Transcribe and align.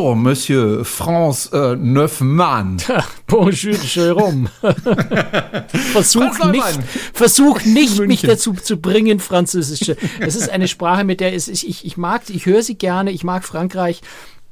Bonjour, 0.00 0.16
Monsieur 0.16 0.82
France 0.82 1.50
äh, 1.52 1.76
Neufmann. 1.76 2.78
Bonjour, 3.26 3.74
Jérôme. 3.74 4.48
versuch 5.92 6.42
nicht, 6.46 6.78
versuch 7.12 7.62
nicht 7.66 8.00
mich 8.06 8.22
dazu 8.22 8.54
zu 8.54 8.78
bringen, 8.78 9.20
Französisch. 9.20 9.94
Es 10.18 10.36
ist 10.36 10.48
eine 10.48 10.68
Sprache, 10.68 11.04
mit 11.04 11.20
der 11.20 11.34
es, 11.34 11.48
ich, 11.48 11.84
ich 11.84 11.98
mag, 11.98 12.22
ich 12.30 12.46
höre 12.46 12.62
sie 12.62 12.76
gerne, 12.76 13.10
ich 13.10 13.24
mag 13.24 13.44
Frankreich, 13.44 14.00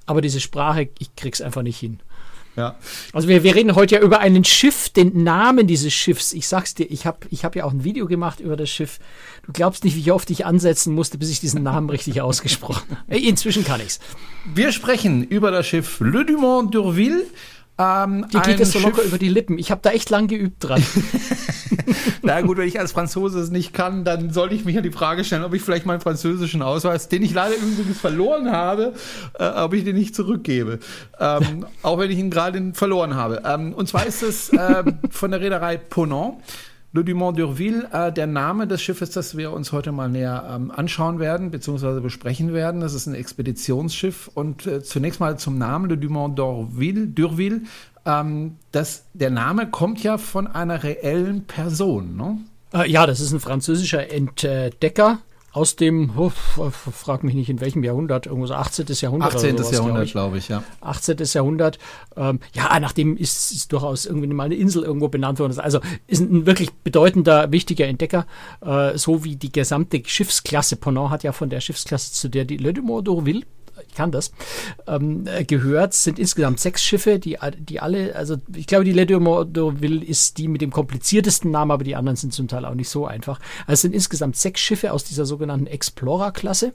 aber 0.04 0.20
diese 0.20 0.40
Sprache, 0.40 0.90
ich 0.98 1.16
krieg's 1.16 1.40
einfach 1.40 1.62
nicht 1.62 1.78
hin. 1.78 2.00
Ja. 2.54 2.76
Also 3.14 3.28
wir, 3.28 3.42
wir 3.42 3.54
reden 3.54 3.74
heute 3.74 3.94
ja 3.94 4.00
über 4.02 4.18
ein 4.18 4.44
Schiff, 4.44 4.90
den 4.90 5.22
Namen 5.22 5.66
dieses 5.66 5.94
Schiffs. 5.94 6.34
Ich 6.34 6.46
sag's 6.46 6.74
dir, 6.74 6.90
ich 6.90 7.06
habe 7.06 7.20
ich 7.30 7.46
hab 7.46 7.56
ja 7.56 7.64
auch 7.64 7.72
ein 7.72 7.84
Video 7.84 8.06
gemacht 8.06 8.40
über 8.40 8.56
das 8.56 8.68
Schiff. 8.68 8.98
Du 9.48 9.52
glaubst 9.54 9.82
nicht, 9.82 9.96
wie 9.96 10.12
oft 10.12 10.28
ich 10.28 10.44
ansetzen 10.44 10.94
musste, 10.94 11.16
bis 11.16 11.30
ich 11.30 11.40
diesen 11.40 11.62
Namen 11.62 11.88
richtig 11.88 12.20
ausgesprochen 12.20 12.98
habe. 12.98 13.18
Inzwischen 13.18 13.64
kann 13.64 13.80
ich's. 13.80 13.98
Wir 14.44 14.72
sprechen 14.72 15.24
über 15.24 15.50
das 15.50 15.66
Schiff 15.66 16.00
Le 16.00 16.26
Dumont 16.26 16.74
d'Urville. 16.74 17.22
Ähm, 17.78 18.26
Die 18.30 18.40
geht 18.40 18.60
es 18.60 18.72
so 18.72 18.78
locker 18.78 19.02
über 19.02 19.16
die 19.16 19.30
Lippen. 19.30 19.56
Ich 19.58 19.70
habe 19.70 19.80
da 19.82 19.90
echt 19.90 20.10
lang 20.10 20.26
geübt 20.26 20.56
dran. 20.64 20.84
Na 22.22 22.42
gut, 22.42 22.58
wenn 22.58 22.68
ich 22.68 22.78
als 22.78 22.92
Franzose 22.92 23.38
es 23.40 23.48
nicht 23.50 23.72
kann, 23.72 24.04
dann 24.04 24.34
sollte 24.34 24.54
ich 24.54 24.66
mich 24.66 24.74
ja 24.74 24.82
die 24.82 24.90
Frage 24.90 25.24
stellen, 25.24 25.44
ob 25.44 25.54
ich 25.54 25.62
vielleicht 25.62 25.86
meinen 25.86 26.02
französischen 26.02 26.60
Ausweis, 26.60 27.08
den 27.08 27.22
ich 27.22 27.32
leider 27.32 27.56
übrigens 27.56 27.98
verloren 27.98 28.52
habe, 28.52 28.92
äh, 29.38 29.48
ob 29.48 29.72
ich 29.72 29.84
den 29.84 29.96
nicht 29.96 30.14
zurückgebe. 30.14 30.78
Ähm, 31.18 31.64
auch 31.82 31.98
wenn 31.98 32.10
ich 32.10 32.18
ihn 32.18 32.30
gerade 32.30 32.72
verloren 32.74 33.14
habe. 33.14 33.40
Ähm, 33.46 33.72
und 33.72 33.88
zwar 33.88 34.04
ist 34.04 34.22
es 34.22 34.50
äh, 34.50 34.84
von 35.08 35.30
der 35.30 35.40
Reederei 35.40 35.78
Ponant. 35.78 36.34
Le 36.98 37.04
Dumont 37.04 37.32
d'Urville, 37.32 37.88
äh, 37.92 38.12
der 38.12 38.26
Name 38.26 38.66
des 38.66 38.82
Schiffes, 38.82 39.10
das 39.10 39.36
wir 39.36 39.52
uns 39.52 39.70
heute 39.70 39.92
mal 39.92 40.08
näher 40.08 40.50
ähm, 40.52 40.72
anschauen 40.72 41.20
werden, 41.20 41.52
beziehungsweise 41.52 42.00
besprechen 42.00 42.52
werden. 42.52 42.80
Das 42.80 42.92
ist 42.92 43.06
ein 43.06 43.14
Expeditionsschiff. 43.14 44.28
Und 44.34 44.66
äh, 44.66 44.82
zunächst 44.82 45.20
mal 45.20 45.38
zum 45.38 45.58
Namen 45.58 45.88
Le 45.88 45.96
Dumont 45.96 46.36
d'Urville. 46.36 47.60
ähm, 48.04 48.56
das, 48.72 49.04
der 49.14 49.30
Name 49.30 49.70
kommt 49.70 50.02
ja 50.02 50.18
von 50.18 50.48
einer 50.48 50.82
reellen 50.82 51.44
Person, 51.44 52.16
ne? 52.16 52.38
Äh, 52.74 52.90
ja, 52.90 53.06
das 53.06 53.20
ist 53.20 53.32
ein 53.32 53.40
französischer 53.40 54.10
Entdecker 54.10 55.18
aus 55.52 55.76
dem, 55.76 56.12
oh, 56.16 56.30
frag 56.30 57.24
mich 57.24 57.34
nicht 57.34 57.48
in 57.48 57.60
welchem 57.60 57.82
Jahrhundert, 57.82 58.26
irgendwo 58.26 58.46
so 58.46 58.54
18. 58.54 58.86
Jahrhundert. 58.88 59.34
18. 59.34 59.56
Sowas, 59.56 59.72
Jahrhundert, 59.72 60.10
glaube 60.10 60.38
ich. 60.38 60.46
glaube 60.46 60.62
ich, 60.62 60.66
ja. 60.80 60.86
18. 60.88 61.16
Jahrhundert. 61.32 61.78
Ähm, 62.16 62.40
ja, 62.52 62.78
nachdem 62.80 63.16
ist, 63.16 63.50
ist 63.52 63.72
durchaus 63.72 64.06
irgendwie 64.06 64.28
mal 64.28 64.44
eine 64.44 64.56
Insel 64.56 64.82
irgendwo 64.82 65.08
benannt 65.08 65.38
worden. 65.38 65.58
Also 65.58 65.80
ist 66.06 66.20
ein 66.20 66.46
wirklich 66.46 66.72
bedeutender, 66.72 67.50
wichtiger 67.50 67.86
Entdecker, 67.86 68.26
äh, 68.60 68.96
so 68.98 69.24
wie 69.24 69.36
die 69.36 69.50
gesamte 69.50 70.02
Schiffsklasse. 70.04 70.76
Ponant 70.76 71.10
hat 71.10 71.22
ja 71.22 71.32
von 71.32 71.48
der 71.48 71.60
Schiffsklasse, 71.60 72.12
zu 72.12 72.28
der 72.28 72.44
die 72.44 72.58
Le 72.58 72.72
Dumont 72.72 73.08
d'Urville 73.08 73.44
ich 73.86 73.94
kann 73.94 74.10
das, 74.12 74.32
ähm, 74.86 75.24
gehört. 75.46 75.92
Es 75.92 76.04
sind 76.04 76.18
insgesamt 76.18 76.60
sechs 76.60 76.82
Schiffe, 76.82 77.18
die, 77.18 77.38
die 77.58 77.80
alle, 77.80 78.14
also 78.16 78.36
ich 78.54 78.66
glaube, 78.66 78.84
die 78.84 78.92
Le 78.92 79.04
d'Urville 79.04 80.04
ist 80.04 80.38
die 80.38 80.48
mit 80.48 80.60
dem 80.60 80.70
kompliziertesten 80.70 81.50
Namen, 81.50 81.70
aber 81.70 81.84
die 81.84 81.96
anderen 81.96 82.16
sind 82.16 82.32
zum 82.32 82.48
Teil 82.48 82.64
auch 82.64 82.74
nicht 82.74 82.88
so 82.88 83.06
einfach. 83.06 83.40
Also 83.66 83.74
es 83.74 83.80
sind 83.82 83.94
insgesamt 83.94 84.36
sechs 84.36 84.60
Schiffe 84.60 84.92
aus 84.92 85.04
dieser 85.04 85.26
sogenannten 85.26 85.66
Explorer-Klasse, 85.66 86.72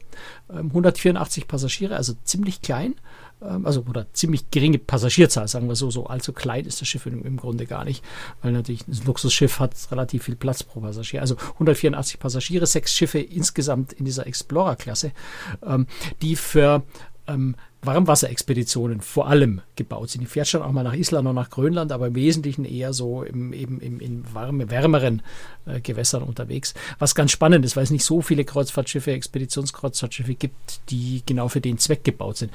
ähm, 0.49 0.67
184 0.67 1.47
Passagiere, 1.47 1.95
also 1.95 2.13
ziemlich 2.23 2.61
klein 2.61 2.95
also 3.43 3.83
oder 3.89 4.11
ziemlich 4.13 4.49
geringe 4.51 4.77
Passagierzahl, 4.77 5.47
sagen 5.47 5.67
wir 5.67 5.75
so, 5.75 5.91
so 5.91 6.07
allzu 6.07 6.33
klein 6.33 6.65
ist 6.65 6.81
das 6.81 6.87
Schiff 6.87 7.05
im, 7.05 7.23
im, 7.23 7.37
Grunde 7.37 7.65
gar 7.65 7.85
nicht, 7.85 8.03
weil 8.41 8.51
natürlich 8.51 8.87
ein 8.87 8.99
Luxusschiff 9.05 9.59
hat 9.59 9.73
relativ 9.91 10.23
viel 10.23 10.35
Platz 10.35 10.63
pro 10.63 10.79
Passagier. 10.81 11.21
Also 11.21 11.35
184 11.35 12.19
Passagiere, 12.19 12.65
sechs 12.65 12.93
Schiffe 12.93 13.19
insgesamt 13.19 13.93
in 13.93 14.05
dieser 14.05 14.27
Explorer-Klasse, 14.27 15.11
ähm, 15.65 15.87
die 16.21 16.35
für 16.35 16.83
ähm, 17.27 17.55
Warmwasserexpeditionen 17.81 19.01
vor 19.01 19.27
allem 19.27 19.61
gebaut 19.75 20.09
sind. 20.09 20.21
Die 20.21 20.27
fährt 20.27 20.47
schon 20.47 20.61
auch 20.61 20.71
mal 20.71 20.83
nach 20.83 20.93
Island 20.93 21.27
und 21.27 21.35
nach 21.35 21.49
Grönland, 21.49 21.91
aber 21.91 22.07
im 22.07 22.15
Wesentlichen 22.15 22.65
eher 22.65 22.93
so 22.93 23.23
im, 23.23 23.53
eben 23.53 23.79
im, 23.81 23.99
in 23.99 24.23
warme, 24.33 24.69
wärmeren 24.69 25.21
äh, 25.65 25.81
Gewässern 25.81 26.23
unterwegs. 26.23 26.73
Was 26.99 27.15
ganz 27.15 27.31
spannend 27.31 27.65
ist, 27.65 27.75
weil 27.75 27.83
es 27.83 27.91
nicht 27.91 28.05
so 28.05 28.21
viele 28.21 28.45
Kreuzfahrtschiffe, 28.45 29.11
Expeditionskreuzfahrtschiffe 29.11 30.35
gibt, 30.35 30.89
die 30.89 31.23
genau 31.25 31.49
für 31.49 31.61
den 31.61 31.77
Zweck 31.77 32.03
gebaut 32.03 32.37
sind. 32.37 32.51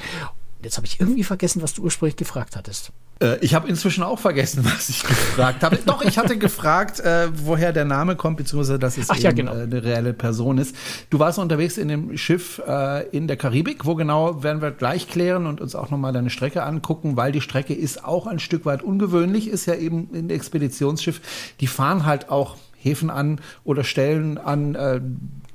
Jetzt 0.63 0.77
habe 0.77 0.87
ich 0.87 1.01
irgendwie 1.01 1.23
vergessen, 1.23 1.63
was 1.63 1.75
du 1.75 1.83
ursprünglich 1.83 2.17
gefragt 2.17 2.57
hattest. 2.57 2.91
Äh, 3.21 3.39
ich 3.41 3.55
habe 3.55 3.69
inzwischen 3.69 4.03
auch 4.03 4.19
vergessen, 4.19 4.65
was 4.65 4.89
ich 4.89 5.03
gefragt 5.03 5.63
habe. 5.63 5.79
Doch, 5.85 6.03
ich 6.03 6.19
hatte 6.19 6.37
gefragt, 6.37 7.01
äh, 7.01 7.29
woher 7.33 7.73
der 7.73 7.85
Name 7.85 8.17
kommt, 8.17 8.39
beziehungsweise 8.39 8.79
dass 8.79 8.99
es 8.99 9.09
ja, 9.23 9.31
genau. 9.31 9.55
äh, 9.55 9.63
eine 9.63 9.85
reelle 9.85 10.13
Person 10.13 10.59
ist. 10.59 10.75
Du 11.11 11.19
warst 11.19 11.39
unterwegs 11.39 11.79
in 11.79 11.89
dem 11.89 12.17
Schiff 12.17 12.61
äh, 12.67 13.07
in 13.09 13.29
der 13.29 13.37
Karibik. 13.37 13.87
Wo 13.87 13.95
genau 13.95 14.43
werden 14.43 14.61
wir 14.61 14.73
gleich 14.73 15.09
klären 15.09 15.47
und 15.47 15.61
uns 15.61 15.75
auch 15.75 15.91
nochmal 15.91 16.13
deine 16.13 16.31
Strecke 16.31 16.65
angucken, 16.65 17.17
weil 17.17 17.31
die 17.31 17.41
Strecke 17.41 17.75
ist 17.75 18.05
auch 18.05 18.27
ein 18.27 18.41
Stück 18.41 18.65
weit 18.65 18.83
ungewöhnlich, 18.83 19.49
ist 19.49 19.67
ja 19.67 19.75
eben 19.75 20.09
ein 20.13 20.31
Expeditionsschiff. 20.31 21.21
Die 21.61 21.69
fahren 21.69 22.05
halt 22.05 22.31
auch 22.31 22.57
Häfen 22.81 23.11
an 23.11 23.41
oder 23.65 23.85
Stellen 23.85 24.39
an, 24.39 24.75
äh, 24.75 25.01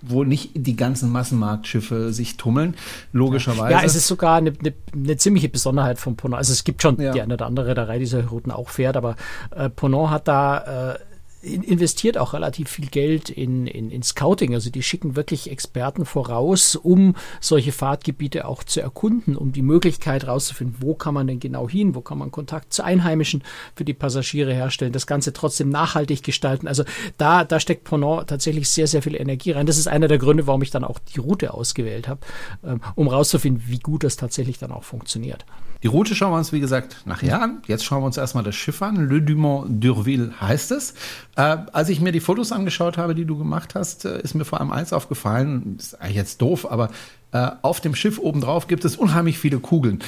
wo 0.05 0.23
nicht 0.23 0.51
die 0.53 0.75
ganzen 0.75 1.11
Massenmarktschiffe 1.11 2.11
sich 2.11 2.37
tummeln, 2.37 2.75
logischerweise. 3.11 3.71
Ja, 3.71 3.81
es 3.83 3.95
ist 3.95 4.07
sogar 4.07 4.35
eine, 4.35 4.53
eine, 4.59 4.73
eine 4.93 5.17
ziemliche 5.17 5.49
Besonderheit 5.49 5.97
von 5.97 6.15
Ponant. 6.15 6.39
Also 6.39 6.51
es 6.51 6.63
gibt 6.63 6.81
schon 6.81 6.99
ja. 6.99 7.11
die 7.11 7.21
eine 7.21 7.35
oder 7.35 7.45
andere 7.45 7.67
Reederei, 7.67 7.99
die 7.99 8.03
diese 8.03 8.25
Routen 8.27 8.51
auch 8.51 8.69
fährt, 8.69 8.97
aber 8.97 9.15
äh, 9.55 9.69
Ponant 9.69 10.09
hat 10.09 10.27
da 10.27 10.93
äh, 10.93 10.99
investiert 11.43 12.17
auch 12.17 12.33
relativ 12.33 12.69
viel 12.69 12.87
Geld 12.87 13.29
in, 13.29 13.67
in, 13.67 13.91
in 13.91 14.01
Scouting. 14.01 14.53
Also 14.53 14.69
die 14.69 14.81
schicken 14.81 15.15
wirklich 15.15 15.51
Experten 15.51 16.05
voraus, 16.05 16.75
um 16.75 17.15
solche 17.41 17.71
Fahrtgebiete 17.71 18.47
auch 18.47 18.63
zu 18.63 18.81
erkunden, 18.81 19.35
um 19.35 19.51
die 19.51 19.61
Möglichkeit 19.61 20.23
herauszufinden, 20.23 20.77
wo 20.79 20.95
kann 20.95 21.13
man 21.13 21.27
denn 21.27 21.39
genau 21.39 21.67
hin, 21.67 21.95
wo 21.95 22.01
kann 22.01 22.17
man 22.17 22.31
Kontakt 22.31 22.73
zu 22.73 22.83
Einheimischen 22.83 23.43
für 23.75 23.83
die 23.83 23.93
Passagiere 23.93 24.53
herstellen, 24.53 24.93
das 24.93 25.05
Ganze 25.05 25.33
trotzdem 25.33 25.69
nachhaltig 25.69 26.23
gestalten. 26.23 26.67
Also 26.67 26.83
da, 27.17 27.43
da 27.43 27.59
steckt 27.59 27.83
Ponant 27.83 28.27
tatsächlich 28.29 28.69
sehr, 28.69 28.87
sehr 28.87 29.01
viel 29.01 29.15
Energie 29.15 29.51
rein. 29.51 29.65
Das 29.65 29.77
ist 29.77 29.87
einer 29.87 30.07
der 30.07 30.19
Gründe, 30.19 30.47
warum 30.47 30.61
ich 30.61 30.71
dann 30.71 30.85
auch 30.85 30.99
die 30.99 31.19
Route 31.19 31.53
ausgewählt 31.53 32.07
habe, 32.07 32.21
ähm, 32.63 32.79
um 32.95 33.09
herauszufinden, 33.09 33.63
wie 33.67 33.79
gut 33.79 34.03
das 34.03 34.15
tatsächlich 34.15 34.59
dann 34.59 34.71
auch 34.71 34.83
funktioniert. 34.83 35.45
Die 35.83 35.87
Route 35.87 36.15
schauen 36.15 36.31
wir 36.31 36.37
uns, 36.37 36.53
wie 36.53 36.61
gesagt, 36.61 37.01
nachher 37.05 37.41
an. 37.41 37.61
Jetzt 37.67 37.83
schauen 37.83 38.01
wir 38.01 38.05
uns 38.05 38.15
erstmal 38.15 38.45
das 38.45 38.55
Schiff 38.55 38.81
an. 38.81 39.09
Le 39.09 39.21
Dumont 39.21 39.83
d'Urville 39.83 40.31
heißt 40.39 40.71
es. 40.71 40.93
Äh, 41.35 41.57
als 41.71 41.89
ich 41.89 41.99
mir 41.99 42.11
die 42.11 42.19
Fotos 42.19 42.51
angeschaut 42.51 42.97
habe, 42.97 43.15
die 43.15 43.25
du 43.25 43.37
gemacht 43.37 43.75
hast, 43.75 44.05
äh, 44.05 44.21
ist 44.21 44.35
mir 44.35 44.45
vor 44.45 44.59
allem 44.59 44.71
eins 44.71 44.93
aufgefallen. 44.93 45.77
Ist 45.79 45.99
eigentlich 45.99 46.17
jetzt 46.17 46.41
doof, 46.41 46.69
aber 46.69 46.89
äh, 47.31 47.49
auf 47.63 47.81
dem 47.81 47.95
Schiff 47.95 48.19
obendrauf 48.19 48.67
gibt 48.67 48.85
es 48.85 48.95
unheimlich 48.95 49.39
viele 49.39 49.59
Kugeln. 49.59 50.03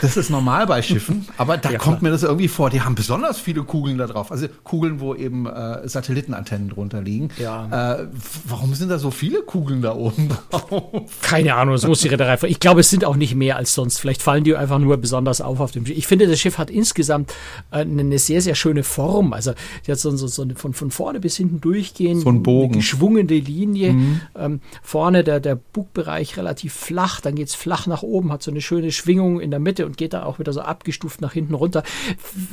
Das 0.00 0.16
ist 0.16 0.30
normal 0.30 0.66
bei 0.66 0.82
Schiffen, 0.82 1.26
aber 1.36 1.56
da 1.56 1.70
ja, 1.70 1.78
kommt 1.78 2.02
mir 2.02 2.10
das 2.10 2.22
irgendwie 2.22 2.48
vor. 2.48 2.70
Die 2.70 2.82
haben 2.82 2.94
besonders 2.94 3.38
viele 3.38 3.62
Kugeln 3.62 3.98
da 3.98 4.06
drauf. 4.06 4.30
Also 4.30 4.48
Kugeln, 4.64 5.00
wo 5.00 5.14
eben 5.14 5.46
äh, 5.46 5.88
Satellitenantennen 5.88 6.68
drunter 6.68 7.02
liegen. 7.02 7.28
Ja. 7.38 8.00
Äh, 8.00 8.08
warum 8.46 8.74
sind 8.74 8.90
da 8.90 8.98
so 8.98 9.10
viele 9.10 9.42
Kugeln 9.42 9.82
da 9.82 9.94
oben 9.94 10.28
drauf? 10.50 11.02
Keine 11.22 11.54
Ahnung, 11.54 11.74
das 11.74 11.86
muss 11.86 12.00
die 12.00 12.08
Reederei. 12.08 12.38
Ich 12.48 12.60
glaube, 12.60 12.80
es 12.80 12.90
sind 12.90 13.04
auch 13.04 13.16
nicht 13.16 13.34
mehr 13.34 13.56
als 13.56 13.74
sonst. 13.74 13.98
Vielleicht 13.98 14.22
fallen 14.22 14.44
die 14.44 14.56
einfach 14.56 14.78
nur 14.78 14.96
besonders 14.96 15.40
auf 15.40 15.60
auf 15.60 15.70
dem 15.72 15.86
Schiff. 15.86 15.96
Ich 15.96 16.06
finde, 16.06 16.26
das 16.26 16.40
Schiff 16.40 16.58
hat 16.58 16.70
insgesamt 16.70 17.32
äh, 17.70 17.78
eine 17.78 18.18
sehr, 18.18 18.42
sehr 18.42 18.54
schöne 18.54 18.82
Form. 18.82 19.32
Also 19.32 19.52
die 19.86 19.92
hat 19.92 19.98
so, 19.98 20.14
so, 20.16 20.26
so 20.26 20.42
eine, 20.42 20.54
von, 20.54 20.74
von 20.74 20.90
vorne 20.90 21.20
bis 21.20 21.36
hinten 21.36 21.60
durchgehend. 21.60 22.22
So 22.22 22.28
ein 22.28 22.42
Bogen. 22.42 22.72
Eine 22.72 22.76
geschwungene 22.78 23.38
Linie. 23.38 23.92
Mhm. 23.92 24.20
Ähm, 24.36 24.60
vorne 24.82 25.24
der, 25.24 25.40
der 25.40 25.56
Bugbereich 25.56 26.36
relativ 26.36 26.72
flach, 26.74 27.20
dann 27.20 27.34
geht 27.34 27.48
es 27.48 27.54
flach 27.54 27.86
nach 27.86 28.02
oben, 28.02 28.32
hat 28.32 28.42
so 28.42 28.50
eine 28.50 28.60
schöne 28.60 28.92
Schwingung 28.92 29.40
in 29.40 29.50
der 29.50 29.60
Mitte 29.60 29.83
und 29.84 29.96
geht 29.96 30.12
da 30.12 30.24
auch 30.24 30.38
wieder 30.38 30.52
so 30.52 30.60
abgestuft 30.60 31.20
nach 31.20 31.32
hinten 31.32 31.54
runter. 31.54 31.82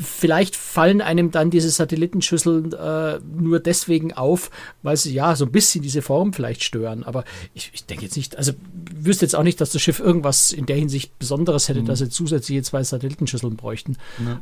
Vielleicht 0.04 0.56
fallen 0.56 1.02
einem 1.02 1.32
dann 1.32 1.50
diese 1.50 1.70
Satellitenschüsseln 1.70 2.74
äh, 2.74 3.20
nur 3.38 3.60
deswegen 3.60 4.14
auf, 4.14 4.50
weil 4.84 4.98
sie 4.98 5.14
ja 5.14 5.36
so 5.36 5.46
ein 5.46 5.52
bisschen 5.52 5.82
diese 5.82 6.02
Form 6.02 6.34
vielleicht 6.34 6.64
stören. 6.64 7.04
Aber 7.04 7.24
ich, 7.54 7.72
ich 7.74 7.86
denke 7.86 8.06
jetzt 8.06 8.18
nicht, 8.18 8.38
also 8.38 8.54
wüsste 8.94 9.26
jetzt 9.26 9.36
auch 9.36 9.44
nicht, 9.44 9.60
dass 9.62 9.72
das 9.72 9.82
Schiff 9.82 10.00
irgendwas 10.00 10.52
in 10.52 10.66
der 10.66 10.76
Hinsicht 10.76 11.18
Besonderes 11.20 11.70
hätte, 11.70 11.82
mhm. 11.82 11.86
dass 11.86 12.00
sie 12.00 12.10
zusätzliche 12.10 12.62
zwei 12.64 12.84
Satellitenschüsseln 12.84 13.56
bräuchten. 13.56 13.98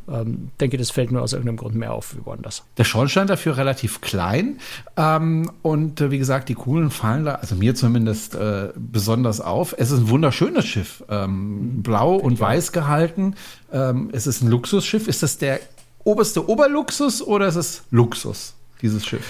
Ja. 0.07 0.21
Ähm, 0.21 0.50
denke, 0.59 0.77
das 0.77 0.91
fällt 0.91 1.12
nur 1.12 1.21
aus 1.21 1.33
irgendeinem 1.33 1.57
Grund 1.57 1.75
mehr 1.75 1.94
auf 1.94 2.15
wie 2.15 2.25
woanders. 2.25 2.63
Der 2.77 2.83
Schornstein 2.83 3.27
dafür 3.27 3.57
relativ 3.57 4.01
klein. 4.01 4.59
Ähm, 4.97 5.51
und 5.62 6.01
äh, 6.01 6.12
wie 6.12 6.18
gesagt, 6.18 6.50
die 6.50 6.56
Kugeln 6.56 6.91
fallen 6.91 7.25
da, 7.25 7.36
also 7.36 7.56
mir 7.56 7.75
zumindest, 7.75 8.36
äh, 8.36 8.69
besonders 8.75 9.41
auf. 9.41 9.75
Es 9.77 9.91
ist 9.91 10.00
ein 10.00 10.09
wunderschönes 10.09 10.65
Schiff. 10.65 11.03
Ähm, 11.09 11.77
mhm. 11.77 11.83
blau 11.83 12.15
und 12.15 12.39
weiß 12.39 12.71
gehalten. 12.80 13.36
Ähm, 13.72 14.10
es 14.14 14.28
ist 14.28 14.42
ein 14.42 14.50
Luxusschiff. 14.50 15.08
Ist 15.08 15.24
das 15.24 15.38
der 15.38 15.60
oberste 16.04 16.48
Oberluxus 16.50 17.22
oder 17.22 17.48
ist 17.48 17.56
es 17.56 17.84
Luxus, 17.92 18.54
dieses 18.81 19.06
Schiff? 19.06 19.26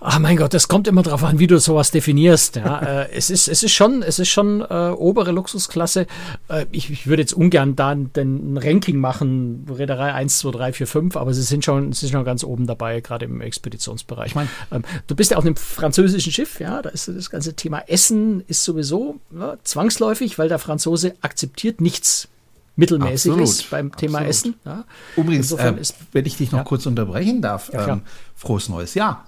Ach 0.00 0.20
mein 0.20 0.36
Gott, 0.36 0.54
das 0.54 0.68
kommt 0.68 0.86
immer 0.86 1.02
darauf 1.02 1.24
an, 1.24 1.40
wie 1.40 1.48
du 1.48 1.58
sowas 1.58 1.90
definierst. 1.90 2.56
Ja, 2.56 2.78
äh, 3.02 3.12
es 3.12 3.30
ist, 3.30 3.48
es 3.48 3.64
ist 3.64 3.72
schon, 3.72 4.02
es 4.02 4.20
ist 4.20 4.28
schon 4.28 4.60
äh, 4.60 4.90
obere 4.90 5.32
Luxusklasse. 5.32 6.06
Äh, 6.48 6.66
ich, 6.70 6.90
ich 6.90 7.08
würde 7.08 7.22
jetzt 7.22 7.32
ungern 7.32 7.74
da 7.74 7.88
ein, 7.88 8.10
ein 8.16 8.58
Ranking 8.58 8.98
machen, 8.98 9.66
Reederei 9.68 10.14
1, 10.14 10.38
2, 10.38 10.50
3, 10.52 10.72
4, 10.72 10.86
5, 10.86 11.16
aber 11.16 11.34
sie 11.34 11.42
sind 11.42 11.64
schon, 11.64 11.92
sie 11.92 12.06
sind 12.06 12.12
schon 12.12 12.24
ganz 12.24 12.44
oben 12.44 12.68
dabei, 12.68 13.00
gerade 13.00 13.24
im 13.24 13.40
Expeditionsbereich. 13.40 14.28
Ich 14.28 14.34
meine, 14.36 14.48
ähm, 14.70 14.82
du 15.08 15.16
bist 15.16 15.32
ja 15.32 15.36
auf 15.36 15.44
einem 15.44 15.56
französischen 15.56 16.32
Schiff, 16.32 16.60
ja, 16.60 16.80
da 16.80 16.90
ist 16.90 17.08
das 17.08 17.28
ganze 17.28 17.54
Thema 17.54 17.82
Essen 17.88 18.44
ist 18.46 18.62
sowieso 18.62 19.18
ja, 19.36 19.56
zwangsläufig, 19.64 20.38
weil 20.38 20.48
der 20.48 20.60
Franzose 20.60 21.16
akzeptiert 21.22 21.80
nichts 21.80 22.28
Mittelmäßiges 22.78 23.40
Absolut. 23.40 23.70
beim 23.70 23.96
Thema 23.96 24.18
Absolut. 24.18 24.30
Essen. 24.30 24.54
Ja. 24.64 24.84
Übrigens, 25.16 25.50
äh, 25.50 25.74
wenn 26.12 26.26
ich 26.26 26.36
dich 26.36 26.52
noch 26.52 26.60
ja. 26.60 26.64
kurz 26.64 26.86
unterbrechen 26.86 27.42
darf, 27.42 27.72
ja, 27.72 27.88
ähm, 27.88 28.02
frohes 28.36 28.68
neues 28.68 28.94
Jahr. 28.94 29.24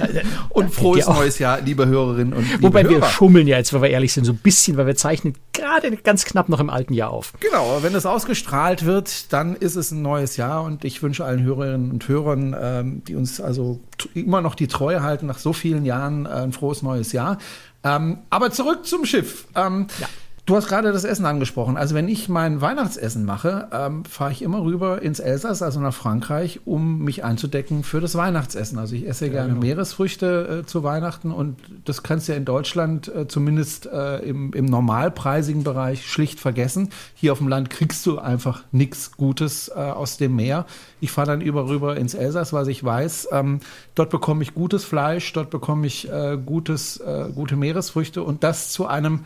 und 0.50 0.70
frohes 0.70 1.06
neues 1.06 1.38
Jahr, 1.38 1.62
liebe 1.62 1.86
Hörerinnen 1.86 2.34
und 2.34 2.46
liebe 2.46 2.62
Wobei 2.62 2.82
Hörer. 2.82 3.00
wir 3.00 3.02
schummeln 3.04 3.46
ja 3.46 3.56
jetzt, 3.56 3.72
weil 3.72 3.80
wir 3.80 3.88
ehrlich 3.88 4.12
sind, 4.12 4.26
so 4.26 4.32
ein 4.32 4.36
bisschen, 4.36 4.76
weil 4.76 4.86
wir 4.86 4.96
zeichnen 4.96 5.34
gerade 5.54 5.96
ganz 5.96 6.26
knapp 6.26 6.50
noch 6.50 6.60
im 6.60 6.68
alten 6.68 6.92
Jahr 6.92 7.08
auf. 7.08 7.32
Genau, 7.40 7.78
wenn 7.80 7.94
es 7.94 8.04
ausgestrahlt 8.04 8.84
wird, 8.84 9.32
dann 9.32 9.56
ist 9.56 9.76
es 9.76 9.92
ein 9.92 10.02
neues 10.02 10.36
Jahr 10.36 10.62
und 10.62 10.84
ich 10.84 11.02
wünsche 11.02 11.24
allen 11.24 11.42
Hörerinnen 11.42 11.90
und 11.90 12.06
Hörern, 12.06 12.54
ähm, 12.60 13.02
die 13.08 13.16
uns 13.16 13.40
also 13.40 13.80
immer 14.12 14.42
noch 14.42 14.54
die 14.54 14.66
Treue 14.66 15.02
halten 15.02 15.24
nach 15.24 15.38
so 15.38 15.54
vielen 15.54 15.86
Jahren, 15.86 16.26
äh, 16.26 16.28
ein 16.28 16.52
frohes 16.52 16.82
neues 16.82 17.12
Jahr. 17.12 17.38
Ähm, 17.82 18.18
aber 18.28 18.50
zurück 18.50 18.84
zum 18.84 19.06
Schiff. 19.06 19.46
Ähm, 19.56 19.86
ja. 19.98 20.08
Du 20.50 20.56
hast 20.56 20.66
gerade 20.66 20.90
das 20.90 21.04
Essen 21.04 21.26
angesprochen. 21.26 21.76
Also 21.76 21.94
wenn 21.94 22.08
ich 22.08 22.28
mein 22.28 22.60
Weihnachtsessen 22.60 23.24
mache, 23.24 23.68
ähm, 23.70 24.04
fahre 24.04 24.32
ich 24.32 24.42
immer 24.42 24.64
rüber 24.64 25.00
ins 25.00 25.20
Elsass, 25.20 25.62
also 25.62 25.78
nach 25.78 25.94
Frankreich, 25.94 26.62
um 26.64 27.04
mich 27.04 27.22
einzudecken 27.22 27.84
für 27.84 28.00
das 28.00 28.16
Weihnachtsessen. 28.16 28.76
Also 28.76 28.96
ich 28.96 29.06
esse 29.06 29.26
ja, 29.26 29.32
gerne 29.32 29.50
genau. 29.50 29.60
Meeresfrüchte 29.60 30.62
äh, 30.62 30.66
zu 30.66 30.82
Weihnachten 30.82 31.30
und 31.30 31.56
das 31.84 32.02
kannst 32.02 32.26
du 32.26 32.32
ja 32.32 32.36
in 32.38 32.46
Deutschland 32.46 33.06
äh, 33.14 33.28
zumindest 33.28 33.86
äh, 33.86 34.18
im, 34.28 34.52
im 34.52 34.64
normalpreisigen 34.64 35.62
Bereich 35.62 36.04
schlicht 36.10 36.40
vergessen. 36.40 36.88
Hier 37.14 37.30
auf 37.30 37.38
dem 37.38 37.46
Land 37.46 37.70
kriegst 37.70 38.04
du 38.06 38.18
einfach 38.18 38.64
nichts 38.72 39.12
Gutes 39.12 39.68
äh, 39.68 39.78
aus 39.78 40.16
dem 40.16 40.34
Meer. 40.34 40.66
Ich 41.00 41.12
fahre 41.12 41.28
dann 41.28 41.42
über 41.42 41.68
rüber 41.68 41.96
ins 41.96 42.14
Elsass, 42.14 42.52
was 42.52 42.66
ich 42.66 42.82
weiß. 42.82 43.28
Ähm, 43.30 43.60
dort 43.94 44.10
bekomme 44.10 44.42
ich 44.42 44.52
gutes 44.52 44.84
Fleisch, 44.84 45.32
dort 45.32 45.50
bekomme 45.50 45.86
ich 45.86 46.10
äh, 46.10 46.36
gutes, 46.44 46.96
äh, 46.96 47.28
gute 47.32 47.54
Meeresfrüchte 47.54 48.24
und 48.24 48.42
das 48.42 48.70
zu 48.70 48.88
einem 48.88 49.20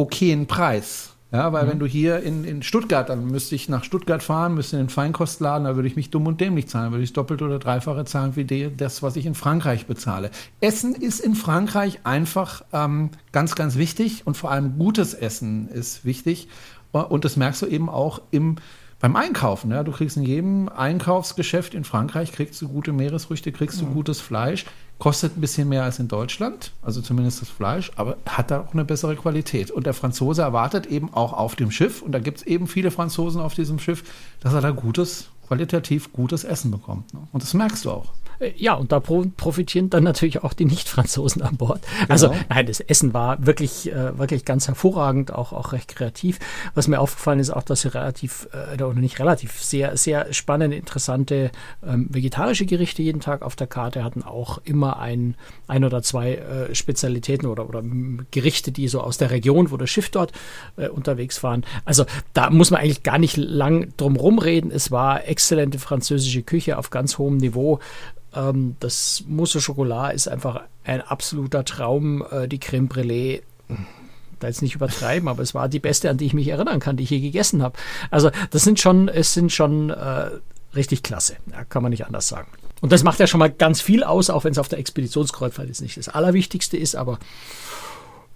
okayen 0.00 0.46
Preis. 0.46 1.10
Ja, 1.32 1.52
weil 1.52 1.64
mhm. 1.64 1.70
wenn 1.70 1.78
du 1.78 1.86
hier 1.86 2.20
in, 2.22 2.44
in 2.44 2.62
Stuttgart, 2.62 3.08
dann 3.08 3.26
müsste 3.26 3.54
ich 3.54 3.68
nach 3.68 3.84
Stuttgart 3.84 4.20
fahren, 4.20 4.54
müsste 4.54 4.76
in 4.76 4.84
den 4.84 4.88
Feinkostladen, 4.88 5.64
da 5.64 5.76
würde 5.76 5.86
ich 5.86 5.94
mich 5.94 6.10
dumm 6.10 6.26
und 6.26 6.40
dämlich 6.40 6.66
zahlen, 6.68 6.90
würde 6.90 7.04
ich 7.04 7.12
doppelt 7.12 7.40
oder 7.40 7.60
dreifache 7.60 8.04
zahlen 8.04 8.34
wie 8.34 8.44
die, 8.44 8.76
das, 8.76 9.00
was 9.02 9.14
ich 9.14 9.26
in 9.26 9.36
Frankreich 9.36 9.86
bezahle. 9.86 10.32
Essen 10.60 10.94
ist 10.94 11.20
in 11.20 11.36
Frankreich 11.36 12.00
einfach 12.02 12.64
ähm, 12.72 13.10
ganz, 13.30 13.54
ganz 13.54 13.76
wichtig 13.76 14.26
und 14.26 14.36
vor 14.36 14.50
allem 14.50 14.76
gutes 14.76 15.14
Essen 15.14 15.68
ist 15.68 16.04
wichtig. 16.04 16.48
Und 16.90 17.24
das 17.24 17.36
merkst 17.36 17.62
du 17.62 17.66
eben 17.66 17.88
auch 17.88 18.20
im 18.32 18.56
beim 19.00 19.16
Einkaufen, 19.16 19.70
ja, 19.70 19.82
du 19.82 19.92
kriegst 19.92 20.18
in 20.18 20.24
jedem 20.24 20.68
Einkaufsgeschäft 20.68 21.72
in 21.72 21.84
Frankreich 21.84 22.32
kriegst 22.32 22.60
du 22.60 22.68
gute 22.68 22.92
Meeresfrüchte, 22.92 23.50
kriegst 23.50 23.80
du 23.80 23.86
mhm. 23.86 23.94
gutes 23.94 24.20
Fleisch, 24.20 24.66
kostet 24.98 25.36
ein 25.36 25.40
bisschen 25.40 25.70
mehr 25.70 25.84
als 25.84 25.98
in 25.98 26.08
Deutschland, 26.08 26.72
also 26.82 27.00
zumindest 27.00 27.40
das 27.40 27.48
Fleisch, 27.48 27.90
aber 27.96 28.18
hat 28.26 28.50
da 28.50 28.60
auch 28.60 28.74
eine 28.74 28.84
bessere 28.84 29.16
Qualität. 29.16 29.70
Und 29.70 29.86
der 29.86 29.94
Franzose 29.94 30.42
erwartet 30.42 30.84
eben 30.84 31.14
auch 31.14 31.32
auf 31.32 31.56
dem 31.56 31.70
Schiff, 31.70 32.02
und 32.02 32.12
da 32.12 32.18
gibt 32.18 32.38
es 32.38 32.46
eben 32.46 32.66
viele 32.66 32.90
Franzosen 32.90 33.40
auf 33.40 33.54
diesem 33.54 33.78
Schiff, 33.78 34.04
dass 34.40 34.52
er 34.52 34.60
da 34.60 34.70
gutes, 34.70 35.30
qualitativ 35.48 36.12
gutes 36.12 36.44
Essen 36.44 36.70
bekommt. 36.70 37.14
Ne? 37.14 37.20
Und 37.32 37.42
das 37.42 37.54
merkst 37.54 37.86
du 37.86 37.90
auch. 37.92 38.12
Äh, 38.40 38.52
ja, 38.56 38.74
und 38.74 38.92
da 38.92 39.00
profitieren 39.00 39.90
dann 39.90 40.04
natürlich 40.04 40.42
auch 40.42 40.52
die 40.52 40.64
Nicht-Franzosen 40.64 41.42
an 41.42 41.56
Bord. 41.56 41.80
Also, 42.08 42.28
genau. 42.28 42.38
Also 42.40 42.46
nein, 42.48 42.66
das 42.66 42.80
Essen 42.80 43.14
war 43.14 43.46
wirklich, 43.46 43.90
äh, 43.92 44.18
wirklich 44.18 44.44
ganz 44.44 44.66
hervorragend, 44.66 45.32
auch, 45.32 45.52
auch 45.52 45.72
recht 45.72 45.94
kreativ. 45.94 46.38
Was 46.74 46.88
mir 46.88 47.00
aufgefallen 47.00 47.38
ist, 47.38 47.50
auch, 47.50 47.62
dass 47.62 47.82
sie 47.82 47.94
relativ, 47.94 48.48
äh, 48.52 48.74
oder 48.74 48.94
nicht 48.94 49.18
relativ, 49.18 49.62
sehr, 49.62 49.96
sehr 49.96 50.32
spannende, 50.32 50.76
interessante 50.76 51.50
ähm, 51.86 52.08
vegetarische 52.10 52.66
Gerichte 52.66 53.02
jeden 53.02 53.20
Tag 53.20 53.42
auf 53.42 53.56
der 53.56 53.66
Karte 53.66 54.04
hatten, 54.04 54.22
auch 54.22 54.58
immer 54.64 54.98
ein, 54.98 55.34
ein 55.68 55.84
oder 55.84 56.02
zwei 56.02 56.34
äh, 56.34 56.74
Spezialitäten 56.74 57.46
oder, 57.46 57.68
oder 57.68 57.82
Gerichte, 58.30 58.72
die 58.72 58.88
so 58.88 59.00
aus 59.00 59.18
der 59.18 59.30
Region, 59.30 59.70
wo 59.70 59.76
das 59.76 59.90
Schiff 59.90 60.10
dort 60.10 60.32
äh, 60.76 60.88
unterwegs 60.88 61.42
waren. 61.42 61.64
Also 61.84 62.04
da 62.32 62.50
muss 62.50 62.70
man 62.70 62.80
eigentlich 62.80 63.02
gar 63.02 63.18
nicht 63.18 63.36
lang 63.36 63.92
drum 63.96 64.16
rumreden. 64.16 64.70
Es 64.70 64.90
war 64.90 65.26
exzellente 65.26 65.78
französische 65.78 66.42
Küche 66.42 66.78
auf 66.78 66.90
ganz 66.90 67.18
hohem 67.18 67.36
Niveau. 67.36 67.80
Ähm, 68.34 68.76
das 68.80 69.24
Mousse 69.26 69.60
Schokolade 69.60 70.14
ist 70.14 70.28
einfach 70.28 70.62
ein 70.84 71.02
absoluter 71.02 71.64
Traum. 71.64 72.24
Äh, 72.30 72.48
die 72.48 72.58
Creme 72.58 72.88
Brûlée, 72.88 73.42
da 74.38 74.48
jetzt 74.48 74.62
nicht 74.62 74.74
übertreiben, 74.74 75.28
aber 75.28 75.42
es 75.42 75.54
war 75.54 75.68
die 75.68 75.78
beste, 75.78 76.10
an 76.10 76.16
die 76.16 76.26
ich 76.26 76.34
mich 76.34 76.48
erinnern 76.48 76.80
kann, 76.80 76.96
die 76.96 77.04
ich 77.04 77.10
je 77.10 77.20
gegessen 77.20 77.62
habe. 77.62 77.78
Also 78.10 78.30
das 78.50 78.62
sind 78.62 78.80
schon, 78.80 79.08
es 79.08 79.34
sind 79.34 79.52
schon 79.52 79.90
äh, 79.90 80.30
richtig 80.74 81.02
klasse. 81.02 81.36
Ja, 81.50 81.64
kann 81.64 81.82
man 81.82 81.90
nicht 81.90 82.06
anders 82.06 82.28
sagen. 82.28 82.48
Und 82.80 82.92
das 82.92 83.04
macht 83.04 83.20
ja 83.20 83.26
schon 83.26 83.40
mal 83.40 83.50
ganz 83.50 83.82
viel 83.82 84.02
aus, 84.02 84.30
auch 84.30 84.44
wenn 84.44 84.52
es 84.52 84.58
auf 84.58 84.68
der 84.68 84.78
Expeditionskreuzfahrt 84.78 85.68
jetzt 85.68 85.82
nicht 85.82 85.98
das 85.98 86.08
Allerwichtigste 86.08 86.78
ist, 86.78 86.96
aber 86.96 87.18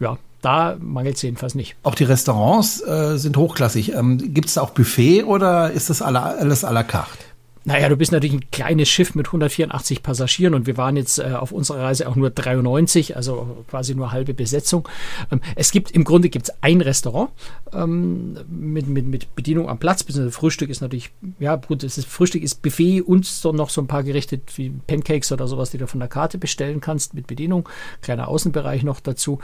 ja, 0.01 0.19
da 0.43 0.77
mangelt 0.79 1.17
es 1.17 1.23
jedenfalls 1.23 1.55
nicht. 1.55 1.77
Auch 1.83 1.95
die 1.95 2.05
Restaurants 2.05 2.83
äh, 2.83 3.17
sind 3.17 3.37
hochklassig. 3.37 3.95
Ähm, 3.95 4.35
Gibt 4.35 4.49
es 4.49 4.59
auch 4.59 4.71
Buffet 4.71 5.23
oder 5.23 5.71
ist 5.71 5.89
das 5.89 6.03
alles 6.03 6.65
à 6.65 6.73
la 6.73 6.83
carte? 6.83 7.25
Naja, 7.67 7.89
du 7.89 7.97
bist 7.97 8.13
natürlich 8.13 8.35
ein 8.35 8.51
kleines 8.51 8.91
Schiff 8.91 9.15
mit 9.15 9.27
184 9.27 10.03
Passagieren 10.03 10.53
und 10.53 10.67
wir 10.67 10.77
waren 10.77 10.97
jetzt 10.97 11.19
äh, 11.19 11.33
auf 11.33 11.51
unserer 11.51 11.83
Reise 11.85 12.07
auch 12.09 12.15
nur 12.15 12.29
93, 12.29 13.17
also 13.17 13.65
quasi 13.69 13.95
nur 13.95 14.13
halbe 14.13 14.35
Besetzung. 14.35 14.87
Ähm, 15.33 15.41
es 15.57 15.71
gibt 15.71 15.91
im 15.91 16.05
Grunde 16.05 16.29
gibt's 16.29 16.53
ein 16.61 16.83
Restaurant 16.83 17.31
ähm, 17.73 18.37
mit, 18.49 18.87
mit, 18.87 19.07
mit 19.07 19.35
Bedienung 19.35 19.71
am 19.71 19.79
Platz, 19.79 20.03
beziehungsweise 20.03 20.37
Frühstück 20.37 20.69
ist 20.69 20.83
natürlich, 20.83 21.11
ja 21.39 21.57
gut, 21.57 21.83
das 21.83 21.97
ist, 21.97 22.07
Frühstück 22.07 22.43
ist 22.43 22.61
Buffet 22.61 23.01
und 23.01 23.25
so 23.25 23.53
noch 23.53 23.71
so 23.71 23.81
ein 23.81 23.87
paar 23.87 24.03
Gerichte 24.03 24.41
wie 24.57 24.69
Pancakes 24.87 25.33
oder 25.33 25.49
sowas, 25.49 25.71
die 25.71 25.79
du 25.79 25.87
von 25.87 26.01
der 26.01 26.09
Karte 26.11 26.37
bestellen 26.37 26.83
kannst 26.83 27.15
mit 27.15 27.27
Bedienung, 27.27 27.67
kleiner 28.03 28.29
Außenbereich 28.29 28.83
noch 28.83 29.01
dazu. 29.01 29.39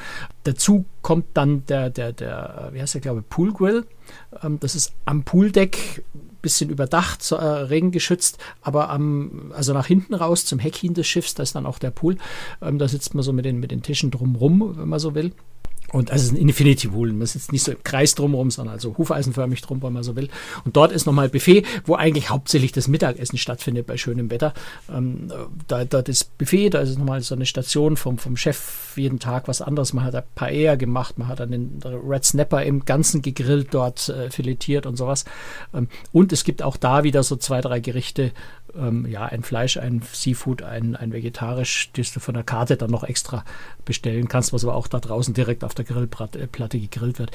Dazu 0.45 0.85
kommt 1.01 1.25
dann 1.33 1.65
der, 1.67 1.89
der, 1.89 2.13
der, 2.13 2.69
wie 2.75 2.83
heißt 2.83 2.93
der, 2.93 3.01
glaube 3.01 3.21
ich, 3.21 3.29
Pool 3.31 3.55
Grill. 3.55 3.87
Ähm, 4.43 4.59
das 4.61 4.75
ist 4.75 4.93
am 5.07 5.23
Pooldeck 5.23 6.05
bisschen 6.43 6.71
überdacht, 6.71 7.31
äh, 7.31 7.35
regengeschützt, 7.35 8.39
aber 8.63 8.91
am, 8.91 9.53
also 9.55 9.73
nach 9.73 9.87
hinten 9.87 10.15
raus 10.15 10.45
zum 10.45 10.59
Heck 10.59 10.77
hin 10.77 10.95
des 10.95 11.07
Schiffs, 11.07 11.35
da 11.35 11.43
ist 11.43 11.55
dann 11.55 11.67
auch 11.67 11.79
der 11.79 11.91
Pool. 11.91 12.17
Ähm, 12.63 12.79
da 12.79 12.89
sitzt 12.89 13.15
man 13.15 13.23
so 13.23 13.33
mit 13.33 13.45
den, 13.45 13.61
mit 13.61 13.71
den 13.71 13.83
Tischen 13.83 14.11
drumrum, 14.11 14.77
wenn 14.77 14.89
man 14.89 14.99
so 14.99 15.15
will. 15.15 15.33
Und 15.93 16.11
also 16.11 16.25
ist 16.25 16.33
ein 16.33 16.37
Infinity 16.37 16.89
Pool. 16.89 17.13
Man 17.13 17.27
sitzt 17.27 17.53
nicht 17.53 17.65
so 17.65 17.73
im 17.73 17.83
Kreis 17.83 18.15
drumherum, 18.15 18.51
sondern 18.51 18.75
also 18.75 18.97
hufeisenförmig 18.97 19.61
drum, 19.63 19.83
wenn 19.83 19.93
man 19.93 20.03
so 20.03 20.17
will. 20.17 20.29
Und 20.65 20.77
dort 20.77 20.93
ist 20.93 21.07
nochmal 21.07 21.29
Buffet, 21.29 21.65
wo 21.85 21.95
eigentlich 21.97 22.31
hauptsächlich 22.31 22.73
das 22.73 22.89
Mittagessen 22.89 23.39
stattfindet 23.39 23.87
bei 23.87 23.97
schönem 23.97 24.31
Wetter. 24.31 24.55
Ähm, 24.89 25.33
da, 25.67 25.85
da 25.85 26.03
das 26.03 26.25
Buffet, 26.25 26.71
da 26.71 26.81
ist 26.81 26.99
nochmal 26.99 27.23
so 27.23 27.35
eine 27.35 27.47
Station 27.47 27.97
vom, 27.97 28.19
vom 28.19 28.37
Chef 28.37 28.97
jeden 28.97 29.19
Tag 29.19 29.49
was 29.49 29.63
anderes. 29.63 29.93
Man 29.93 30.05
hat 30.05 30.15
ein 30.15 30.23
Paella 30.35 30.77
gemacht, 30.77 31.19
man 31.19 31.29
hat 31.29 31.41
dann 31.41 31.51
den 31.51 31.81
Red 31.85 32.25
Snapper 32.25 32.63
im 32.63 32.85
Ganzen 32.85 33.23
gegrillt, 33.23 33.69
dort 33.73 34.09
äh, 34.09 34.31
filetiert 34.31 34.87
und 34.87 34.97
sowas. 34.97 35.25
Ähm, 35.75 35.89
und 36.13 36.33
es 36.33 36.45
gibt 36.45 36.63
auch 36.63 36.77
da 36.77 37.03
wieder 37.03 37.23
so 37.23 37.37
zwei, 37.37 37.61
drei 37.61 37.81
Gerichte, 37.81 38.33
ähm, 38.77 39.07
ja, 39.07 39.27
ein 39.27 39.43
Fleisch, 39.43 39.77
ein 39.77 40.03
Seafood, 40.13 40.63
ein, 40.63 40.97
ein 40.97 41.13
vegetarisch, 41.13 41.91
das 41.95 42.13
du 42.13 42.21
von 42.21 42.35
der 42.35 42.45
Karte 42.45 42.77
dann 42.77 42.91
noch 42.91 43.05
extra 43.05 43.45
bestellen 43.85 44.29
kannst, 44.29 44.53
was 44.53 44.65
aber 44.65 44.75
auch 44.75 44.89
da 44.89 45.01
draußen 45.01 45.35
direkt 45.35 45.65
auf 45.65 45.75
der 45.75 45.85
Grillplatte 45.85 46.39
äh, 46.77 46.81
gegrillt 46.81 47.19
wird. 47.19 47.31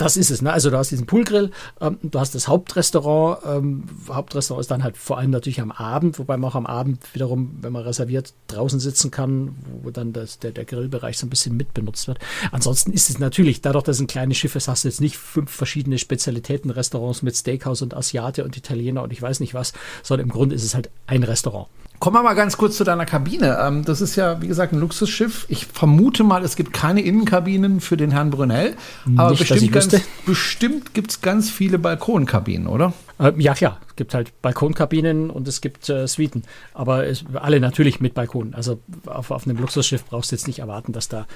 Das 0.00 0.16
ist 0.16 0.30
es. 0.30 0.40
Ne? 0.40 0.50
Also 0.50 0.70
du 0.70 0.78
hast 0.78 0.90
diesen 0.90 1.04
Poolgrill, 1.04 1.50
ähm, 1.78 1.98
du 2.02 2.18
hast 2.18 2.34
das 2.34 2.48
Hauptrestaurant. 2.48 3.44
Ähm, 3.44 3.84
Hauptrestaurant 4.08 4.62
ist 4.62 4.70
dann 4.70 4.82
halt 4.82 4.96
vor 4.96 5.18
allem 5.18 5.30
natürlich 5.30 5.60
am 5.60 5.70
Abend, 5.70 6.18
wobei 6.18 6.38
man 6.38 6.50
auch 6.50 6.54
am 6.54 6.64
Abend 6.64 7.02
wiederum, 7.12 7.58
wenn 7.60 7.70
man 7.70 7.82
reserviert, 7.82 8.32
draußen 8.46 8.80
sitzen 8.80 9.10
kann, 9.10 9.56
wo 9.82 9.90
dann 9.90 10.14
das, 10.14 10.38
der, 10.38 10.52
der 10.52 10.64
Grillbereich 10.64 11.18
so 11.18 11.26
ein 11.26 11.28
bisschen 11.30 11.54
mitbenutzt 11.54 12.08
wird. 12.08 12.18
Ansonsten 12.50 12.94
ist 12.94 13.10
es 13.10 13.18
natürlich, 13.18 13.60
dadurch, 13.60 13.84
dass 13.84 13.96
es 13.96 14.00
ein 14.00 14.06
kleines 14.06 14.38
Schiff 14.38 14.56
ist, 14.56 14.68
hast 14.68 14.84
du 14.84 14.88
jetzt 14.88 15.02
nicht 15.02 15.18
fünf 15.18 15.50
verschiedene 15.50 15.98
Spezialitäten, 15.98 16.70
Restaurants 16.70 17.20
mit 17.20 17.36
Steakhouse 17.36 17.82
und 17.82 17.94
Asiate 17.94 18.42
und 18.42 18.56
Italiener 18.56 19.02
und 19.02 19.12
ich 19.12 19.20
weiß 19.20 19.40
nicht 19.40 19.52
was, 19.52 19.74
sondern 20.02 20.28
im 20.28 20.32
Grunde 20.32 20.54
ist 20.54 20.64
es 20.64 20.74
halt 20.74 20.88
ein 21.08 21.24
Restaurant. 21.24 21.68
Kommen 22.00 22.16
wir 22.16 22.22
mal 22.22 22.32
ganz 22.32 22.56
kurz 22.56 22.78
zu 22.78 22.84
deiner 22.84 23.04
Kabine. 23.04 23.58
Ähm, 23.60 23.84
das 23.84 24.00
ist 24.00 24.16
ja, 24.16 24.40
wie 24.40 24.48
gesagt, 24.48 24.72
ein 24.72 24.80
Luxusschiff. 24.80 25.44
Ich 25.50 25.66
vermute 25.66 26.24
mal, 26.24 26.42
es 26.42 26.56
gibt 26.56 26.72
keine 26.72 27.02
Innenkabinen 27.02 27.82
für 27.82 27.98
den 27.98 28.10
Herrn 28.10 28.30
Brunel. 28.30 28.74
Aber 29.16 29.32
Nicht, 29.32 29.46
bestimmt, 29.46 29.72
ganz, 29.72 29.96
bestimmt 30.24 30.94
gibt 30.94 31.10
es 31.10 31.20
ganz 31.20 31.50
viele 31.50 31.78
Balkonkabinen, 31.78 32.68
oder? 32.68 32.94
Äh, 33.18 33.32
ja, 33.36 33.52
klar. 33.52 33.80
Es 33.86 33.96
gibt 33.96 34.14
halt 34.14 34.32
Balkonkabinen 34.40 35.28
und 35.28 35.46
es 35.46 35.60
gibt 35.60 35.90
äh, 35.90 36.08
Suiten. 36.08 36.44
Aber 36.72 37.06
es, 37.06 37.22
alle 37.34 37.60
natürlich 37.60 38.00
mit 38.00 38.14
Balkon. 38.14 38.54
Also 38.54 38.80
auf, 39.04 39.30
auf 39.30 39.46
einem 39.46 39.58
Luxusschiff 39.58 40.06
brauchst 40.06 40.32
du 40.32 40.36
jetzt 40.36 40.46
nicht 40.46 40.60
erwarten, 40.60 40.92
dass 40.92 41.10
da 41.10 41.26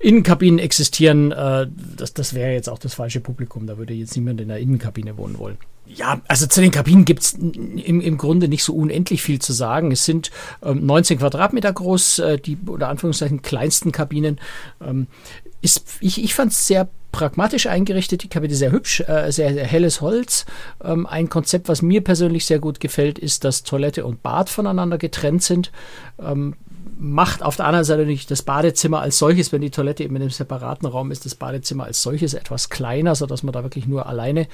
Innenkabinen 0.00 0.58
existieren. 0.58 1.30
Äh, 1.30 1.68
das 1.96 2.14
das 2.14 2.34
wäre 2.34 2.52
jetzt 2.52 2.68
auch 2.68 2.78
das 2.78 2.94
falsche 2.94 3.20
Publikum. 3.20 3.66
Da 3.66 3.78
würde 3.78 3.94
jetzt 3.94 4.16
niemand 4.16 4.40
in 4.40 4.48
der 4.48 4.58
Innenkabine 4.58 5.16
wohnen 5.16 5.38
wollen. 5.38 5.58
Ja, 5.86 6.20
also 6.28 6.46
zu 6.46 6.60
den 6.60 6.70
Kabinen 6.70 7.04
gibt's 7.04 7.32
im, 7.32 8.00
im 8.00 8.16
Grunde 8.16 8.48
nicht 8.48 8.62
so 8.62 8.74
unendlich 8.74 9.22
viel 9.22 9.40
zu 9.40 9.52
sagen. 9.52 9.92
Es 9.92 10.04
sind 10.04 10.30
ähm, 10.62 10.86
19 10.86 11.18
Quadratmeter 11.18 11.72
groß, 11.72 12.18
äh, 12.20 12.38
die 12.38 12.56
unter 12.64 12.88
Anführungszeichen 12.88 13.42
kleinsten 13.42 13.92
Kabinen. 13.92 14.40
Ähm, 14.80 15.08
ist, 15.62 15.84
ich 16.00 16.22
ich 16.22 16.34
fand 16.34 16.52
es 16.52 16.66
sehr 16.66 16.88
pragmatisch 17.12 17.66
eingerichtet, 17.66 18.22
die 18.22 18.28
Kabine 18.28 18.54
sehr 18.54 18.72
hübsch, 18.72 19.00
äh, 19.00 19.30
sehr, 19.32 19.52
sehr, 19.52 19.66
helles 19.66 20.00
Holz. 20.00 20.46
Ähm, 20.82 21.06
ein 21.06 21.28
Konzept, 21.28 21.68
was 21.68 21.82
mir 21.82 22.02
persönlich 22.02 22.46
sehr 22.46 22.60
gut 22.60 22.80
gefällt, 22.80 23.18
ist, 23.18 23.44
dass 23.44 23.64
Toilette 23.64 24.06
und 24.06 24.22
Bad 24.22 24.48
voneinander 24.48 24.96
getrennt 24.96 25.42
sind. 25.42 25.72
Ähm, 26.20 26.54
macht 27.00 27.42
auf 27.42 27.56
der 27.56 27.64
anderen 27.64 27.84
Seite 27.84 28.04
nicht 28.04 28.30
das 28.30 28.42
Badezimmer 28.42 29.00
als 29.00 29.18
solches, 29.18 29.52
wenn 29.52 29.62
die 29.62 29.70
Toilette 29.70 30.04
eben 30.04 30.16
in 30.16 30.22
einem 30.22 30.30
separaten 30.30 30.86
Raum 30.86 31.10
ist, 31.10 31.24
das 31.24 31.34
Badezimmer 31.34 31.84
als 31.84 32.02
solches 32.02 32.34
etwas 32.34 32.68
kleiner, 32.68 33.14
sodass 33.14 33.42
man 33.42 33.54
da 33.54 33.62
wirklich 33.62 33.86
nur 33.86 34.04
alleine 34.06 34.46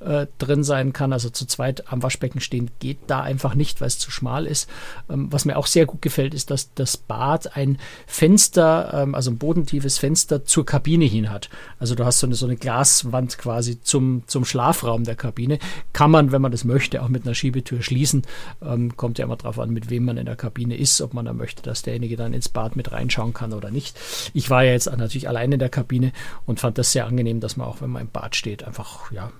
äh, 0.00 0.26
drin 0.36 0.64
sein 0.64 0.92
kann. 0.92 1.14
Also 1.14 1.30
zu 1.30 1.46
zweit 1.46 1.90
am 1.90 2.02
Waschbecken 2.02 2.40
stehen 2.40 2.70
geht 2.78 2.98
da 3.06 3.22
einfach 3.22 3.54
nicht, 3.54 3.80
weil 3.80 3.88
es 3.88 3.98
zu 3.98 4.10
schmal 4.10 4.46
ist. 4.46 4.68
Ähm, 5.08 5.32
was 5.32 5.46
mir 5.46 5.56
auch 5.56 5.66
sehr 5.66 5.86
gut 5.86 6.02
gefällt, 6.02 6.34
ist, 6.34 6.50
dass 6.50 6.74
das 6.74 6.98
Bad 6.98 7.56
ein 7.56 7.78
Fenster, 8.06 8.90
ähm, 8.92 9.14
also 9.14 9.30
ein 9.30 9.38
bodentiefes 9.38 9.96
Fenster 9.96 10.44
zur 10.44 10.66
Kabine 10.66 11.06
hin 11.06 11.30
hat. 11.30 11.48
Also 11.78 11.94
du 11.94 12.04
hast 12.04 12.20
so 12.20 12.26
eine, 12.26 12.34
so 12.34 12.44
eine 12.44 12.56
Glaswand 12.56 13.38
quasi 13.38 13.80
zum, 13.80 14.24
zum 14.26 14.44
Schlafraum 14.44 15.04
der 15.04 15.16
Kabine. 15.16 15.58
Kann 15.94 16.10
man, 16.10 16.32
wenn 16.32 16.42
man 16.42 16.52
das 16.52 16.64
möchte, 16.64 17.02
auch 17.02 17.08
mit 17.08 17.24
einer 17.24 17.34
Schiebetür 17.34 17.80
schließen. 17.80 18.22
Ähm, 18.60 18.94
kommt 18.98 19.18
ja 19.18 19.24
immer 19.24 19.36
darauf 19.36 19.58
an, 19.58 19.70
mit 19.70 19.88
wem 19.88 20.04
man 20.04 20.18
in 20.18 20.26
der 20.26 20.36
Kabine 20.36 20.76
ist, 20.76 21.00
ob 21.00 21.14
man 21.14 21.24
da 21.24 21.32
möchte, 21.32 21.62
dass 21.62 21.80
der 21.80 21.93
derjenige 21.94 22.16
dann 22.16 22.34
ins 22.34 22.48
Bad 22.48 22.76
mit 22.76 22.92
reinschauen 22.92 23.32
kann 23.32 23.52
oder 23.52 23.70
nicht. 23.70 23.96
Ich 24.34 24.50
war 24.50 24.64
ja 24.64 24.72
jetzt 24.72 24.90
natürlich 24.90 25.28
allein 25.28 25.52
in 25.52 25.58
der 25.58 25.68
Kabine 25.68 26.12
und 26.46 26.60
fand 26.60 26.78
das 26.78 26.92
sehr 26.92 27.06
angenehm, 27.06 27.40
dass 27.40 27.56
man 27.56 27.66
auch, 27.66 27.80
wenn 27.80 27.90
man 27.90 28.02
im 28.02 28.08
Bad 28.08 28.36
steht, 28.36 28.64
einfach, 28.64 29.10
ja, 29.12 29.30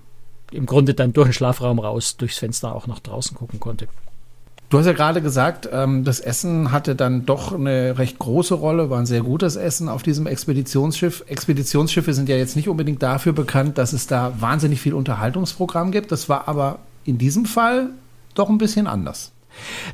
im 0.51 0.65
Grunde 0.65 0.93
dann 0.93 1.11
durch 1.11 1.29
den 1.29 1.33
Schlafraum 1.33 1.79
raus, 1.79 2.17
durchs 2.17 2.37
Fenster 2.37 2.73
auch 2.73 2.87
nach 2.87 2.99
draußen 2.99 3.35
gucken 3.35 3.59
konnte. 3.59 3.87
Du 4.69 4.79
hast 4.79 4.85
ja 4.87 4.93
gerade 4.93 5.21
gesagt, 5.21 5.69
ähm, 5.71 6.03
das 6.03 6.19
Essen 6.19 6.71
hatte 6.71 6.95
dann 6.95 7.25
doch 7.25 7.53
eine 7.53 7.97
recht 7.97 8.17
große 8.17 8.55
Rolle, 8.55 8.89
war 8.89 8.99
ein 8.99 9.05
sehr 9.05 9.21
gutes 9.21 9.57
Essen 9.57 9.89
auf 9.89 10.01
diesem 10.01 10.25
Expeditionsschiff. 10.25 11.23
Expeditionsschiffe 11.27 12.13
sind 12.13 12.29
ja 12.29 12.35
jetzt 12.35 12.55
nicht 12.55 12.67
unbedingt 12.67 13.03
dafür 13.03 13.33
bekannt, 13.33 13.77
dass 13.77 13.93
es 13.93 14.07
da 14.07 14.33
wahnsinnig 14.39 14.81
viel 14.81 14.95
Unterhaltungsprogramm 14.95 15.91
gibt. 15.91 16.11
Das 16.11 16.29
war 16.29 16.47
aber 16.47 16.79
in 17.03 17.17
diesem 17.17 17.45
Fall 17.45 17.89
doch 18.33 18.49
ein 18.49 18.57
bisschen 18.57 18.87
anders. 18.87 19.31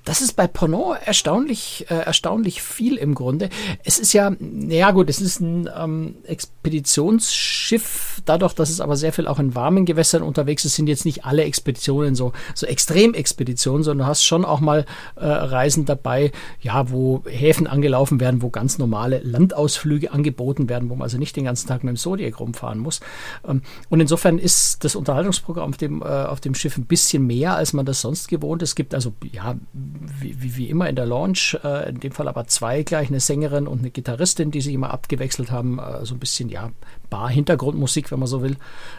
Das 0.06 0.22
ist 0.22 0.36
bei 0.36 0.48
Ponant 0.48 1.00
erstaunlich, 1.06 1.86
äh, 1.90 1.96
erstaunlich 1.96 2.62
viel 2.62 2.98
im 2.98 3.16
Grunde. 3.16 3.50
Es 3.84 4.00
ist 4.00 4.14
ja, 4.14 4.32
naja 4.40 4.92
gut, 4.92 5.10
es 5.10 5.22
ist 5.22 5.40
ein 5.40 5.70
ähm, 5.78 6.16
Expeditionsschiff, 6.24 8.22
dadurch, 8.26 8.54
dass 8.54 8.70
es 8.70 8.82
aber 8.82 8.96
sehr 8.96 9.14
viel 9.14 9.28
auch 9.28 9.40
in 9.40 9.56
warmen 9.56 9.86
Gewässern 9.86 10.24
unterwegs 10.24 10.66
ist, 10.66 10.76
sind 10.76 10.88
jetzt 10.88 11.06
nicht 11.06 11.26
alle 11.26 11.44
Expeditionen 11.44 12.16
so, 12.16 12.34
so 12.54 12.66
Extremexpeditionen, 12.66 13.84
sondern 13.84 14.06
du 14.06 14.10
hast 14.10 14.24
schon 14.24 14.46
auch 14.46 14.60
mal 14.60 14.86
äh, 15.16 15.26
Reisen 15.26 15.86
dabei, 15.86 16.32
ja, 16.62 16.90
wo 16.90 17.24
Häfen 17.28 17.68
angelaufen 17.68 18.20
werden, 18.20 18.42
wo 18.42 18.50
ganz 18.50 18.78
normale 18.78 19.20
Landausflüge 19.20 20.12
angeboten 20.12 20.70
werden, 20.70 20.90
wo 20.90 20.96
man 20.96 21.04
also 21.04 21.18
nicht 21.18 21.36
den 21.36 21.46
ganzen 21.46 21.68
Tag 21.68 21.84
mit 21.84 21.96
dem 21.96 21.98
Zodiac 21.98 22.40
rumfahren 22.40 22.80
muss. 22.80 23.00
Ähm, 23.48 23.62
und 23.90 24.00
insofern 24.00 24.38
ist 24.38 24.84
das 24.84 24.96
Unterhaltungsprogramm 24.96 25.70
auf 25.70 25.78
dem, 25.78 26.02
äh, 26.02 26.06
auf 26.06 26.40
dem 26.40 26.56
Schiff 26.56 26.78
ein 26.78 26.86
bisschen 26.86 27.28
mehr, 27.28 27.56
als 27.56 27.74
man 27.74 27.86
das 27.86 28.02
sonst 28.02 28.28
gewohnt 28.28 28.62
ist. 28.62 28.72
Es 28.72 28.76
gibt 28.76 28.94
also, 28.94 29.14
ja, 29.32 29.51
um, 29.52 30.01
wie, 30.20 30.58
wie, 30.58 30.70
immer 30.70 30.90
in 30.90 30.96
der 30.96 31.06
Launch, 31.06 31.58
äh, 31.64 31.90
in 31.90 32.00
dem 32.00 32.12
Fall 32.12 32.28
aber 32.28 32.48
zwei 32.48 32.84
gleich, 32.84 33.10
eine 33.10 33.20
Sängerin 33.20 33.68
und 33.68 33.80
eine 33.80 33.92
Gitarristin, 33.92 34.52
die 34.52 34.62
sich 34.62 34.74
immer 34.74 34.92
abgewechselt 34.92 35.52
haben, 35.52 35.80
äh, 35.80 36.06
so 36.06 36.16
ein 36.16 36.20
bisschen, 36.20 36.50
ja, 36.50 36.72
Bar-Hintergrundmusik, 37.12 38.12
wenn 38.12 38.20
man 38.20 38.28
so 38.28 38.42
will, 38.42 38.56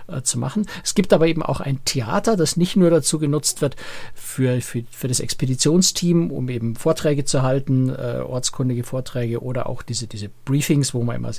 äh, 0.07 0.23
zu 0.23 0.39
machen. 0.39 0.67
Es 0.85 0.95
gibt 0.95 1.13
aber 1.13 1.27
eben 1.27 1.43
auch 1.43 1.61
ein 1.61 1.85
Theater, 1.85 2.37
das 2.37 2.57
nicht 2.57 2.77
nur 2.77 2.91
dazu 2.91 3.19
genutzt 3.19 3.63
wird 3.63 3.75
für, 4.15 4.61
für, 4.61 4.85
für 4.91 5.09
das 5.09 5.19
Expeditionsteam, 5.19 6.31
um 6.31 6.49
eben 6.49 6.77
Vorträge 6.77 7.25
zu 7.25 7.43
halten, 7.43 7.89
äh, 7.89 8.21
ortskundige 8.25 8.85
Vorträge 8.85 9.43
oder 9.43 9.69
auch 9.69 9.83
diese, 9.83 10.07
diese 10.07 10.29
Briefings, 10.45 10.95
wo 10.95 11.03
man 11.03 11.17
immer 11.17 11.33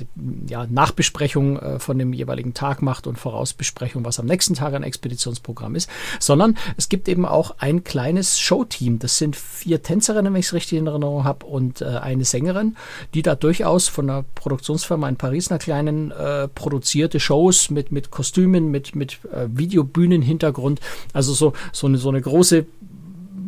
ja, 0.49 0.65
Nachbesprechung 0.65 1.59
äh, 1.59 1.79
von 1.79 1.97
dem 1.97 2.11
jeweiligen 2.11 2.55
Tag 2.55 2.81
macht 2.81 3.07
und 3.07 3.17
Vorausbesprechung, 3.17 4.03
was 4.03 4.19
am 4.19 4.25
nächsten 4.25 4.55
Tag 4.55 4.73
ein 4.73 4.83
Expeditionsprogramm 4.83 5.75
ist, 5.75 5.89
sondern 6.19 6.57
es 6.75 6.89
gibt 6.89 7.07
eben 7.07 7.25
auch 7.25 7.55
ein 7.59 7.83
kleines 7.83 8.39
Showteam. 8.39 8.97
Das 8.97 9.19
sind 9.19 9.35
vier 9.63 9.82
Tänzerinnen, 9.82 10.34
wenn 10.34 10.39
ich 10.41 10.48
es 10.48 10.53
richtig 10.53 10.77
in 10.77 10.88
Erinnerung 10.88 11.24
habe, 11.24 11.46
und 11.46 11.82
äh, 11.82 11.86
eine 11.86 12.25
Sängerin, 12.25 12.75
die 13.13 13.22
da 13.22 13.34
durchaus 13.34 13.88
von 13.88 14.10
einer 14.10 14.25
Produktionsfirma 14.36 15.08
in 15.08 15.15
Paris, 15.15 15.50
einer 15.50 15.60
kleinen 15.60 16.12
äh, 16.12 16.50
produzierte 16.50 17.22
Shows 17.22 17.70
mit, 17.70 17.89
mit 17.93 18.12
Kostümen, 18.12 18.72
mit, 18.72 18.93
mit 18.93 19.20
äh, 19.32 19.48
Videobühnenhintergrund. 19.48 20.82
Also 21.13 21.34
so, 21.34 21.53
so, 21.72 21.88
eine, 21.88 21.98
so 21.98 22.10
eine 22.10 22.20
große 22.20 22.65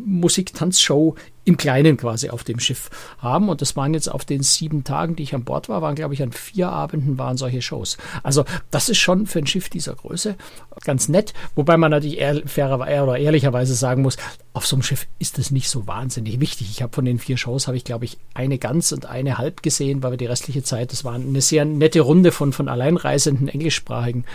Musik-Tanzshow 0.05 1.15
im 1.45 1.57
Kleinen 1.57 1.97
quasi 1.97 2.29
auf 2.29 2.43
dem 2.43 2.59
Schiff 2.59 2.89
haben. 3.19 3.49
Und 3.49 3.61
das 3.61 3.75
waren 3.75 3.93
jetzt 3.93 4.11
auf 4.11 4.25
den 4.25 4.43
sieben 4.43 4.83
Tagen, 4.83 5.15
die 5.15 5.23
ich 5.23 5.35
an 5.35 5.43
Bord 5.43 5.69
war, 5.69 5.81
waren, 5.81 5.95
glaube 5.95 6.13
ich, 6.13 6.23
an 6.23 6.31
vier 6.31 6.69
Abenden 6.69 7.17
waren 7.17 7.37
solche 7.37 7.61
Shows. 7.61 7.97
Also 8.23 8.45
das 8.71 8.89
ist 8.89 8.97
schon 8.97 9.27
für 9.27 9.39
ein 9.39 9.47
Schiff 9.47 9.69
dieser 9.69 9.95
Größe 9.95 10.35
ganz 10.83 11.07
nett. 11.07 11.33
Wobei 11.55 11.77
man 11.77 11.91
natürlich 11.91 12.19
ehr, 12.19 12.41
fairer 12.45 12.79
oder 13.03 13.17
ehrlicherweise 13.17 13.75
sagen 13.75 14.01
muss, 14.01 14.17
auf 14.53 14.65
so 14.65 14.75
einem 14.75 14.83
Schiff 14.83 15.07
ist 15.19 15.37
das 15.37 15.51
nicht 15.51 15.69
so 15.69 15.85
wahnsinnig 15.87 16.39
wichtig. 16.39 16.69
Ich 16.69 16.81
habe 16.81 16.93
von 16.93 17.05
den 17.05 17.19
vier 17.19 17.37
Shows, 17.37 17.67
habe 17.67 17.77
ich, 17.77 17.83
glaube 17.83 18.05
ich, 18.05 18.17
eine 18.33 18.57
ganz 18.57 18.91
und 18.91 19.05
eine 19.05 19.37
halb 19.37 19.61
gesehen, 19.63 20.01
weil 20.01 20.11
wir 20.11 20.17
die 20.17 20.25
restliche 20.25 20.63
Zeit, 20.63 20.91
das 20.91 21.03
war 21.03 21.13
eine 21.13 21.41
sehr 21.41 21.65
nette 21.65 22.01
Runde 22.01 22.31
von, 22.31 22.53
von 22.53 22.69
alleinreisenden 22.69 23.47
Englischsprachigen, 23.47 24.25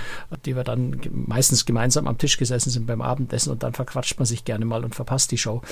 die 0.45 0.57
wir 0.57 0.65
dann 0.65 1.01
meistens 1.11 1.65
gemeinsam 1.65 2.07
am 2.07 2.19
Tisch 2.19 2.37
gesessen 2.37 2.71
sind 2.71 2.87
beim 2.87 3.01
Abendessen 3.01 3.51
und 3.51 3.63
dann 3.63 3.73
verquatscht 3.73 4.19
man 4.19 4.27
sich 4.27 4.45
gerne 4.45 4.65
mal 4.65 4.85
und 4.85 4.95
verpasst 4.95 5.31
die 5.31 5.39
Show. 5.39 5.63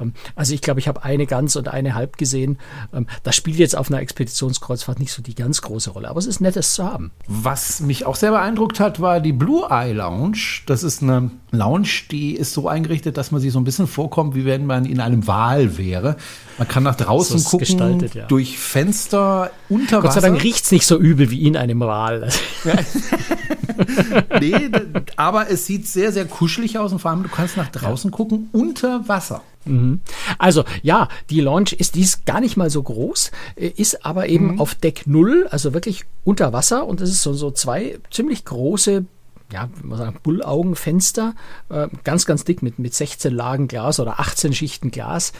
Ähm, 0.00 0.14
also 0.34 0.54
ich 0.54 0.60
glaube, 0.60 0.80
ich 0.80 0.85
ich 0.86 0.88
habe 0.88 1.02
eine 1.02 1.26
ganz 1.26 1.56
und 1.56 1.66
eine 1.66 1.96
halb 1.96 2.16
gesehen. 2.16 2.58
Ähm, 2.94 3.08
das 3.24 3.34
spielt 3.34 3.58
jetzt 3.58 3.76
auf 3.76 3.90
einer 3.90 4.00
Expeditionskreuzfahrt 4.00 5.00
nicht 5.00 5.10
so 5.10 5.20
die 5.20 5.34
ganz 5.34 5.60
große 5.60 5.90
Rolle, 5.90 6.08
aber 6.08 6.20
es 6.20 6.26
ist 6.26 6.40
nett, 6.40 6.56
es 6.56 6.74
zu 6.74 6.84
haben. 6.84 7.10
Was 7.26 7.80
mich 7.80 8.06
auch 8.06 8.14
sehr 8.14 8.30
beeindruckt 8.30 8.78
hat, 8.78 9.00
war 9.00 9.18
die 9.18 9.32
Blue 9.32 9.66
Eye 9.68 9.92
Lounge. 9.92 10.38
Das 10.66 10.84
ist 10.84 11.02
eine 11.02 11.32
Lounge, 11.50 11.88
die 12.12 12.36
ist 12.36 12.52
so 12.52 12.68
eingerichtet, 12.68 13.16
dass 13.16 13.32
man 13.32 13.40
sich 13.40 13.52
so 13.52 13.58
ein 13.58 13.64
bisschen 13.64 13.88
vorkommt, 13.88 14.36
wie 14.36 14.44
wenn 14.44 14.64
man 14.64 14.84
in 14.84 15.00
einem 15.00 15.26
Wal 15.26 15.76
wäre. 15.76 16.18
Man 16.56 16.68
kann 16.68 16.84
nach 16.84 16.94
draußen 16.94 17.40
so 17.40 17.58
gucken, 17.58 18.08
ja. 18.14 18.26
durch 18.26 18.56
Fenster 18.56 19.50
unter 19.68 20.02
Gott 20.02 20.12
sei 20.12 20.20
Dank 20.20 20.40
riecht 20.44 20.66
es 20.66 20.70
nicht 20.70 20.86
so 20.86 20.96
übel 20.96 21.32
wie 21.32 21.48
in 21.48 21.56
einem 21.56 21.80
Wal. 21.80 22.28
nee, 24.40 24.70
aber 25.16 25.50
es 25.50 25.66
sieht 25.66 25.88
sehr, 25.88 26.12
sehr 26.12 26.26
kuschelig 26.26 26.78
aus 26.78 26.92
und 26.92 27.00
vor 27.00 27.10
allem 27.10 27.24
du 27.24 27.28
kannst 27.28 27.56
nach 27.56 27.68
draußen 27.68 28.12
ja. 28.12 28.16
gucken 28.16 28.50
unter 28.52 29.08
Wasser. 29.08 29.42
Mhm. 29.66 30.00
Also 30.38 30.64
ja, 30.82 31.08
die 31.30 31.40
Launch 31.40 31.72
ist, 31.72 31.94
die 31.94 32.02
ist 32.02 32.26
gar 32.26 32.40
nicht 32.40 32.56
mal 32.56 32.70
so 32.70 32.82
groß, 32.82 33.30
äh, 33.56 33.68
ist 33.68 34.04
aber 34.04 34.28
eben 34.28 34.52
mhm. 34.52 34.60
auf 34.60 34.74
Deck 34.74 35.06
Null, 35.06 35.46
also 35.50 35.74
wirklich 35.74 36.04
unter 36.24 36.52
Wasser 36.52 36.86
und 36.86 37.00
es 37.00 37.10
ist 37.10 37.22
so, 37.22 37.32
so 37.32 37.50
zwei 37.50 37.98
ziemlich 38.10 38.44
große 38.44 39.04
ja, 39.52 39.68
man 39.82 39.98
sagen, 39.98 40.18
Bullaugenfenster, 40.22 41.34
äh, 41.68 41.88
ganz, 42.04 42.26
ganz 42.26 42.44
dick 42.44 42.62
mit, 42.62 42.78
mit 42.78 42.94
16 42.94 43.32
Lagen 43.32 43.68
Glas 43.68 44.00
oder 44.00 44.18
18 44.18 44.52
Schichten 44.54 44.90
Glas, 44.90 45.32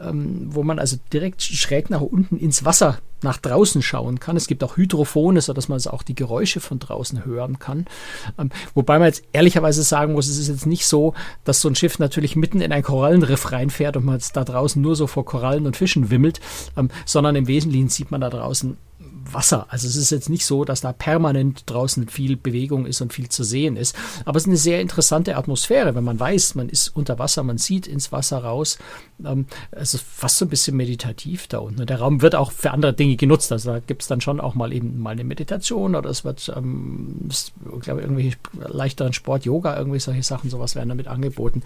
ähm, 0.00 0.48
wo 0.50 0.62
man 0.62 0.78
also 0.78 0.96
direkt 1.12 1.42
schräg 1.42 1.88
nach 1.88 2.00
unten 2.00 2.38
ins 2.38 2.64
Wasser 2.64 2.98
nach 3.22 3.38
draußen 3.38 3.80
schauen 3.82 4.18
kann. 4.18 4.36
Es 4.36 4.48
gibt 4.48 4.64
auch 4.64 4.76
Hydrophone, 4.76 5.40
sodass 5.40 5.68
man 5.68 5.76
also 5.76 5.90
auch 5.90 6.02
die 6.02 6.16
Geräusche 6.16 6.58
von 6.58 6.80
draußen 6.80 7.24
hören 7.24 7.60
kann. 7.60 7.86
Ähm, 8.36 8.50
wobei 8.74 8.98
man 8.98 9.06
jetzt 9.06 9.22
ehrlicherweise 9.32 9.84
sagen 9.84 10.14
muss, 10.14 10.26
es 10.26 10.38
ist 10.38 10.48
jetzt 10.48 10.66
nicht 10.66 10.86
so, 10.86 11.14
dass 11.44 11.60
so 11.60 11.68
ein 11.68 11.76
Schiff 11.76 12.00
natürlich 12.00 12.34
mitten 12.34 12.60
in 12.60 12.72
ein 12.72 12.82
Korallenriff 12.82 13.52
reinfährt 13.52 13.96
und 13.96 14.04
man 14.04 14.16
jetzt 14.16 14.36
da 14.36 14.42
draußen 14.42 14.82
nur 14.82 14.96
so 14.96 15.06
vor 15.06 15.24
Korallen 15.24 15.66
und 15.66 15.76
Fischen 15.76 16.10
wimmelt, 16.10 16.40
ähm, 16.76 16.90
sondern 17.06 17.36
im 17.36 17.46
Wesentlichen 17.46 17.88
sieht 17.88 18.10
man 18.10 18.20
da 18.20 18.30
draußen 18.30 18.76
Wasser. 19.30 19.66
Also 19.68 19.86
es 19.86 19.96
ist 19.96 20.10
jetzt 20.10 20.28
nicht 20.28 20.46
so, 20.46 20.64
dass 20.64 20.80
da 20.80 20.92
permanent 20.92 21.64
draußen 21.66 22.08
viel 22.08 22.36
Bewegung 22.36 22.86
ist 22.86 23.00
und 23.00 23.12
viel 23.12 23.28
zu 23.28 23.44
sehen 23.44 23.76
ist. 23.76 23.96
Aber 24.24 24.36
es 24.36 24.44
ist 24.44 24.48
eine 24.48 24.56
sehr 24.56 24.80
interessante 24.80 25.36
Atmosphäre, 25.36 25.94
wenn 25.94 26.04
man 26.04 26.18
weiß, 26.18 26.54
man 26.54 26.68
ist 26.68 26.88
unter 26.88 27.18
Wasser, 27.18 27.42
man 27.42 27.58
sieht 27.58 27.86
ins 27.86 28.12
Wasser 28.12 28.38
raus. 28.38 28.78
Ähm, 29.24 29.46
es 29.70 29.94
ist 29.94 30.04
fast 30.04 30.38
so 30.38 30.44
ein 30.44 30.48
bisschen 30.48 30.76
meditativ 30.76 31.46
da 31.46 31.58
unten. 31.58 31.86
Der 31.86 31.98
Raum 31.98 32.22
wird 32.22 32.34
auch 32.34 32.52
für 32.52 32.70
andere 32.70 32.92
Dinge 32.92 33.16
genutzt. 33.16 33.52
Also 33.52 33.72
da 33.72 33.78
gibt 33.80 34.02
es 34.02 34.08
dann 34.08 34.20
schon 34.20 34.40
auch 34.40 34.54
mal 34.54 34.72
eben 34.72 34.98
mal 34.98 35.10
eine 35.10 35.24
Meditation 35.24 35.94
oder 35.94 36.10
es 36.10 36.24
wird, 36.24 36.52
ähm, 36.56 37.28
ich 37.30 37.52
glaube, 37.80 38.00
irgendwelche 38.00 38.36
leichteren 38.58 39.12
Sport, 39.12 39.44
Yoga, 39.44 39.76
irgendwie 39.76 40.00
solche 40.00 40.22
Sachen, 40.22 40.50
sowas 40.50 40.74
werden 40.74 40.88
damit 40.88 41.08
angeboten. 41.08 41.62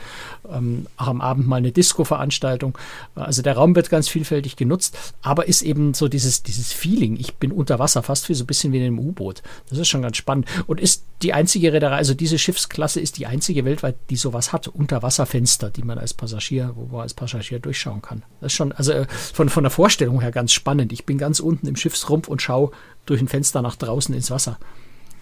Ähm, 0.50 0.86
auch 0.96 1.08
am 1.08 1.20
Abend 1.20 1.46
mal 1.46 1.56
eine 1.56 1.72
Disco-Veranstaltung. 1.72 2.76
Also 3.14 3.42
der 3.42 3.56
Raum 3.56 3.74
wird 3.74 3.90
ganz 3.90 4.08
vielfältig 4.08 4.56
genutzt, 4.56 4.96
aber 5.22 5.46
ist 5.46 5.62
eben 5.62 5.94
so 5.94 6.08
dieses, 6.08 6.42
dieses 6.42 6.72
Feeling. 6.72 7.16
Ich 7.16 7.36
bin 7.36 7.45
unter 7.52 7.78
Wasser, 7.78 8.02
fast 8.02 8.28
wie 8.28 8.34
so 8.34 8.44
ein 8.44 8.46
bisschen 8.46 8.72
wie 8.72 8.78
in 8.78 8.84
einem 8.84 8.98
U-Boot. 8.98 9.42
Das 9.68 9.78
ist 9.78 9.88
schon 9.88 10.02
ganz 10.02 10.16
spannend. 10.16 10.46
Und 10.66 10.80
ist 10.80 11.04
die 11.22 11.32
einzige 11.32 11.72
Reederei, 11.72 11.96
also 11.96 12.14
diese 12.14 12.38
Schiffsklasse 12.38 13.00
ist 13.00 13.18
die 13.18 13.26
einzige 13.26 13.64
weltweit, 13.64 13.96
die 14.10 14.16
sowas 14.16 14.52
hat. 14.52 14.68
Unterwasserfenster, 14.68 15.70
die 15.70 15.82
man 15.82 15.98
als 15.98 16.14
Passagier, 16.14 16.72
wo 16.74 16.86
man 16.86 17.02
als 17.02 17.14
Passagier 17.14 17.58
durchschauen 17.58 18.02
kann. 18.02 18.22
Das 18.40 18.52
ist 18.52 18.56
schon, 18.56 18.72
also 18.72 18.92
äh, 18.92 19.06
von, 19.08 19.48
von 19.48 19.64
der 19.64 19.70
Vorstellung 19.70 20.20
her 20.20 20.30
ganz 20.30 20.52
spannend. 20.52 20.92
Ich 20.92 21.06
bin 21.06 21.18
ganz 21.18 21.40
unten 21.40 21.66
im 21.66 21.76
Schiffsrumpf 21.76 22.28
und 22.28 22.42
schaue 22.42 22.70
durch 23.06 23.20
ein 23.20 23.28
Fenster 23.28 23.62
nach 23.62 23.76
draußen 23.76 24.14
ins 24.14 24.30
Wasser. 24.30 24.58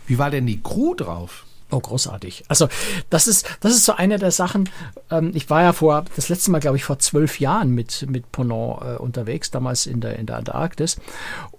Wie 0.07 0.19
war 0.19 0.31
denn 0.31 0.47
die 0.47 0.63
Crew 0.63 0.95
drauf? 0.95 1.47
Oh, 1.75 1.81
großartig. 1.81 2.45
Also 2.47 2.69
das 3.11 3.27
ist, 3.27 3.49
das 3.59 3.73
ist 3.73 3.85
so 3.85 3.95
eine 3.95 4.17
der 4.21 4.31
Sachen. 4.31 4.69
Ähm, 5.11 5.33
ich 5.35 5.51
war 5.51 5.63
ja 5.63 5.73
vor, 5.73 6.05
das 6.15 6.29
letzte 6.29 6.53
Mal, 6.53 6.61
glaube 6.61 6.77
ich, 6.77 6.85
vor 6.85 7.01
zwölf 7.01 7.41
Jahren 7.41 7.71
mit, 7.71 8.07
mit 8.09 8.31
Ponant 8.31 8.81
äh, 8.83 8.97
unterwegs, 8.97 9.51
damals 9.51 9.87
in 9.87 10.01
der, 10.01 10.17
in 10.17 10.27
der 10.27 10.37
Antarktis. 10.37 10.99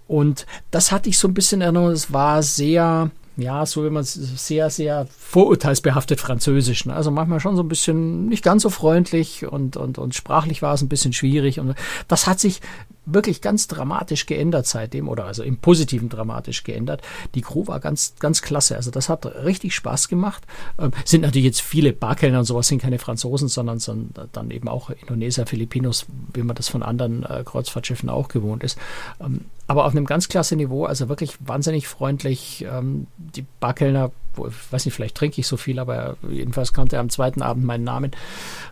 Und 0.08 0.46
das 0.70 0.90
hatte 0.90 1.10
ich 1.10 1.18
so 1.18 1.28
ein 1.28 1.34
bisschen 1.34 1.60
Erinnerung, 1.60 1.90
es 1.90 2.14
war 2.14 2.42
sehr, 2.42 3.10
ja, 3.36 3.66
so 3.66 3.84
wie 3.84 3.90
man 3.90 4.04
sehr, 4.04 4.70
sehr 4.70 5.06
vorurteilsbehaftet 5.18 6.18
Französisch. 6.18 6.86
Ne? 6.86 6.94
Also 6.94 7.10
manchmal 7.10 7.40
schon 7.40 7.56
so 7.56 7.62
ein 7.62 7.68
bisschen 7.68 8.26
nicht 8.26 8.42
ganz 8.42 8.62
so 8.62 8.70
freundlich 8.70 9.46
und, 9.46 9.76
und, 9.76 9.98
und 9.98 10.14
sprachlich 10.14 10.62
war 10.62 10.72
es 10.72 10.80
ein 10.80 10.88
bisschen 10.88 11.12
schwierig. 11.12 11.60
Und 11.60 11.74
das 12.08 12.26
hat 12.26 12.40
sich 12.40 12.62
wirklich 13.06 13.40
ganz 13.40 13.68
dramatisch 13.68 14.26
geändert 14.26 14.66
seitdem 14.66 15.08
oder 15.08 15.24
also 15.24 15.42
im 15.42 15.58
Positiven 15.58 16.08
dramatisch 16.08 16.64
geändert. 16.64 17.02
Die 17.34 17.40
Crew 17.40 17.66
war 17.66 17.80
ganz, 17.80 18.14
ganz 18.18 18.42
klasse. 18.42 18.76
Also 18.76 18.90
das 18.90 19.08
hat 19.08 19.24
richtig 19.26 19.74
Spaß 19.74 20.08
gemacht. 20.08 20.42
Ähm, 20.78 20.90
sind 21.04 21.22
natürlich 21.22 21.46
jetzt 21.46 21.62
viele 21.62 21.92
Barkellner 21.92 22.40
und 22.40 22.44
sowas 22.44 22.68
sind 22.68 22.82
keine 22.82 22.98
Franzosen, 22.98 23.48
sondern, 23.48 23.78
sondern 23.78 24.28
dann 24.32 24.50
eben 24.50 24.68
auch 24.68 24.90
Indoneser, 24.90 25.46
Filipinos, 25.46 26.06
wie 26.34 26.42
man 26.42 26.56
das 26.56 26.68
von 26.68 26.82
anderen 26.82 27.22
äh, 27.22 27.42
Kreuzfahrtschiffen 27.44 28.10
auch 28.10 28.28
gewohnt 28.28 28.64
ist. 28.64 28.76
Ähm, 29.20 29.42
aber 29.68 29.84
auf 29.84 29.92
einem 29.92 30.06
ganz 30.06 30.28
klasse 30.28 30.56
Niveau, 30.56 30.84
also 30.84 31.08
wirklich 31.08 31.34
wahnsinnig 31.40 31.88
freundlich. 31.88 32.66
Ähm, 32.70 33.06
die 33.16 33.44
Barkellner 33.60 34.10
weiß 34.38 34.84
nicht, 34.84 34.94
vielleicht 34.94 35.16
trinke 35.16 35.40
ich 35.40 35.46
so 35.46 35.56
viel, 35.56 35.78
aber 35.78 36.16
jedenfalls 36.28 36.72
kannte 36.72 36.96
er 36.96 37.00
am 37.00 37.10
zweiten 37.10 37.42
Abend 37.42 37.64
meinen 37.64 37.84
Namen 37.84 38.12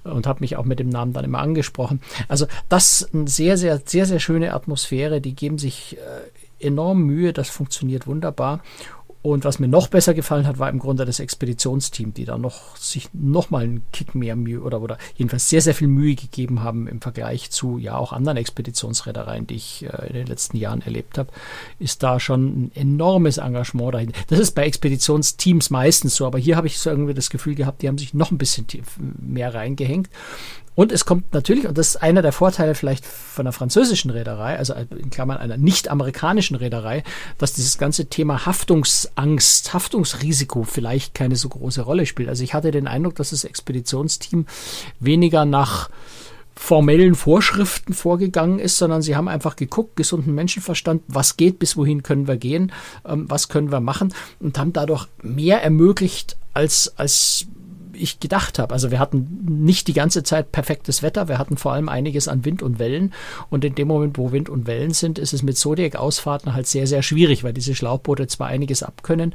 und 0.05 0.27
hat 0.27 0.41
mich 0.41 0.57
auch 0.57 0.65
mit 0.65 0.79
dem 0.79 0.89
Namen 0.89 1.13
dann 1.13 1.25
immer 1.25 1.41
angesprochen. 1.41 2.01
Also 2.29 2.47
das 2.69 3.03
ist 3.03 3.15
eine 3.15 3.29
sehr, 3.29 3.57
sehr, 3.57 3.81
sehr, 3.85 4.07
sehr 4.07 4.21
schöne 4.21 4.55
Atmosphäre. 4.55 5.21
Die 5.21 5.35
geben 5.35 5.59
sich 5.59 5.97
äh, 5.97 6.67
enorm 6.67 7.03
Mühe. 7.03 7.33
Das 7.33 7.51
funktioniert 7.51 8.07
wunderbar. 8.07 8.61
Und 9.25 9.47
was 9.47 9.59
mir 9.59 9.69
noch 9.69 9.89
besser 9.89 10.13
gefallen 10.13 10.47
hat, 10.47 10.59
war 10.59 10.69
im 10.69 10.79
Grunde 10.79 11.07
das 11.07 11.19
Expeditionsteam, 11.19 12.13
die 12.13 12.27
da 12.27 12.37
noch 12.37 12.77
sich 12.77 13.09
noch 13.15 13.49
mal 13.49 13.65
einen 13.65 13.83
Kick 13.91 14.15
mehr 14.15 14.37
Mühe 14.37 14.61
oder, 14.61 14.83
oder 14.83 14.99
jedenfalls 15.17 15.49
sehr, 15.49 15.63
sehr 15.63 15.75
viel 15.75 15.89
Mühe 15.89 16.15
gegeben 16.15 16.63
haben 16.63 16.87
im 16.87 17.01
Vergleich 17.01 17.51
zu 17.51 17.79
ja 17.79 17.97
auch 17.97 18.13
anderen 18.13 18.37
Expeditionsreedereien, 18.37 19.47
die 19.47 19.55
ich 19.55 19.87
äh, 19.87 20.09
in 20.09 20.13
den 20.13 20.27
letzten 20.27 20.59
Jahren 20.59 20.83
erlebt 20.83 21.17
habe, 21.17 21.31
ist 21.79 22.03
da 22.03 22.21
schon 22.21 22.65
ein 22.65 22.73
enormes 22.75 23.39
Engagement 23.39 23.95
dahin. 23.95 24.13
Das 24.29 24.39
ist 24.39 24.51
bei 24.51 24.67
Expeditionsteams 24.67 25.71
meistens 25.71 26.17
so, 26.17 26.27
aber 26.27 26.39
hier 26.39 26.57
habe 26.57 26.67
ich 26.67 26.79
so 26.79 26.91
irgendwie 26.91 27.15
das 27.15 27.31
Gefühl 27.31 27.55
gehabt, 27.55 27.81
die 27.81 27.89
haben 27.89 27.97
sich 27.97 28.13
noch 28.13 28.31
ein 28.31 28.37
bisschen 28.37 28.67
mehr 29.23 29.55
reingehängt. 29.55 30.11
Und 30.75 30.91
es 30.91 31.05
kommt 31.05 31.33
natürlich, 31.33 31.67
und 31.69 31.79
das 31.79 31.91
ist 31.91 31.97
einer 31.97 32.23
der 32.23 32.33
Vorteile 32.33 32.75
vielleicht 32.75 33.07
von 33.07 33.47
einer 33.47 33.53
französischen 33.53 34.11
Reederei, 34.11 34.57
also 34.57 34.75
in 34.75 35.11
Klammern 35.11 35.39
einer 35.39 35.57
nicht-amerikanischen 35.57 36.57
Reederei, 36.57 37.05
dass 37.39 37.53
dieses 37.53 37.79
ganze 37.79 38.07
Thema 38.07 38.47
Haftungsangst, 38.47 39.73
Haftungsrisiko 39.73 40.65
vielleicht 40.65 41.15
keine 41.15 41.37
so 41.37 41.49
große 41.49 41.83
Rolle 41.83 42.07
spielt. 42.07 42.29
Also 42.29 42.43
ich 42.43 42.55
hatte 42.55 42.71
den 42.71 42.89
Eindruck, 42.89 43.15
dass 43.15 43.31
das 43.31 43.45
Expeditionsteam 43.45 44.47
weniger 44.99 45.45
nach 45.45 45.91
formellen 46.57 47.15
Vorschriften 47.15 47.95
vorgegangen 47.95 48.59
ist, 48.59 48.77
sondern 48.77 49.03
sie 49.03 49.17
haben 49.17 49.29
einfach 49.29 49.57
geguckt, 49.57 49.97
gesunden 49.97 50.35
Menschenverstand, 50.35 51.03
was 51.09 51.37
geht, 51.37 51.59
bis 51.59 51.77
wohin 51.77 52.03
können 52.03 52.29
wir 52.29 52.37
gehen, 52.37 52.73
ähm, 53.05 53.27
was 53.29 53.49
können 53.49 53.73
wir 53.73 53.81
machen 53.81 54.15
und 54.41 54.59
haben 54.59 54.73
dadurch 54.73 55.07
mehr 55.23 55.63
ermöglicht, 55.63 56.37
als, 56.53 56.95
als 56.97 57.47
ich 57.97 58.21
gedacht 58.21 58.59
habe. 58.59 58.73
Also 58.73 58.91
wir 58.91 58.99
hatten 58.99 59.65
nicht 59.65 59.89
die 59.89 59.93
ganze 59.93 60.23
Zeit 60.23 60.53
perfektes 60.53 61.03
Wetter, 61.03 61.29
wir 61.29 61.39
hatten 61.39 61.57
vor 61.57 61.73
allem 61.73 61.89
einiges 61.89 62.29
an 62.29 62.45
Wind 62.45 62.63
und 62.63 62.79
Wellen. 62.79 63.13
Und 63.51 63.65
in 63.65 63.75
dem 63.75 63.89
Moment, 63.89 64.19
wo 64.19 64.33
Wind 64.33 64.49
und 64.49 64.67
Wellen 64.67 64.93
sind, 64.93 65.19
ist 65.19 65.33
es 65.33 65.43
mit 65.43 65.57
Zodiac-Ausfahrten 65.57 66.55
halt 66.55 66.67
sehr, 66.67 66.87
sehr 66.87 67.03
schwierig, 67.03 67.45
weil 67.45 67.53
diese 67.53 67.75
Schlauchboote 67.75 68.27
zwar 68.27 68.49
einiges 68.49 68.83
abkönnen, 68.83 69.35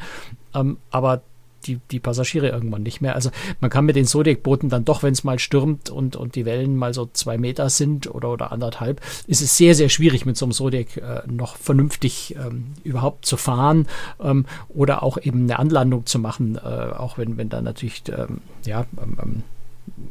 ähm, 0.54 0.78
aber 0.92 1.22
die, 1.66 1.80
die 1.92 2.00
Passagiere 2.00 2.50
irgendwann 2.50 2.84
nicht 2.84 3.02
mehr. 3.02 3.16
Also 3.16 3.32
man 3.60 3.70
kann 3.70 3.86
mit 3.86 3.96
den 3.96 4.06
Zodiac-Booten 4.06 4.70
dann 4.70 4.86
doch, 4.86 5.04
wenn 5.04 5.14
es 5.14 5.24
mal 5.24 5.40
stürmt 5.40 5.90
und, 5.90 6.16
und 6.16 6.36
die 6.36 6.46
Wellen 6.46 6.76
mal 6.76 6.94
so 6.94 7.10
zwei 7.12 7.38
Meter 7.38 7.70
sind 7.70 8.14
oder, 8.14 8.32
oder 8.32 8.52
anderthalb, 8.52 9.02
ist 9.28 9.42
es 9.42 9.58
sehr, 9.58 9.76
sehr 9.76 9.90
schwierig 9.90 10.26
mit 10.26 10.38
so 10.38 10.46
einem 10.46 10.54
Zodiac 10.54 10.98
äh, 10.98 11.22
noch 11.28 11.58
vernünftig 11.58 12.36
ähm, 12.36 12.74
überhaupt 12.84 13.26
zu 13.26 13.38
fahren 13.38 13.88
ähm, 14.22 14.46
oder 14.70 15.04
auch 15.04 15.18
eben 15.18 15.44
eine 15.44 15.60
Anlandung 15.60 16.06
zu 16.06 16.20
machen, 16.20 16.58
äh, 16.58 16.60
auch 16.60 17.18
wenn, 17.18 17.38
wenn 17.38 17.50
da 17.50 17.62
natürlich 17.62 18.04
ähm, 18.10 18.42
ja, 18.66 18.86
ähm, 19.02 19.18
ähm, 19.22 19.44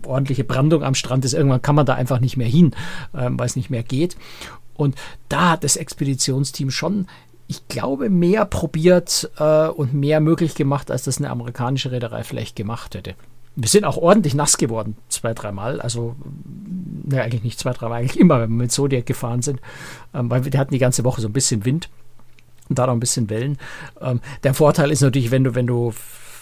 ordentliche 0.04 0.44
Brandung 0.44 0.82
am 0.82 0.94
Strand 0.94 1.24
ist. 1.24 1.34
Irgendwann 1.34 1.62
kann 1.62 1.74
man 1.74 1.86
da 1.86 1.94
einfach 1.94 2.20
nicht 2.20 2.36
mehr 2.36 2.48
hin, 2.48 2.72
ähm, 3.14 3.38
weil 3.38 3.46
es 3.46 3.56
nicht 3.56 3.70
mehr 3.70 3.82
geht. 3.82 4.16
Und 4.74 4.94
da 5.28 5.50
hat 5.50 5.64
das 5.64 5.76
Expeditionsteam 5.76 6.70
schon 6.70 7.08
ich 7.48 7.66
glaube, 7.66 8.10
mehr 8.10 8.44
probiert 8.44 9.30
äh, 9.38 9.68
und 9.68 9.94
mehr 9.94 10.20
möglich 10.20 10.54
gemacht, 10.54 10.90
als 10.90 11.04
das 11.04 11.18
eine 11.18 11.30
amerikanische 11.30 11.90
Reederei 11.90 12.22
vielleicht 12.22 12.54
gemacht 12.56 12.94
hätte. 12.94 13.14
Wir 13.56 13.68
sind 13.68 13.84
auch 13.84 13.96
ordentlich 13.96 14.34
nass 14.34 14.58
geworden, 14.58 14.96
zwei, 15.08 15.34
dreimal. 15.34 15.80
Also, 15.80 16.14
ne, 17.04 17.22
eigentlich 17.22 17.42
nicht 17.42 17.58
zwei, 17.58 17.72
dreimal, 17.72 18.00
eigentlich 18.00 18.20
immer, 18.20 18.40
wenn 18.40 18.50
wir 18.50 18.56
mit 18.56 18.72
Zodiac 18.72 19.06
gefahren 19.06 19.42
sind, 19.42 19.60
ähm, 20.14 20.30
weil 20.30 20.44
wir 20.44 20.60
hatten 20.60 20.74
die 20.74 20.78
ganze 20.78 21.04
Woche 21.04 21.22
so 21.22 21.28
ein 21.28 21.32
bisschen 21.32 21.64
Wind 21.64 21.88
und 22.68 22.78
da 22.78 22.86
noch 22.86 22.92
ein 22.92 23.00
bisschen 23.00 23.30
Wellen. 23.30 23.56
Ähm, 24.00 24.20
der 24.42 24.52
Vorteil 24.52 24.90
ist 24.90 25.00
natürlich, 25.00 25.30
wenn 25.30 25.44
du, 25.44 25.54
wenn 25.54 25.66
du 25.66 25.92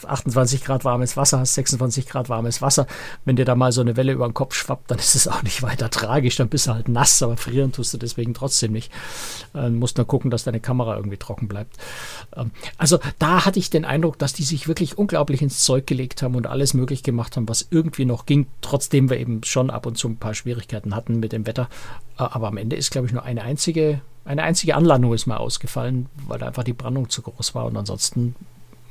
28 0.05 0.65
Grad 0.65 0.85
warmes 0.85 1.17
Wasser 1.17 1.41
hast, 1.41 1.55
26 1.55 2.07
Grad 2.07 2.29
warmes 2.29 2.61
Wasser. 2.63 2.87
Wenn 3.25 3.37
dir 3.37 3.45
da 3.45 3.55
mal 3.55 3.73
so 3.73 3.81
eine 3.81 3.97
Welle 3.97 4.13
über 4.13 4.27
den 4.29 4.35
Kopf 4.35 4.55
schwappt, 4.55 4.91
dann 4.91 4.99
ist 4.99 5.15
es 5.15 5.29
auch 5.29 5.43
nicht 5.43 5.63
weiter 5.63 5.91
tragisch. 5.91 6.37
Dann 6.37 6.49
bist 6.49 6.67
du 6.67 6.75
halt 6.75 6.89
nass, 6.89 7.23
aber 7.23 7.37
frieren 7.37 7.73
tust 7.73 7.95
du 7.95 7.99
deswegen 7.99 8.35
trotzdem 8.35 8.73
nicht. 8.73 8.93
Äh, 9.55 9.71
musst 9.71 9.97
nur 9.97 10.07
gucken, 10.07 10.31
dass 10.31 10.45
deine 10.45 10.61
Kamera 10.61 10.97
irgendwie 10.97 11.17
trocken 11.17 11.49
bleibt. 11.49 11.77
Ähm, 12.37 12.51
also 12.79 12.99
da 13.19 13.45
hatte 13.45 13.59
ich 13.59 13.71
den 13.71 13.85
Eindruck, 13.85 14.19
dass 14.19 14.33
die 14.33 14.45
sich 14.45 14.69
wirklich 14.69 14.99
unglaublich 14.99 15.43
ins 15.43 15.63
Zeug 15.63 15.87
gelegt 15.87 16.23
haben 16.23 16.35
und 16.35 16.47
alles 16.47 16.75
möglich 16.75 17.03
gemacht 17.03 17.37
haben, 17.37 17.49
was 17.49 17.67
irgendwie 17.71 18.05
noch 18.05 18.27
ging, 18.27 18.47
trotzdem 18.61 19.11
wir 19.11 19.19
eben 19.19 19.43
schon 19.45 19.71
ab 19.71 19.87
und 19.87 19.97
zu 19.97 20.09
ein 20.09 20.17
paar 20.17 20.35
Schwierigkeiten 20.35 20.95
hatten 20.95 21.21
mit 21.21 21.33
dem 21.33 21.47
Wetter. 21.47 21.69
Äh, 22.19 22.23
aber 22.23 22.49
am 22.49 22.57
Ende 22.57 22.77
ist, 22.77 22.91
glaube 22.91 23.07
ich, 23.07 23.13
nur 23.13 23.23
eine 23.23 23.43
einzige 23.43 24.01
eine 24.27 24.43
einzige 24.43 24.75
Anlandung 24.75 25.15
ist 25.15 25.27
mal 25.27 25.37
ausgefallen, 25.37 26.07
weil 26.27 26.43
einfach 26.43 26.65
die 26.65 26.73
Brandung 26.73 27.09
zu 27.09 27.23
groß 27.23 27.55
war. 27.55 27.65
Und 27.67 27.77
ansonsten 27.77 28.35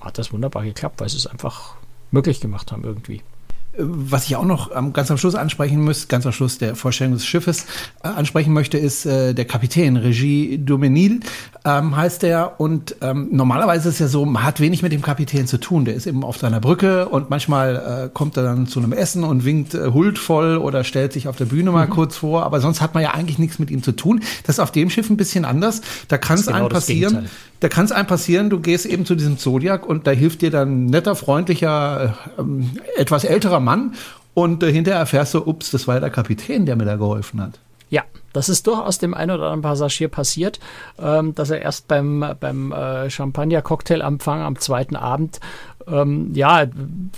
hat 0.05 0.17
das 0.17 0.31
wunderbar 0.31 0.63
geklappt, 0.63 1.01
weil 1.01 1.09
sie 1.09 1.17
es 1.17 1.27
einfach 1.27 1.75
möglich 2.11 2.39
gemacht 2.39 2.71
haben 2.71 2.83
irgendwie. 2.83 3.23
Was 3.77 4.25
ich 4.25 4.35
auch 4.35 4.45
noch 4.45 4.71
ganz 4.93 5.11
am 5.11 5.17
Schluss 5.17 5.35
ansprechen 5.35 5.81
muss, 5.81 6.07
ganz 6.07 6.25
am 6.25 6.31
Schluss 6.31 6.57
der 6.57 6.75
Vorstellung 6.75 7.13
des 7.13 7.25
Schiffes 7.25 7.65
äh, 8.03 8.07
ansprechen 8.07 8.53
möchte, 8.53 8.77
ist 8.77 9.05
äh, 9.05 9.33
der 9.33 9.45
Kapitän, 9.45 9.97
Regie 9.97 10.57
Domenil 10.57 11.19
ähm, 11.65 11.95
heißt 11.95 12.23
der. 12.23 12.59
Und 12.59 12.95
ähm, 13.01 13.29
normalerweise 13.31 13.89
ist 13.89 13.95
es 13.95 13.99
ja 13.99 14.07
so, 14.07 14.23
man 14.25 14.43
hat 14.43 14.59
wenig 14.59 14.83
mit 14.83 14.91
dem 14.91 15.01
Kapitän 15.01 15.47
zu 15.47 15.57
tun. 15.57 15.83
Der 15.85 15.95
ist 15.95 16.05
eben 16.05 16.23
auf 16.23 16.37
seiner 16.37 16.59
Brücke 16.59 17.09
und 17.09 17.29
manchmal 17.29 18.05
äh, 18.05 18.09
kommt 18.13 18.37
er 18.37 18.43
dann 18.43 18.67
zu 18.67 18.79
einem 18.79 18.93
Essen 18.93 19.23
und 19.23 19.45
winkt 19.45 19.73
äh, 19.73 19.91
huldvoll 19.91 20.57
oder 20.57 20.83
stellt 20.83 21.11
sich 21.11 21.27
auf 21.27 21.35
der 21.35 21.45
Bühne 21.45 21.71
mal 21.71 21.87
mhm. 21.87 21.91
kurz 21.91 22.17
vor. 22.17 22.43
Aber 22.43 22.61
sonst 22.61 22.81
hat 22.81 22.93
man 22.93 23.03
ja 23.03 23.11
eigentlich 23.11 23.39
nichts 23.39 23.59
mit 23.59 23.71
ihm 23.71 23.81
zu 23.81 23.91
tun. 23.91 24.21
Das 24.45 24.55
ist 24.55 24.59
auf 24.59 24.71
dem 24.71 24.89
Schiff 24.89 25.09
ein 25.09 25.17
bisschen 25.17 25.43
anders. 25.43 25.81
Da 26.07 26.17
kann 26.17 26.37
es 26.37 26.45
genau 26.45 26.59
einem 26.59 26.69
passieren. 26.69 27.27
Da 27.61 27.69
kann 27.69 27.85
es 27.85 27.91
einem 27.91 28.05
passieren, 28.05 28.49
du 28.49 28.59
gehst 28.59 28.85
eben 28.85 29.05
zu 29.05 29.15
diesem 29.15 29.39
Zodiac 29.39 29.87
und 29.87 30.05
da 30.07 30.11
hilft 30.11 30.41
dir 30.41 30.51
dann 30.51 30.85
netter, 30.85 31.15
freundlicher, 31.15 32.13
äh, 32.37 32.99
etwas 33.01 33.23
älterer 33.23 33.59
Mann 33.65 33.95
und 34.33 34.63
äh, 34.63 34.71
hinterher 34.71 34.99
erfährst 34.99 35.33
du, 35.33 35.45
ups, 35.45 35.71
das 35.71 35.87
war 35.87 35.99
der 35.99 36.09
Kapitän, 36.09 36.65
der 36.65 36.75
mir 36.75 36.85
da 36.85 36.95
geholfen 36.95 37.41
hat. 37.41 37.59
Ja, 37.89 38.03
das 38.33 38.49
ist 38.49 38.67
durchaus 38.67 38.97
dem 38.97 39.13
einen 39.13 39.31
oder 39.31 39.43
anderen 39.43 39.61
Passagier 39.61 40.09
passiert, 40.09 40.59
ähm, 40.99 41.35
dass 41.35 41.49
er 41.49 41.61
erst 41.61 41.87
beim, 41.87 42.25
beim 42.39 42.71
äh, 42.71 43.09
Champagner-Cocktail-Empfang 43.09 44.41
am 44.41 44.57
zweiten 44.59 44.95
Abend, 44.95 45.39
ähm, 45.87 46.31
ja, 46.33 46.65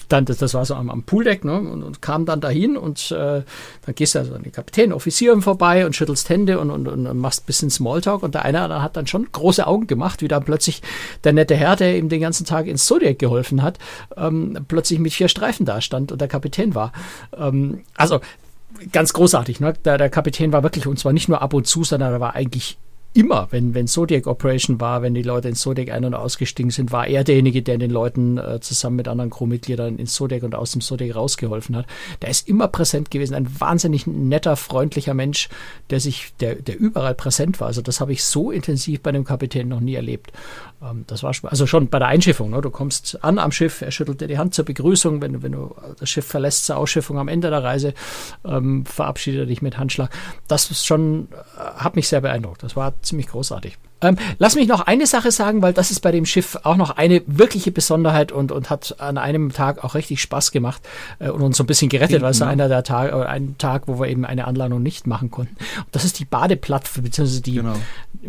dann, 0.10 0.25
das, 0.25 0.38
das 0.38 0.53
war 0.53 0.65
so 0.65 0.75
am, 0.75 0.89
am 0.89 1.03
Pooldeck, 1.03 1.45
ne, 1.45 1.60
und, 1.60 1.84
und, 1.84 2.01
kam 2.01 2.25
dann 2.25 2.41
dahin 2.41 2.77
und 2.77 3.12
äh, 3.12 3.43
dann 3.86 3.95
gehst 3.95 4.15
du 4.15 4.19
also 4.19 4.36
an 4.36 4.43
den 4.43 4.51
Kapitän, 4.51 4.93
Offizieren 4.93 5.41
vorbei 5.41 5.86
und 5.86 5.95
schüttelst 5.95 6.30
Hände 6.30 6.60
und, 6.60 6.71
und, 6.71 6.88
und 6.88 7.17
machst 7.17 7.43
ein 7.43 7.45
bisschen 7.47 7.69
Smalltalk 7.69 8.23
und 8.23 8.36
der 8.36 8.43
eine 8.45 8.82
hat 8.82 8.97
dann 8.97 9.08
schon 9.08 9.27
große 9.32 9.65
Augen 9.65 9.88
gemacht, 9.88 10.21
wie 10.21 10.27
dann 10.27 10.43
plötzlich 10.43 10.82
der 11.23 11.34
nette 11.34 11.56
Herr, 11.56 11.75
der 11.75 11.97
ihm 11.97 12.10
den 12.10 12.21
ganzen 12.21 12.45
Tag 12.45 12.67
ins 12.67 12.86
Zodiac 12.86 13.19
geholfen 13.19 13.63
hat, 13.63 13.77
ähm, 14.15 14.58
plötzlich 14.67 14.99
mit 14.99 15.13
vier 15.13 15.27
Streifen 15.27 15.65
da 15.65 15.82
stand 15.82 16.12
und 16.12 16.19
der 16.19 16.27
Kapitän 16.27 16.75
war. 16.75 16.91
Ähm, 17.38 17.84
also 17.95 18.19
ganz 18.91 19.13
großartig. 19.13 19.60
Ne? 19.60 19.73
Der, 19.86 19.97
der 19.97 20.10
Kapitän 20.10 20.51
war 20.51 20.63
wirklich, 20.63 20.88
und 20.88 20.99
zwar 20.99 21.13
nicht 21.13 21.30
nur 21.30 21.41
ab 21.41 21.53
und 21.53 21.67
zu, 21.67 21.84
sondern 21.84 22.13
er 22.13 22.19
war 22.19 22.36
eigentlich 22.36 22.77
immer, 23.17 23.47
wenn, 23.49 23.73
wenn 23.73 23.88
Zodiac 23.88 24.27
Operation 24.27 24.80
war, 24.80 25.01
wenn 25.01 25.15
die 25.15 25.23
Leute 25.23 25.49
in 25.49 25.56
Zodiac 25.56 25.89
ein- 25.89 26.06
und 26.06 26.13
ausgestiegen 26.13 26.69
sind, 26.69 26.91
war 26.91 27.08
er 27.08 27.23
derjenige, 27.23 27.63
der 27.63 27.80
den 27.80 27.89
Leuten 27.89 28.38
äh, 28.38 28.60
zusammen 28.60 28.97
mit 28.97 29.08
anderen 29.08 29.32
Crewmitgliedern 29.32 29.97
ins 29.97 30.13
Zodiac 30.13 30.43
und 30.43 30.53
aus 30.53 30.73
dem 30.73 30.82
Zodiac 30.82 31.15
rausgeholfen 31.15 31.75
hat. 31.75 31.88
Der 32.21 32.30
ist 32.30 32.47
immer 32.47 32.67
präsent 32.67 33.10
gewesen, 33.10 33.34
ein 33.34 33.60
wahnsinnig 33.60 34.06
netter, 34.06 34.56
freundlicher 34.56 35.15
Mensch, 35.15 35.49
der 35.89 35.99
sich, 35.99 36.34
der, 36.39 36.56
der 36.56 36.80
überall 36.80 37.15
präsent 37.15 37.60
war. 37.60 37.67
Also 37.67 37.82
das 37.82 37.99
habe 37.99 38.12
ich 38.12 38.23
so 38.23 38.51
intensiv 38.51 39.01
bei 39.01 39.12
dem 39.12 39.23
Kapitän 39.23 39.67
noch 39.67 39.80
nie 39.80 39.95
erlebt. 39.95 40.32
Ähm, 40.82 41.06
das 41.08 41.23
war 41.23 41.34
also 41.43 41.65
schon 41.65 41.89
bei 41.89 41.97
der 41.97 42.10
Einschiffung. 42.10 42.51
Ne? 42.51 42.62
Du 42.62 42.69
kommst 42.69 43.23
an 43.23 43.39
am 43.39 43.51
Schiff, 43.51 43.82
er 43.82 43.89
schüttelt 43.91 44.21
dir 44.21 44.27
die 44.27 44.38
Hand 44.38 44.53
zur 44.53 44.65
Begrüßung, 44.65 45.21
wenn 45.21 45.41
wenn 45.41 45.51
du 45.53 45.75
das 45.99 46.10
Schiff 46.10 46.25
verlässt 46.25 46.65
zur 46.65 46.77
Ausschiffung 46.77 47.17
am 47.17 47.27
Ende 47.27 47.49
der 47.49 47.63
Reise, 47.63 47.93
ähm, 48.45 48.86
verabschiedet 48.86 49.41
er 49.41 49.45
dich 49.47 49.62
mit 49.62 49.77
Handschlag. 49.77 50.12
Das 50.47 50.69
ist 50.69 50.86
schon, 50.86 51.30
äh, 51.32 51.62
hat 51.77 51.95
mich 51.95 52.08
sehr 52.08 52.21
beeindruckt. 52.21 52.63
Das 52.63 52.75
war 52.75 52.93
ziemlich 53.07 53.27
großartig. 53.27 53.77
Ähm, 54.01 54.17
lass 54.38 54.55
mich 54.55 54.67
noch 54.67 54.81
eine 54.81 55.07
Sache 55.07 55.31
sagen, 55.31 55.62
weil 55.62 55.73
das 55.73 55.91
ist 55.91 56.01
bei 56.01 56.12
dem 56.12 56.25
Schiff 56.25 56.57
auch 56.63 56.75
noch 56.75 56.97
eine 56.97 57.21
wirkliche 57.25 57.71
Besonderheit 57.71 58.31
und, 58.31 58.51
und 58.51 58.69
hat 58.69 58.95
an 58.99 59.17
einem 59.17 59.53
Tag 59.53 59.83
auch 59.83 59.95
richtig 59.95 60.21
Spaß 60.21 60.51
gemacht 60.51 60.81
äh, 61.19 61.29
und 61.29 61.41
uns 61.41 61.57
so 61.57 61.63
ein 61.63 61.67
bisschen 61.67 61.89
gerettet, 61.89 62.21
weil 62.21 62.31
es 62.31 62.41
war 62.41 62.47
einer 62.47 62.67
der 62.67 62.83
Tage 62.83 63.15
oder 63.15 63.29
ein 63.29 63.57
Tag, 63.57 63.83
wo 63.88 63.99
wir 63.99 64.07
eben 64.07 64.25
eine 64.25 64.47
Anlandung 64.47 64.83
nicht 64.83 65.07
machen 65.07 65.31
konnten. 65.31 65.55
Und 65.77 65.88
das 65.93 66.03
ist 66.03 66.19
die 66.19 66.25
Badeplattform, 66.25 67.05
beziehungsweise 67.05 67.41
die, 67.41 67.55
genau. 67.55 67.75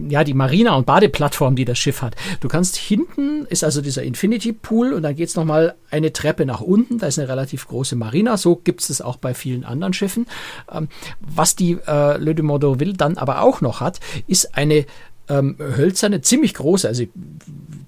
ja, 0.08 0.22
die 0.22 0.34
Marina- 0.34 0.76
und 0.76 0.86
Badeplattform, 0.86 1.56
die 1.56 1.64
das 1.64 1.78
Schiff 1.78 2.02
hat. 2.02 2.14
Du 2.40 2.48
kannst 2.48 2.76
hinten 2.76 3.46
ist 3.46 3.64
also 3.64 3.80
dieser 3.80 4.02
Infinity 4.02 4.52
Pool 4.52 4.92
und 4.92 5.02
dann 5.02 5.16
geht's 5.16 5.34
noch 5.34 5.48
nochmal 5.48 5.74
eine 5.90 6.12
Treppe 6.12 6.44
nach 6.44 6.60
unten. 6.60 6.98
Da 6.98 7.06
ist 7.06 7.18
eine 7.18 7.28
relativ 7.28 7.66
große 7.66 7.96
Marina. 7.96 8.36
So 8.36 8.56
gibt 8.56 8.82
es 8.82 8.90
es 8.90 9.00
auch 9.00 9.16
bei 9.16 9.32
vielen 9.34 9.64
anderen 9.64 9.94
Schiffen. 9.94 10.26
Ähm, 10.70 10.88
was 11.20 11.56
die 11.56 11.78
äh, 11.86 12.18
Le 12.18 12.34
de 12.34 12.44
Mordorville 12.44 12.92
dann 12.92 13.16
aber 13.16 13.40
auch 13.40 13.60
noch 13.62 13.80
hat, 13.80 14.00
ist 14.26 14.54
eine 14.54 14.84
ähm, 15.28 15.56
hölzerne, 15.58 16.20
ziemlich 16.20 16.54
große, 16.54 16.88
also 16.88 17.02
ich 17.02 17.10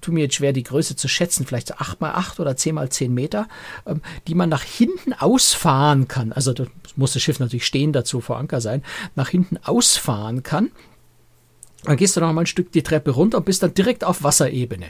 tue 0.01 0.13
mir 0.13 0.21
jetzt 0.21 0.35
schwer, 0.35 0.53
die 0.53 0.63
Größe 0.63 0.95
zu 0.95 1.07
schätzen, 1.07 1.45
vielleicht 1.45 1.67
so 1.67 1.75
8 1.75 2.01
mal 2.01 2.13
8 2.13 2.39
oder 2.39 2.55
10 2.55 2.75
mal 2.75 2.89
10 2.89 3.13
Meter, 3.13 3.47
ähm, 3.85 4.01
die 4.27 4.35
man 4.35 4.49
nach 4.49 4.63
hinten 4.63 5.13
ausfahren 5.13 6.07
kann. 6.07 6.31
Also 6.31 6.53
da 6.53 6.65
muss 6.95 7.13
das 7.13 7.21
Schiff 7.21 7.39
natürlich 7.39 7.65
stehen 7.65 7.93
dazu 7.93 8.21
vor 8.21 8.37
Anker 8.37 8.61
sein, 8.61 8.83
nach 9.15 9.29
hinten 9.29 9.57
ausfahren 9.57 10.43
kann 10.43 10.71
dann 11.83 11.97
gehst 11.97 12.15
du 12.15 12.19
noch 12.19 12.31
mal 12.31 12.41
ein 12.41 12.47
Stück 12.47 12.71
die 12.71 12.83
Treppe 12.83 13.11
runter 13.11 13.39
und 13.39 13.45
bist 13.45 13.63
dann 13.63 13.73
direkt 13.73 14.03
auf 14.03 14.23
Wasserebene 14.23 14.87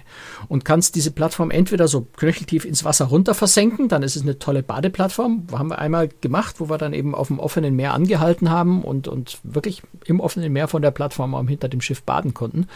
und 0.49 0.65
kannst 0.65 0.95
diese 0.95 1.12
Plattform 1.12 1.49
entweder 1.49 1.88
so 1.88 2.01
knöcheltief 2.17 2.65
ins 2.65 2.84
Wasser 2.84 3.06
runter 3.06 3.34
versenken, 3.34 3.88
dann 3.88 4.04
ist 4.04 4.15
es 4.15 4.23
eine 4.23 4.39
tolle 4.39 4.62
Badeplattform, 4.62 5.47
haben 5.54 5.69
wir 5.69 5.80
einmal 5.80 6.10
gemacht, 6.19 6.56
wo 6.60 6.69
wir 6.69 6.77
dann 6.77 6.93
eben 6.93 7.15
auf 7.15 7.27
dem 7.27 7.39
offenen 7.39 7.75
Meer 7.75 7.93
angehalten 7.93 8.49
haben 8.49 8.84
und, 8.84 9.08
und 9.08 9.39
wirklich 9.43 9.84
im 10.06 10.19
offenen 10.19 10.51
Meer 10.51 10.67
von 10.67 10.82
der 10.82 10.91
Plattform 10.91 11.47
hinter 11.47 11.69
dem 11.69 11.82
Schiff 11.82 12.04
baden 12.04 12.34
konnten. 12.34 12.67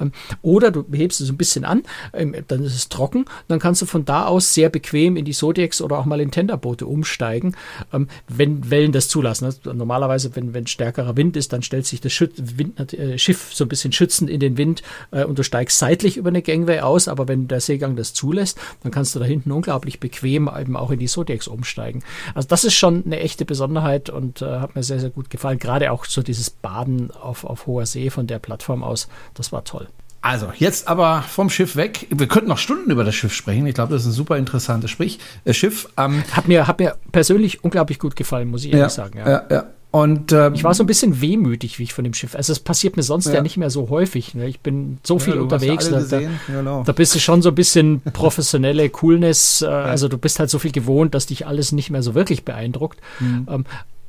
Ähm, 0.00 0.12
oder 0.42 0.70
du 0.72 0.84
hebst 0.92 1.20
es 1.20 1.30
ein 1.30 1.36
bisschen 1.36 1.64
an, 1.64 1.82
ähm, 2.12 2.34
dann 2.48 2.64
ist 2.64 2.74
es 2.74 2.88
trocken, 2.88 3.26
dann 3.46 3.60
kannst 3.60 3.82
du 3.82 3.86
von 3.86 4.04
da 4.04 4.26
aus 4.26 4.52
sehr 4.52 4.68
bequem 4.68 5.16
in 5.16 5.24
die 5.24 5.32
Zodiacs 5.32 5.80
oder 5.80 5.98
auch 5.98 6.06
mal 6.06 6.20
in 6.20 6.32
Tenderboote 6.32 6.86
umsteigen, 6.86 7.54
ähm, 7.92 8.08
wenn 8.28 8.68
Wellen 8.70 8.90
das 8.90 9.08
zulassen. 9.08 9.44
Also 9.44 9.72
normalerweise, 9.72 10.34
wenn, 10.34 10.54
wenn 10.54 10.66
stärkerer 10.66 11.16
Wind 11.16 11.36
ist, 11.36 11.52
dann 11.52 11.62
stellt 11.62 11.86
sich 11.86 12.00
das 12.00 12.20
äh, 12.20 13.18
Schiff 13.18 13.54
so 13.60 13.64
ein 13.64 13.68
bisschen 13.68 13.92
schützend 13.92 14.28
in 14.28 14.40
den 14.40 14.56
Wind 14.56 14.82
äh, 15.12 15.24
und 15.24 15.38
du 15.38 15.44
steigst 15.44 15.78
seitlich 15.78 16.16
über 16.16 16.30
eine 16.30 16.42
Gangway 16.42 16.80
aus, 16.80 17.06
aber 17.06 17.28
wenn 17.28 17.46
der 17.46 17.60
Seegang 17.60 17.94
das 17.94 18.12
zulässt, 18.12 18.58
dann 18.82 18.90
kannst 18.90 19.14
du 19.14 19.20
da 19.20 19.24
hinten 19.24 19.52
unglaublich 19.52 20.00
bequem 20.00 20.50
eben 20.58 20.76
auch 20.76 20.90
in 20.90 20.98
die 20.98 21.06
Zodiacs 21.06 21.46
umsteigen. 21.46 22.02
Also 22.34 22.48
das 22.48 22.64
ist 22.64 22.74
schon 22.74 23.04
eine 23.06 23.20
echte 23.20 23.44
Besonderheit 23.44 24.10
und 24.10 24.42
äh, 24.42 24.58
hat 24.58 24.74
mir 24.74 24.82
sehr, 24.82 24.98
sehr 24.98 25.10
gut 25.10 25.30
gefallen. 25.30 25.58
Gerade 25.58 25.92
auch 25.92 26.04
so 26.04 26.22
dieses 26.22 26.50
Baden 26.50 27.10
auf, 27.12 27.44
auf 27.44 27.66
hoher 27.66 27.86
See 27.86 28.10
von 28.10 28.26
der 28.26 28.38
Plattform 28.38 28.82
aus, 28.82 29.08
das 29.34 29.52
war 29.52 29.64
toll. 29.64 29.86
Also, 30.22 30.52
jetzt 30.54 30.86
aber 30.86 31.22
vom 31.22 31.48
Schiff 31.48 31.76
weg. 31.76 32.06
Wir 32.10 32.28
könnten 32.28 32.50
noch 32.50 32.58
Stunden 32.58 32.90
über 32.90 33.04
das 33.04 33.14
Schiff 33.14 33.32
sprechen. 33.32 33.66
Ich 33.66 33.74
glaube, 33.74 33.94
das 33.94 34.02
ist 34.02 34.08
ein 34.08 34.12
super 34.12 34.36
interessantes 34.36 34.90
Sprich, 34.90 35.18
äh, 35.46 35.54
Schiff. 35.54 35.88
Ähm, 35.96 36.22
hat, 36.32 36.46
mir, 36.46 36.66
hat 36.66 36.78
mir 36.78 36.96
persönlich 37.10 37.64
unglaublich 37.64 37.98
gut 37.98 38.16
gefallen, 38.16 38.48
muss 38.48 38.64
ich 38.64 38.72
ehrlich 38.72 38.82
ja, 38.82 38.90
sagen. 38.90 39.18
Ja, 39.18 39.30
ja. 39.30 39.44
ja. 39.50 39.66
Und 39.92 40.30
ähm, 40.30 40.54
ich 40.54 40.62
war 40.62 40.72
so 40.72 40.84
ein 40.84 40.86
bisschen 40.86 41.20
wehmütig, 41.20 41.80
wie 41.80 41.82
ich 41.82 41.92
von 41.92 42.04
dem 42.04 42.14
Schiff. 42.14 42.36
Also 42.36 42.52
es 42.52 42.60
passiert 42.60 42.96
mir 42.96 43.02
sonst 43.02 43.26
ja, 43.26 43.34
ja 43.34 43.42
nicht 43.42 43.56
mehr 43.56 43.70
so 43.70 43.90
häufig. 43.90 44.34
Ne? 44.34 44.46
Ich 44.46 44.60
bin 44.60 44.98
so 45.02 45.18
viel 45.18 45.34
ja, 45.34 45.40
unterwegs. 45.40 45.90
Da, 45.90 46.00
da, 46.02 46.20
genau. 46.46 46.84
da, 46.84 46.92
bist 46.92 47.14
du 47.14 47.18
schon 47.18 47.42
so 47.42 47.48
ein 47.48 47.54
bisschen 47.56 48.00
professionelle 48.12 48.88
Coolness. 48.88 49.62
Äh, 49.62 49.66
also 49.66 50.06
du 50.06 50.16
bist 50.16 50.38
halt 50.38 50.48
so 50.48 50.60
viel 50.60 50.70
gewohnt, 50.70 51.14
dass 51.14 51.26
dich 51.26 51.46
alles 51.46 51.72
nicht 51.72 51.90
mehr 51.90 52.04
so 52.04 52.14
wirklich 52.14 52.44
beeindruckt. 52.44 53.00
Mhm. 53.18 53.48
Ähm, 53.50 53.64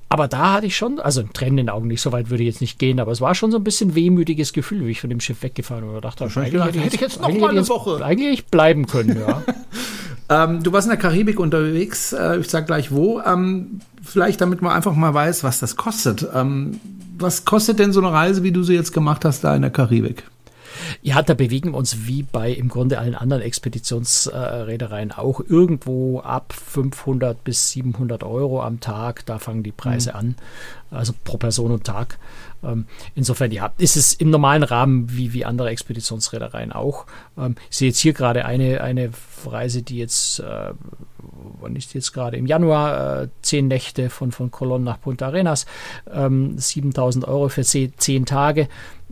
aber 0.07 0.27
da 0.27 0.53
hatte 0.53 0.67
ich 0.67 0.75
schon, 0.75 0.99
also 0.99 1.23
Tränen 1.23 1.59
in 1.59 1.67
den 1.67 1.69
Augen 1.69 1.87
nicht, 1.87 2.01
so 2.01 2.11
weit 2.11 2.29
würde 2.29 2.43
ich 2.43 2.47
jetzt 2.47 2.59
nicht 2.59 2.77
gehen, 2.77 2.99
aber 2.99 3.13
es 3.13 3.21
war 3.21 3.33
schon 3.33 3.49
so 3.49 3.57
ein 3.57 3.63
bisschen 3.63 3.95
wehmütiges 3.95 4.51
Gefühl, 4.51 4.85
wie 4.85 4.91
ich 4.91 4.99
von 4.99 5.09
dem 5.09 5.21
Schiff 5.21 5.41
weggefahren 5.41 5.85
bin. 5.85 5.95
Und 5.95 6.03
dachte, 6.03 6.25
eigentlich 6.25 6.51
gedacht, 6.51 6.75
hätte 6.75 6.95
ich 6.95 7.01
jetzt 7.01 7.21
noch 7.21 7.33
mal 7.33 7.51
eine 7.51 7.65
Woche. 7.69 8.03
Eigentlich 8.03 8.45
bleiben 8.47 8.87
können, 8.87 9.17
ja. 9.17 9.41
ähm, 10.31 10.63
du 10.63 10.71
warst 10.71 10.87
in 10.87 10.91
der 10.91 10.97
Karibik 10.97 11.39
unterwegs, 11.39 12.13
äh, 12.13 12.37
ich 12.37 12.49
sag 12.49 12.65
gleich 12.65 12.91
wo. 12.91 13.19
Ähm, 13.19 13.81
vielleicht, 14.01 14.39
damit 14.39 14.61
man 14.61 14.71
einfach 14.71 14.95
mal 14.95 15.13
weiß, 15.13 15.43
was 15.43 15.59
das 15.59 15.75
kostet. 15.75 16.25
Ähm, 16.33 16.79
was 17.17 17.43
kostet 17.43 17.79
denn 17.79 17.91
so 17.91 17.99
eine 17.99 18.13
Reise, 18.13 18.41
wie 18.41 18.53
du 18.53 18.63
sie 18.63 18.73
jetzt 18.73 18.93
gemacht 18.93 19.25
hast, 19.25 19.43
da 19.43 19.53
in 19.53 19.61
der 19.61 19.71
Karibik? 19.71 20.23
Ja, 21.01 21.21
da 21.21 21.33
bewegen 21.33 21.71
wir 21.71 21.77
uns 21.77 22.07
wie 22.07 22.23
bei 22.23 22.51
im 22.51 22.69
Grunde 22.69 22.97
allen 22.97 23.15
anderen 23.15 23.43
Expeditionsreedereien 23.43 25.11
auch 25.11 25.41
irgendwo 25.45 26.21
ab 26.21 26.53
500 26.53 27.43
bis 27.43 27.71
700 27.71 28.23
Euro 28.23 28.63
am 28.63 28.79
Tag. 28.79 29.25
Da 29.25 29.37
fangen 29.37 29.63
die 29.63 29.73
Preise 29.73 30.11
mhm. 30.11 30.15
an, 30.15 30.35
also 30.91 31.13
pro 31.25 31.37
Person 31.37 31.71
und 31.71 31.83
Tag. 31.83 32.17
Ähm, 32.63 32.85
insofern, 33.15 33.51
ja, 33.51 33.73
ist 33.77 33.95
es 33.97 34.13
im 34.13 34.29
normalen 34.29 34.63
Rahmen 34.63 35.15
wie, 35.15 35.33
wie 35.33 35.45
andere 35.45 35.69
Expeditionsreedereien 35.69 36.71
auch. 36.71 37.05
Ähm, 37.37 37.55
ich 37.69 37.77
sehe 37.77 37.89
jetzt 37.89 37.99
hier 37.99 38.13
gerade 38.13 38.45
eine, 38.45 38.81
eine 38.81 39.11
Reise, 39.45 39.81
die 39.81 39.97
jetzt, 39.97 40.39
äh, 40.39 40.73
wann 41.59 41.75
ist 41.75 41.93
jetzt 41.93 42.13
gerade? 42.13 42.37
Im 42.37 42.45
Januar, 42.45 43.23
äh, 43.23 43.27
zehn 43.41 43.67
Nächte 43.67 44.09
von, 44.09 44.31
von 44.31 44.51
Colón 44.51 44.79
nach 44.79 45.01
Punta 45.01 45.27
Arenas, 45.27 45.65
ähm, 46.11 46.57
7000 46.57 47.27
Euro 47.27 47.49
für 47.49 47.63
zehn 47.63 48.25
Tage. 48.25 48.67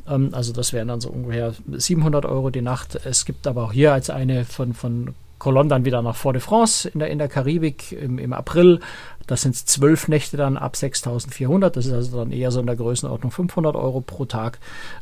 Ähm, 0.07 0.29
also 0.33 0.53
das 0.53 0.73
wären 0.73 0.87
dann 0.87 1.01
so 1.01 1.09
ungefähr 1.09 1.53
700 1.71 2.25
Euro 2.25 2.49
die 2.49 2.61
Nacht. 2.61 2.99
Es 3.05 3.25
gibt 3.25 3.47
aber 3.47 3.65
auch 3.65 3.73
hier 3.73 3.93
als 3.93 4.09
eine 4.09 4.45
von, 4.45 4.73
von 4.73 5.15
Colon 5.39 5.69
dann 5.69 5.85
wieder 5.85 6.01
nach 6.01 6.15
Fort 6.15 6.35
de 6.35 6.41
France 6.41 6.89
in 6.89 6.99
der, 6.99 7.09
in 7.09 7.17
der 7.17 7.29
Karibik 7.29 7.91
im, 7.91 8.19
im 8.19 8.33
April. 8.33 8.81
Das 9.29 9.43
sind 9.43 9.55
zwölf 9.55 10.07
Nächte 10.07 10.37
dann 10.37 10.57
ab 10.57 10.73
6.400. 10.73 11.69
Das 11.69 11.85
ist 11.85 11.93
also 11.93 12.17
dann 12.17 12.31
eher 12.31 12.49
so 12.49 12.59
in 12.59 12.65
der 12.65 12.75
Größenordnung 12.75 13.31
500 13.31 13.75
Euro 13.75 14.01
pro 14.01 14.25
Tag. 14.25 14.59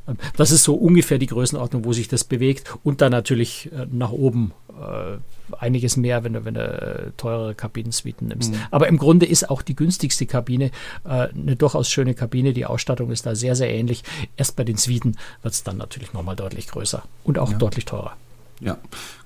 Ähm, 0.07 0.17
das 0.35 0.51
ist 0.51 0.63
so 0.63 0.75
ungefähr 0.75 1.17
die 1.17 1.27
Größenordnung, 1.27 1.85
wo 1.85 1.93
sich 1.93 2.07
das 2.09 2.23
bewegt. 2.23 2.75
Und 2.83 3.01
dann 3.01 3.11
natürlich 3.11 3.71
äh, 3.71 3.87
nach 3.89 4.11
oben 4.11 4.51
äh, 4.69 5.17
einiges 5.57 5.95
mehr, 5.95 6.25
wenn 6.25 6.33
du, 6.33 6.43
wenn 6.43 6.55
du 6.55 6.61
äh, 6.61 7.11
teurere 7.15 7.55
Kabinensuiten 7.55 8.27
nimmst. 8.27 8.51
Mhm. 8.51 8.59
Aber 8.69 8.89
im 8.89 8.97
Grunde 8.97 9.25
ist 9.25 9.49
auch 9.49 9.61
die 9.61 9.75
günstigste 9.75 10.25
Kabine 10.25 10.71
eine 11.03 11.55
durchaus 11.55 11.89
schöne 11.89 12.13
Kabine. 12.13 12.51
Die 12.51 12.65
Ausstattung 12.65 13.11
ist 13.11 13.25
da 13.25 13.33
sehr, 13.33 13.55
sehr 13.55 13.73
ähnlich. 13.73 14.03
Erst 14.35 14.57
bei 14.57 14.65
den 14.65 14.75
Suiten 14.75 15.17
wird 15.41 15.53
es 15.53 15.63
dann 15.63 15.77
natürlich 15.77 16.11
nochmal 16.11 16.35
deutlich 16.35 16.67
größer 16.67 17.03
und 17.23 17.39
auch 17.39 17.51
ja. 17.51 17.57
deutlich 17.57 17.85
teurer. 17.85 18.17
Ja. 18.59 18.77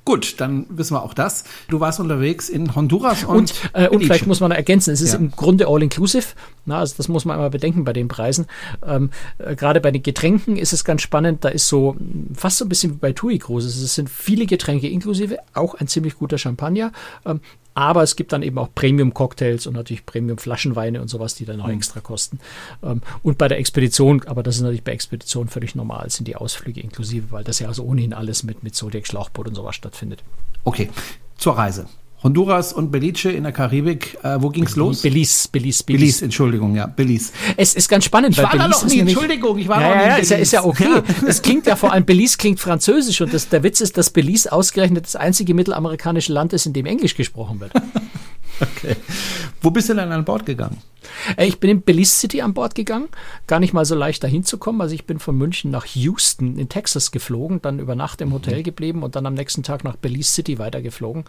Gut, 0.03 0.41
dann 0.41 0.65
wissen 0.69 0.95
wir 0.95 1.03
auch 1.03 1.13
das. 1.13 1.43
Du 1.69 1.79
warst 1.79 1.99
unterwegs 1.99 2.49
in 2.49 2.73
Honduras 2.73 3.23
und. 3.23 3.37
Und, 3.37 3.53
äh, 3.73 3.87
und 3.87 4.03
vielleicht 4.03 4.25
muss 4.25 4.39
man 4.39 4.51
ergänzen, 4.51 4.91
es 4.91 5.01
ist 5.01 5.13
ja. 5.13 5.19
im 5.19 5.31
Grunde 5.31 5.67
all-inclusive. 5.67 6.25
Also 6.67 6.95
das 6.97 7.07
muss 7.07 7.25
man 7.25 7.37
immer 7.37 7.49
bedenken 7.49 7.83
bei 7.83 7.93
den 7.93 8.07
Preisen. 8.07 8.47
Ähm, 8.85 9.11
äh, 9.37 9.55
Gerade 9.55 9.79
bei 9.79 9.91
den 9.91 10.01
Getränken 10.01 10.57
ist 10.57 10.73
es 10.73 10.83
ganz 10.83 11.01
spannend. 11.03 11.43
Da 11.45 11.49
ist 11.49 11.67
so 11.67 11.95
fast 12.33 12.57
so 12.57 12.65
ein 12.65 12.69
bisschen 12.69 12.93
wie 12.93 12.97
bei 12.97 13.13
TUI 13.13 13.37
Cruises. 13.37 13.77
Es 13.77 13.95
sind 13.95 14.09
viele 14.09 14.47
Getränke 14.47 14.87
inklusive, 14.87 15.37
auch 15.53 15.75
ein 15.75 15.87
ziemlich 15.87 16.15
guter 16.15 16.37
Champagner. 16.39 16.91
Ähm, 17.25 17.41
aber 17.73 18.03
es 18.03 18.15
gibt 18.15 18.33
dann 18.33 18.43
eben 18.43 18.57
auch 18.57 18.69
Premium-Cocktails 18.73 19.67
und 19.67 19.73
natürlich 19.73 20.05
Premium-Flaschenweine 20.05 21.01
und 21.01 21.07
sowas, 21.07 21.35
die 21.35 21.45
dann 21.45 21.57
noch 21.57 21.67
mhm. 21.67 21.75
extra 21.75 21.99
kosten. 21.99 22.39
Ähm, 22.83 23.01
und 23.23 23.37
bei 23.37 23.47
der 23.47 23.59
Expedition, 23.59 24.23
aber 24.25 24.43
das 24.43 24.55
ist 24.55 24.61
natürlich 24.61 24.83
bei 24.83 24.91
Expeditionen 24.91 25.49
völlig 25.49 25.75
normal, 25.75 26.09
sind 26.09 26.27
die 26.27 26.35
Ausflüge 26.35 26.81
inklusive, 26.81 27.31
weil 27.31 27.43
das 27.43 27.59
ja 27.59 27.67
also 27.67 27.83
ohnehin 27.83 28.13
alles 28.13 28.43
mit, 28.43 28.63
mit 28.63 28.75
Zodiac, 28.75 29.07
Schlauchboot 29.07 29.47
und 29.47 29.55
sowas 29.55 29.75
stattfindet. 29.75 30.23
Okay, 30.63 30.89
zur 31.37 31.57
Reise. 31.57 31.87
Honduras 32.23 32.71
und 32.71 32.91
Belize 32.91 33.31
in 33.31 33.43
der 33.43 33.51
Karibik. 33.51 34.17
Äh, 34.23 34.37
wo 34.39 34.49
ging's 34.49 34.75
los? 34.75 35.01
Belize, 35.01 35.47
Belize, 35.51 35.83
Belize. 35.83 35.99
Belize, 35.99 36.25
Entschuldigung, 36.25 36.75
ja, 36.75 36.85
Belize. 36.85 37.31
Es 37.57 37.73
ist 37.73 37.89
ganz 37.89 38.05
spannend, 38.05 38.31
ich 38.31 38.37
weil 38.37 38.45
war 38.45 38.51
Belize 38.51 38.69
da 38.69 38.77
noch 38.77 38.85
nie, 38.85 38.99
Entschuldigung, 38.99 39.57
ich 39.57 39.67
war 39.67 39.81
ja, 39.81 39.89
noch 39.89 39.95
nie. 39.95 40.09
Ja, 40.09 40.15
ist 40.17 40.29
ja, 40.29 40.37
ist 40.37 40.53
ja 40.53 40.63
okay. 40.63 41.01
Es 41.27 41.41
klingt 41.41 41.65
ja 41.65 41.75
vor 41.75 41.91
allem, 41.91 42.05
Belize 42.05 42.37
klingt 42.37 42.59
französisch 42.59 43.21
und 43.21 43.33
das, 43.33 43.49
der 43.49 43.63
Witz 43.63 43.81
ist, 43.81 43.97
dass 43.97 44.11
Belize 44.11 44.51
ausgerechnet 44.51 45.05
das 45.05 45.15
einzige 45.15 45.53
mittelamerikanische 45.53 46.31
Land 46.31 46.53
ist, 46.53 46.65
in 46.65 46.73
dem 46.73 46.85
Englisch 46.85 47.15
gesprochen 47.15 47.59
wird. 47.59 47.71
okay. 48.61 48.95
Wo 49.61 49.71
bist 49.71 49.89
du 49.89 49.95
denn 49.95 50.11
an 50.11 50.23
Bord 50.23 50.45
gegangen? 50.45 50.77
Äh, 51.37 51.47
ich 51.47 51.59
bin 51.59 51.69
in 51.69 51.81
Belize 51.81 52.11
City 52.11 52.41
an 52.41 52.53
Bord 52.53 52.75
gegangen. 52.75 53.09
Gar 53.47 53.59
nicht 53.59 53.73
mal 53.73 53.85
so 53.85 53.95
leicht 53.95 54.23
dahin 54.23 54.43
zu 54.43 54.57
kommen. 54.57 54.81
Also 54.81 54.95
ich 54.95 55.05
bin 55.05 55.19
von 55.19 55.37
München 55.37 55.71
nach 55.71 55.85
Houston 55.85 56.57
in 56.57 56.69
Texas 56.69 57.11
geflogen, 57.11 57.61
dann 57.61 57.79
über 57.79 57.95
Nacht 57.95 58.21
im 58.21 58.33
Hotel 58.33 58.59
mhm. 58.59 58.63
geblieben 58.63 59.03
und 59.03 59.15
dann 59.15 59.25
am 59.25 59.33
nächsten 59.33 59.63
Tag 59.63 59.83
nach 59.83 59.95
Belize 59.95 60.31
City 60.31 60.59
weitergeflogen. 60.59 61.25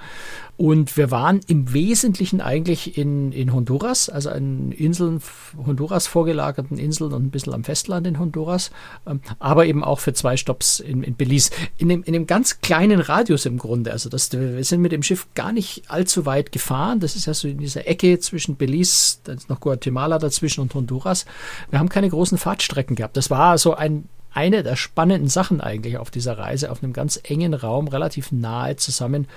Und 0.56 0.96
wir 0.96 1.10
waren 1.10 1.40
im 1.46 1.72
Wesentlichen 1.72 2.40
eigentlich 2.40 2.96
in, 2.96 3.32
in 3.32 3.52
Honduras, 3.52 4.08
also 4.08 4.30
an 4.30 4.72
Inseln, 4.72 5.20
Honduras 5.56 6.06
vorgelagerten 6.06 6.78
Inseln 6.78 7.12
und 7.12 7.24
ein 7.24 7.30
bisschen 7.30 7.54
am 7.54 7.64
Festland 7.64 8.06
in 8.06 8.18
Honduras, 8.18 8.70
ähm, 9.06 9.20
aber 9.38 9.66
eben 9.66 9.82
auch 9.82 9.98
für 9.98 10.12
zwei 10.12 10.36
Stops 10.36 10.80
in, 10.80 11.02
in 11.02 11.16
Belize. 11.16 11.50
In 11.78 11.88
dem, 11.88 12.02
in 12.02 12.12
dem 12.12 12.26
ganz 12.26 12.60
kleinen 12.60 13.00
Radius 13.00 13.46
im 13.46 13.58
Grunde. 13.58 13.92
Also 13.92 14.08
das, 14.08 14.32
wir 14.32 14.62
sind 14.64 14.80
mit 14.80 14.92
dem 14.92 15.02
Schiff 15.02 15.26
gar 15.34 15.52
nicht 15.52 15.90
allzu 15.90 16.26
weit 16.26 16.52
gefahren. 16.52 17.00
Das 17.00 17.16
ist 17.16 17.26
ja 17.26 17.34
so 17.34 17.48
in 17.48 17.58
dieser 17.58 17.88
Ecke 17.88 18.18
zwischen 18.18 18.56
Belize, 18.56 19.18
da 19.24 19.32
ist 19.32 19.48
noch 19.48 19.60
Guatemala 19.62 20.18
dazwischen 20.18 20.60
und 20.60 20.74
Honduras. 20.74 21.24
Wir 21.70 21.78
haben 21.78 21.88
keine 21.88 22.10
großen 22.10 22.36
Fahrtstrecken 22.36 22.96
gehabt. 22.96 23.16
Das 23.16 23.30
war 23.30 23.56
so 23.56 23.74
ein 23.74 24.08
eine 24.34 24.62
der 24.62 24.76
spannenden 24.76 25.28
Sachen 25.28 25.60
eigentlich 25.60 25.98
auf 25.98 26.10
dieser 26.10 26.38
Reise, 26.38 26.70
auf 26.70 26.82
einem 26.82 26.92
ganz 26.92 27.20
engen 27.22 27.54
Raum, 27.54 27.88
relativ 27.88 28.32
nahe 28.32 28.76
zusammen, 28.76 29.28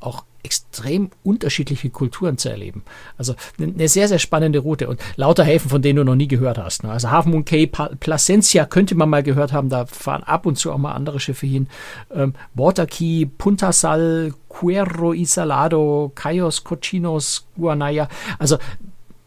auch 0.00 0.24
extrem 0.42 1.10
unterschiedliche 1.22 1.88
Kulturen 1.88 2.36
zu 2.36 2.50
erleben. 2.50 2.82
Also 3.16 3.34
eine 3.58 3.88
sehr, 3.88 4.08
sehr 4.08 4.18
spannende 4.18 4.58
Route 4.58 4.88
und 4.88 5.00
lauter 5.16 5.42
Häfen, 5.42 5.70
von 5.70 5.80
denen 5.80 5.96
du 5.96 6.04
noch 6.04 6.14
nie 6.14 6.28
gehört 6.28 6.58
hast. 6.58 6.84
Ne? 6.84 6.90
Also 6.90 7.10
Half 7.10 7.24
Moon 7.24 7.46
Cay, 7.46 7.66
Placencia 7.66 8.66
könnte 8.66 8.94
man 8.94 9.08
mal 9.08 9.22
gehört 9.22 9.54
haben, 9.54 9.70
da 9.70 9.86
fahren 9.86 10.22
ab 10.22 10.44
und 10.44 10.56
zu 10.56 10.70
auch 10.70 10.76
mal 10.78 10.92
andere 10.92 11.18
Schiffe 11.18 11.46
hin. 11.46 11.68
Ähm, 12.14 12.34
Water 12.52 12.86
Key, 12.86 13.24
Punta 13.24 13.72
Sal, 13.72 14.34
Cuero 14.48 15.14
Isalado, 15.14 16.12
Cayos, 16.14 16.62
Cochinos, 16.62 17.46
Guanaya. 17.56 18.08
Also 18.38 18.58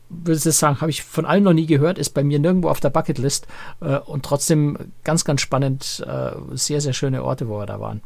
würde 0.09 0.37
ich 0.37 0.55
sagen, 0.55 0.81
habe 0.81 0.89
ich 0.89 1.03
von 1.03 1.25
allen 1.25 1.43
noch 1.43 1.53
nie 1.53 1.65
gehört, 1.65 1.97
ist 1.97 2.11
bei 2.11 2.23
mir 2.23 2.39
nirgendwo 2.39 2.69
auf 2.69 2.79
der 2.79 2.89
Bucketlist 2.89 3.47
äh, 3.81 3.97
und 3.97 4.23
trotzdem 4.23 4.77
ganz, 5.03 5.25
ganz 5.25 5.41
spannend, 5.41 6.05
äh, 6.07 6.31
sehr, 6.53 6.81
sehr 6.81 6.93
schöne 6.93 7.23
Orte, 7.23 7.49
wo 7.49 7.59
wir 7.59 7.65
da 7.65 7.79
waren. 7.79 8.01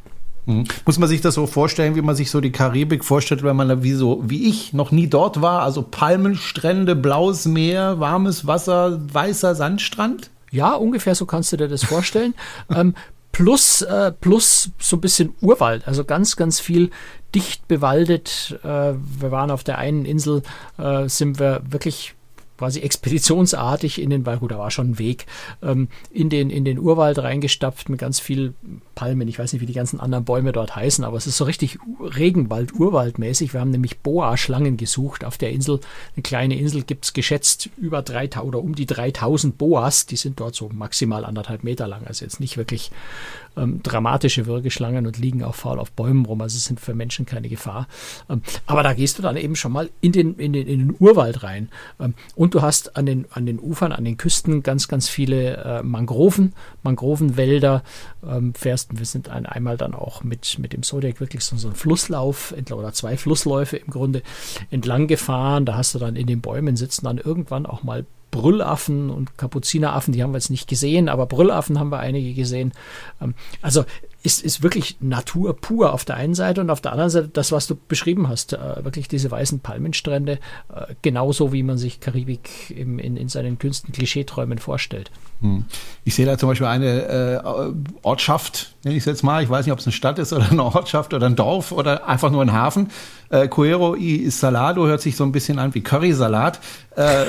Mhm. 0.46 0.66
Muss 0.86 0.98
man 0.98 1.10
sich 1.10 1.22
das 1.22 1.36
so 1.36 1.46
vorstellen, 1.48 1.96
wie 1.96 2.02
man 2.02 2.16
sich 2.16 2.32
so 2.32 2.42
die 2.42 2.52
Karibik 2.52 3.06
vorstellt, 3.06 3.44
wenn 3.44 3.56
man 3.56 3.70
da 3.70 3.84
wie 3.84 3.94
so, 3.94 4.24
wie 4.26 4.50
ich, 4.50 4.74
noch 4.74 4.92
nie 4.92 5.08
dort 5.08 5.42
war? 5.42 5.62
Also 5.62 5.84
Palmenstrände, 5.84 6.96
blaues 6.96 7.46
Meer, 7.46 8.00
warmes 8.00 8.48
Wasser, 8.48 9.00
weißer 9.14 9.56
Sandstrand? 9.56 10.32
Ja, 10.50 10.74
ungefähr 10.74 11.16
so 11.16 11.26
kannst 11.26 11.54
du 11.54 11.58
dir 11.58 11.68
das 11.68 11.84
vorstellen. 11.84 12.34
ähm, 12.70 12.96
plus, 13.32 13.82
äh, 13.82 14.12
plus 14.12 14.72
so 14.80 14.98
ein 14.98 15.02
bisschen 15.02 15.36
Urwald, 15.42 15.88
also 15.88 16.04
ganz, 16.04 16.36
ganz 16.36 16.60
viel 16.60 16.90
dicht 17.34 17.68
bewaldet. 17.68 18.60
Äh, 18.64 18.94
wir 18.96 19.32
waren 19.32 19.52
auf 19.52 19.64
der 19.64 19.78
einen 19.78 20.06
Insel, 20.06 20.44
äh, 20.78 21.08
sind 21.08 21.40
wir 21.40 21.62
wirklich 21.70 22.16
quasi 22.62 22.82
expeditionsartig 22.82 24.00
in 24.00 24.12
den, 24.12 24.24
weil 24.24 24.38
gut, 24.38 24.52
da 24.52 24.60
war 24.60 24.70
schon 24.70 24.92
ein 24.92 25.00
Weg, 25.00 25.26
ähm, 25.64 25.88
in, 26.12 26.30
den, 26.30 26.52
in 26.52 26.64
den 26.64 26.78
Urwald 26.78 27.18
reingestapft 27.18 27.90
mit 27.90 28.00
ganz 28.00 28.20
viel 28.20 28.54
Palmen. 28.94 29.28
Ich 29.28 29.40
weiß 29.40 29.52
nicht, 29.52 29.64
wie 29.64 29.66
die 29.66 29.74
ganzen 29.74 30.00
anderen 30.00 30.26
Bäume 30.26 30.52
dort 30.52 30.76
heißen, 30.76 31.04
aber 31.04 31.18
es 31.18 31.26
ist 31.26 31.38
so 31.38 31.46
richtig 31.46 31.80
Regenwald, 32.00 32.74
Urwaldmäßig. 32.74 33.54
Wir 33.54 33.62
haben 33.62 33.72
nämlich 33.72 34.02
Boa-Schlangen 34.02 34.78
gesucht 34.78 35.26
auf 35.26 35.40
der 35.40 35.50
Insel. 35.50 35.80
Eine 36.16 36.22
kleine 36.22 36.56
Insel 36.56 36.84
gibt 36.84 37.06
es 37.06 37.14
geschätzt 37.14 37.72
über 37.78 38.04
3000 38.04 38.48
oder 38.48 38.64
um 38.64 38.76
die 38.76 38.86
3000 38.86 39.58
Boas. 39.58 40.06
Die 40.06 40.18
sind 40.18 40.40
dort 40.40 40.54
so 40.54 40.70
maximal 40.72 41.26
anderthalb 41.26 41.64
Meter 41.64 41.88
lang. 41.88 42.06
Also 42.06 42.26
jetzt 42.26 42.40
nicht 42.40 42.58
wirklich 42.58 42.92
ähm, 43.58 43.82
dramatische 43.82 44.46
Würgeschlangen 44.46 45.08
und 45.08 45.18
liegen 45.18 45.44
auch 45.44 45.56
faul 45.56 45.80
auf 45.80 45.92
Bäumen 45.94 46.26
rum. 46.26 46.42
Also 46.42 46.60
sind 46.60 46.80
für 46.80 46.94
Menschen 46.94 47.26
keine 47.26 47.50
Gefahr. 47.50 47.88
Ähm, 48.30 48.44
aber 48.68 48.84
da 48.84 48.94
gehst 48.94 49.18
du 49.18 49.24
dann 49.24 49.36
eben 49.36 49.56
schon 49.56 49.72
mal 49.72 49.90
in 50.02 50.12
den, 50.12 50.36
in 50.36 50.54
den, 50.54 50.68
in 50.68 50.80
den 50.80 50.96
Urwald 51.00 51.42
rein. 51.42 51.70
Ähm, 52.00 52.14
und 52.36 52.51
du 52.54 52.62
hast 52.62 52.96
an 52.96 53.06
den, 53.06 53.26
an 53.32 53.46
den 53.46 53.60
Ufern, 53.60 53.92
an 53.92 54.06
den 54.06 54.18
Küsten 54.18 54.64
ganz, 54.64 54.88
ganz 54.88 55.10
viele 55.10 55.58
äh, 55.58 55.84
Mangroven, 55.84 56.54
Mangrovenwälder. 56.84 57.84
Ähm, 58.28 58.54
fährst, 58.54 58.98
wir 58.98 59.06
sind 59.06 59.30
ein, 59.30 59.46
einmal 59.46 59.78
dann 59.78 59.94
auch 59.94 60.24
mit, 60.24 60.60
mit 60.60 60.74
dem 60.74 60.84
Zodiac 60.84 61.20
wirklich 61.20 61.44
so, 61.44 61.58
so 61.58 61.68
einen 61.68 61.76
Flusslauf 61.76 62.54
oder 62.72 62.94
zwei 62.94 63.18
Flussläufe 63.18 63.78
im 63.78 63.88
Grunde 63.88 64.22
entlang 64.70 65.08
gefahren. 65.08 65.66
Da 65.66 65.76
hast 65.76 65.96
du 65.96 66.00
dann 66.00 66.16
in 66.16 66.28
den 66.28 66.42
Bäumen 66.42 66.76
sitzen 66.76 67.06
dann 67.06 67.18
irgendwann 67.18 67.66
auch 67.66 67.84
mal 67.84 68.06
Brüllaffen 68.32 69.10
und 69.10 69.38
Kapuzineraffen, 69.38 70.14
die 70.14 70.24
haben 70.24 70.32
wir 70.32 70.38
jetzt 70.38 70.50
nicht 70.50 70.68
gesehen, 70.68 71.10
aber 71.10 71.26
Brüllaffen 71.26 71.78
haben 71.80 71.90
wir 71.90 72.00
einige 72.00 72.34
gesehen. 72.34 72.72
Ähm, 73.22 73.36
also 73.62 73.86
ist, 74.24 74.44
ist 74.44 74.62
wirklich 74.62 74.98
Natur 75.00 75.56
pur 75.56 75.94
auf 75.94 76.06
der 76.06 76.16
einen 76.16 76.36
Seite 76.36 76.62
und 76.62 76.70
auf 76.70 76.82
der 76.82 76.92
anderen 76.92 77.10
Seite 77.10 77.30
das, 77.30 77.52
was 77.52 77.68
du 77.68 77.76
beschrieben 77.76 78.28
hast, 78.28 78.54
äh, 78.54 78.84
wirklich 78.84 79.08
diese 79.08 79.32
weißen 79.32 79.60
Palmenstrände, 79.60 80.40
äh, 80.74 80.96
genauso 81.02 81.54
wie 81.54 81.64
man 81.64 81.78
sich 81.78 82.00
Karibik 82.00 82.72
im, 82.72 83.00
in, 83.00 83.18
in 83.18 83.30
seinen 83.30 83.58
kühnsten 83.58 83.94
Klischeeträumen 83.94 84.60
vorstellt. 84.60 85.12
Hm. 85.42 85.66
Ich 86.04 86.14
sehe 86.14 86.26
da 86.26 86.38
zum 86.38 86.50
Beispiel 86.50 86.68
eine 86.68 87.04
äh, 87.04 87.74
Ortschaft, 88.04 88.74
nenne 88.84 88.96
ich 88.96 89.02
es 89.02 89.06
jetzt 89.06 89.24
mal, 89.24 89.44
ich 89.44 89.50
weiß 89.50 89.66
nicht, 89.66 89.74
ob 89.74 89.80
es 89.80 89.88
eine 89.88 89.94
Stadt 89.94 90.20
ist 90.20 90.34
oder 90.34 90.50
eine 90.52 90.64
Ortschaft 90.64 91.16
oder 91.16 91.26
ein 91.26 91.36
Dorf 91.36 91.72
oder 91.72 92.08
einfach 92.08 92.30
nur 92.30 92.44
ein 92.44 92.54
Hafen. 92.54 92.90
Äh, 93.30 93.48
Cuero 93.48 93.96
y 93.96 94.30
Salado 94.30 94.86
hört 94.86 95.02
sich 95.02 95.16
so 95.16 95.24
ein 95.24 95.32
bisschen 95.32 95.58
an 95.58 95.74
wie 95.74 95.82
Currysalat. 95.82 96.60
Äh, 96.96 97.26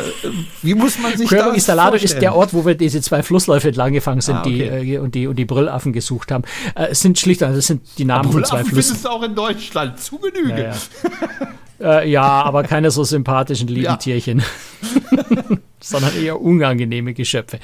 wie 0.63 0.75
muss 0.75 0.99
man 0.99 1.17
sich 1.17 1.27
Cuero 1.27 1.49
das 1.49 1.57
y 1.57 1.61
Salado 1.61 1.91
vorstellen? 1.93 2.13
ist 2.13 2.23
der 2.23 2.35
Ort, 2.35 2.53
wo 2.53 2.67
wir 2.67 2.75
diese 2.75 3.01
zwei 3.01 3.23
Flussläufe 3.23 3.69
entlang 3.69 3.95
gefangen 3.95 4.21
sind 4.21 4.37
ah, 4.37 4.41
okay. 4.41 4.83
die, 4.83 4.93
äh, 4.93 4.99
und, 4.99 5.15
die, 5.15 5.27
und 5.27 5.37
die 5.37 5.47
Brüllaffen 5.47 5.95
gesucht 5.95 6.33
haben. 6.33 6.45
Äh, 6.75 6.89
es 6.91 7.01
sind 7.01 7.19
schlicht, 7.19 7.43
also 7.43 7.59
es 7.59 7.67
sind 7.67 7.83
die 7.97 8.05
Namen 8.05 8.31
von 8.31 8.45
zwei 8.45 8.63
Flüssen. 8.65 8.97
findest 8.97 9.05
du 9.07 9.09
auch 9.09 9.23
in 9.23 9.35
Deutschland 9.35 9.99
zu 9.99 10.19
Genüge. 10.19 10.75
Ja, 11.81 11.87
ja. 11.87 12.01
äh, 12.01 12.11
ja 12.11 12.43
aber 12.43 12.63
keine 12.65 12.91
so 12.91 13.05
sympathischen 13.05 13.69
lieben 13.69 13.85
ja. 13.87 13.97
Sondern 15.83 16.17
eher 16.17 16.41
unangenehme 16.41 17.15
Geschöpfe. 17.15 17.59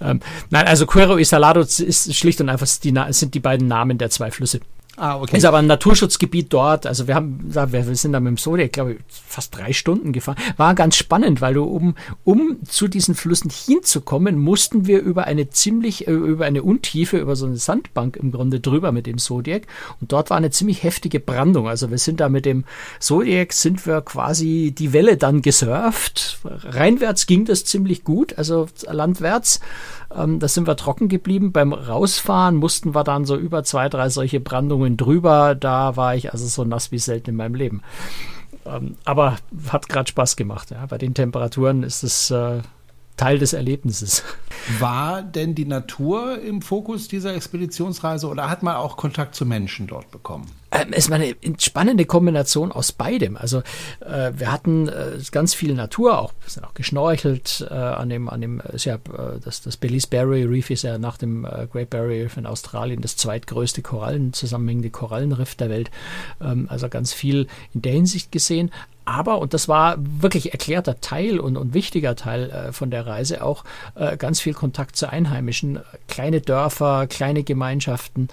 Ähm, 0.00 0.20
nein, 0.50 0.66
also 0.66 0.86
Cuero 0.86 1.18
y 1.18 1.24
Salado 1.24 1.60
ist 1.60 2.14
schlicht 2.14 2.40
und 2.40 2.48
einfach 2.48 2.66
die, 2.82 2.94
sind 3.10 3.34
die 3.34 3.40
beiden 3.40 3.68
Namen 3.68 3.98
der 3.98 4.10
zwei 4.10 4.30
Flüsse. 4.30 4.60
Ah, 4.96 5.18
okay. 5.18 5.38
Ist 5.38 5.46
aber 5.46 5.58
ein 5.58 5.66
Naturschutzgebiet 5.66 6.52
dort. 6.52 6.86
Also 6.86 7.08
wir 7.08 7.14
haben, 7.14 7.40
wir 7.42 7.96
sind 7.96 8.12
da 8.12 8.20
mit 8.20 8.30
dem 8.30 8.36
Zodiac, 8.36 8.72
glaube 8.72 8.92
ich, 8.92 8.98
fast 9.08 9.56
drei 9.56 9.72
Stunden 9.72 10.12
gefahren. 10.12 10.36
War 10.58 10.74
ganz 10.74 10.96
spannend, 10.96 11.40
weil 11.40 11.54
du, 11.54 11.64
um, 11.64 11.94
um 12.24 12.58
zu 12.68 12.88
diesen 12.88 13.14
Flüssen 13.14 13.50
hinzukommen, 13.50 14.38
mussten 14.38 14.86
wir 14.86 15.00
über 15.00 15.24
eine 15.24 15.48
ziemlich, 15.48 16.08
äh, 16.08 16.12
über 16.12 16.44
eine 16.44 16.62
Untiefe, 16.62 17.16
über 17.16 17.36
so 17.36 17.46
eine 17.46 17.56
Sandbank 17.56 18.16
im 18.16 18.32
Grunde 18.32 18.60
drüber 18.60 18.92
mit 18.92 19.06
dem 19.06 19.16
Zodiac. 19.16 19.62
Und 20.02 20.12
dort 20.12 20.28
war 20.28 20.36
eine 20.36 20.50
ziemlich 20.50 20.82
heftige 20.82 21.20
Brandung. 21.20 21.68
Also 21.68 21.90
wir 21.90 21.98
sind 21.98 22.20
da 22.20 22.28
mit 22.28 22.44
dem 22.44 22.64
Zodiac, 23.00 23.54
sind 23.54 23.86
wir 23.86 24.02
quasi 24.02 24.74
die 24.76 24.92
Welle 24.92 25.16
dann 25.16 25.40
gesurft. 25.40 26.40
Reinwärts 26.44 27.26
ging 27.26 27.46
das 27.46 27.64
ziemlich 27.64 28.04
gut, 28.04 28.36
also 28.36 28.68
landwärts. 28.86 29.60
Ähm, 30.16 30.38
da 30.38 30.48
sind 30.48 30.66
wir 30.66 30.76
trocken 30.76 31.08
geblieben. 31.08 31.52
Beim 31.52 31.72
Rausfahren 31.72 32.56
mussten 32.56 32.94
wir 32.94 33.04
dann 33.04 33.24
so 33.24 33.36
über 33.36 33.64
zwei, 33.64 33.88
drei 33.88 34.08
solche 34.08 34.40
Brandungen 34.40 34.91
drüber. 34.96 35.54
Da 35.54 35.96
war 35.96 36.14
ich 36.14 36.32
also 36.32 36.46
so 36.46 36.64
nass 36.64 36.92
wie 36.92 36.98
selten 36.98 37.30
in 37.30 37.36
meinem 37.36 37.54
Leben. 37.54 37.82
Ähm, 38.64 38.96
aber 39.04 39.38
hat 39.68 39.88
gerade 39.88 40.08
Spaß 40.08 40.36
gemacht. 40.36 40.70
Ja. 40.70 40.86
Bei 40.86 40.98
den 40.98 41.14
Temperaturen 41.14 41.82
ist 41.82 42.02
es 42.02 42.30
äh, 42.30 42.60
Teil 43.22 43.38
des 43.38 43.52
Erlebnisses. 43.52 44.24
War 44.80 45.22
denn 45.22 45.54
die 45.54 45.64
Natur 45.64 46.40
im 46.40 46.60
Fokus 46.60 47.06
dieser 47.06 47.34
Expeditionsreise 47.34 48.26
oder 48.26 48.50
hat 48.50 48.64
man 48.64 48.74
auch 48.74 48.96
Kontakt 48.96 49.36
zu 49.36 49.46
Menschen 49.46 49.86
dort 49.86 50.10
bekommen? 50.10 50.50
Ähm, 50.72 50.88
es 50.92 51.10
war 51.10 51.16
eine 51.16 51.36
spannende 51.58 52.04
Kombination 52.04 52.72
aus 52.72 52.92
beidem. 52.92 53.36
Also 53.36 53.62
äh, 54.00 54.32
wir 54.34 54.50
hatten 54.50 54.88
äh, 54.88 55.18
ganz 55.30 55.54
viel 55.54 55.74
Natur, 55.74 56.18
auch 56.18 56.32
wir 56.40 56.50
sind 56.50 56.64
auch 56.64 56.74
geschnorchelt 56.74 57.66
äh, 57.70 57.74
an 57.74 58.08
dem, 58.08 58.28
an 58.28 58.40
dem, 58.40 58.60
ist 58.72 58.86
ja, 58.86 58.94
äh, 58.94 59.38
das, 59.44 59.62
das 59.62 59.76
Belize 59.76 60.08
Barrier 60.08 60.48
Reef 60.50 60.70
ist 60.70 60.82
ja 60.82 60.98
nach 60.98 61.18
dem 61.18 61.44
äh, 61.44 61.68
Great 61.70 61.90
Barrier 61.90 62.24
Reef 62.24 62.36
in 62.36 62.46
Australien 62.46 63.02
das 63.02 63.16
zweitgrößte 63.16 63.82
Korallen 63.82 64.32
zusammenhängende 64.32 64.90
Korallenriff 64.90 65.54
der 65.54 65.70
Welt. 65.70 65.90
Ähm, 66.40 66.66
also 66.70 66.88
ganz 66.88 67.12
viel 67.12 67.46
in 67.74 67.82
der 67.82 67.92
Hinsicht 67.92 68.32
gesehen. 68.32 68.70
Aber, 69.04 69.38
und 69.38 69.54
das 69.54 69.68
war 69.68 69.96
wirklich 69.98 70.52
erklärter 70.52 71.00
Teil 71.00 71.40
und, 71.40 71.56
und 71.56 71.74
wichtiger 71.74 72.16
Teil 72.16 72.50
äh, 72.50 72.72
von 72.72 72.90
der 72.90 73.06
Reise, 73.06 73.42
auch 73.42 73.64
äh, 73.94 74.16
ganz 74.16 74.40
viel 74.40 74.54
Kontakt 74.54 74.96
zu 74.96 75.10
Einheimischen, 75.10 75.80
kleine 76.08 76.40
Dörfer, 76.40 77.06
kleine 77.06 77.42
Gemeinschaften 77.42 78.28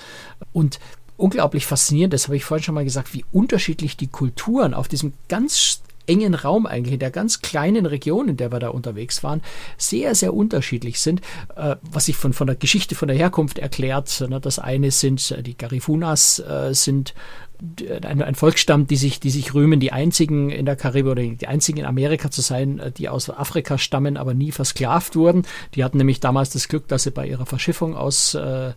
und 0.54 0.80
unglaublich 1.18 1.66
faszinierend, 1.66 2.14
das 2.14 2.28
habe 2.28 2.38
ich 2.38 2.46
vorhin 2.46 2.64
schon 2.64 2.76
mal 2.76 2.86
gesagt, 2.86 3.14
wie 3.14 3.26
unterschiedlich 3.32 3.98
die 3.98 4.08
Kulturen 4.08 4.74
auf 4.74 4.88
diesem 4.88 5.14
ganz 5.28 5.82
engen 6.10 6.34
Raum 6.34 6.66
eigentlich, 6.66 6.94
in 6.94 7.00
der 7.00 7.12
ganz 7.12 7.42
kleinen 7.42 7.86
Region, 7.86 8.30
in 8.30 8.38
der 8.38 8.52
wir 8.52 8.60
da 8.60 8.70
unterwegs 8.70 9.24
waren, 9.24 9.42
sehr, 9.78 10.16
sehr 10.16 10.34
unterschiedlich 10.34 11.00
sind, 11.00 11.22
äh, 11.56 11.76
was 11.84 12.06
sich 12.06 12.18
von, 12.18 12.34
von 12.34 12.48
der 12.48 12.56
Geschichte, 12.56 12.96
von 12.96 13.08
der 13.08 13.18
Herkunft 13.18 13.60
erklärt. 13.60 14.26
Ne? 14.28 14.42
Das 14.42 14.58
eine 14.58 14.90
sind 14.92 15.32
äh, 15.32 15.44
die 15.44 15.56
Garifunas, 15.56 16.40
äh, 16.40 16.74
sind 16.74 17.14
ein, 18.04 18.22
ein 18.22 18.36
Volksstamm, 18.36 18.88
die 18.88 18.96
sich, 18.96 19.20
die 19.20 19.30
sich 19.30 19.54
rühmen, 19.54 19.80
die 19.80 19.92
einzigen 19.92 20.50
in 20.50 20.66
der 20.66 20.76
Karibik 20.76 21.12
oder 21.12 21.24
die 21.24 21.48
einzigen 21.48 21.80
in 21.80 21.86
Amerika 21.86 22.32
zu 22.32 22.42
sein, 22.42 22.80
äh, 22.80 22.92
die 22.92 23.10
aus 23.10 23.30
Afrika 23.30 23.78
stammen, 23.78 24.18
aber 24.18 24.34
nie 24.34 24.52
versklavt 24.52 25.16
wurden. 25.16 25.44
Die 25.76 25.84
hatten 25.84 25.98
nämlich 25.98 26.20
damals 26.20 26.52
das 26.52 26.68
Glück, 26.68 26.88
dass 26.88 27.04
sie 27.04 27.12
bei 27.12 27.28
ihrer 27.28 27.46
Verschiffung 27.46 27.96
aus 27.96 28.34
äh, 28.34 28.74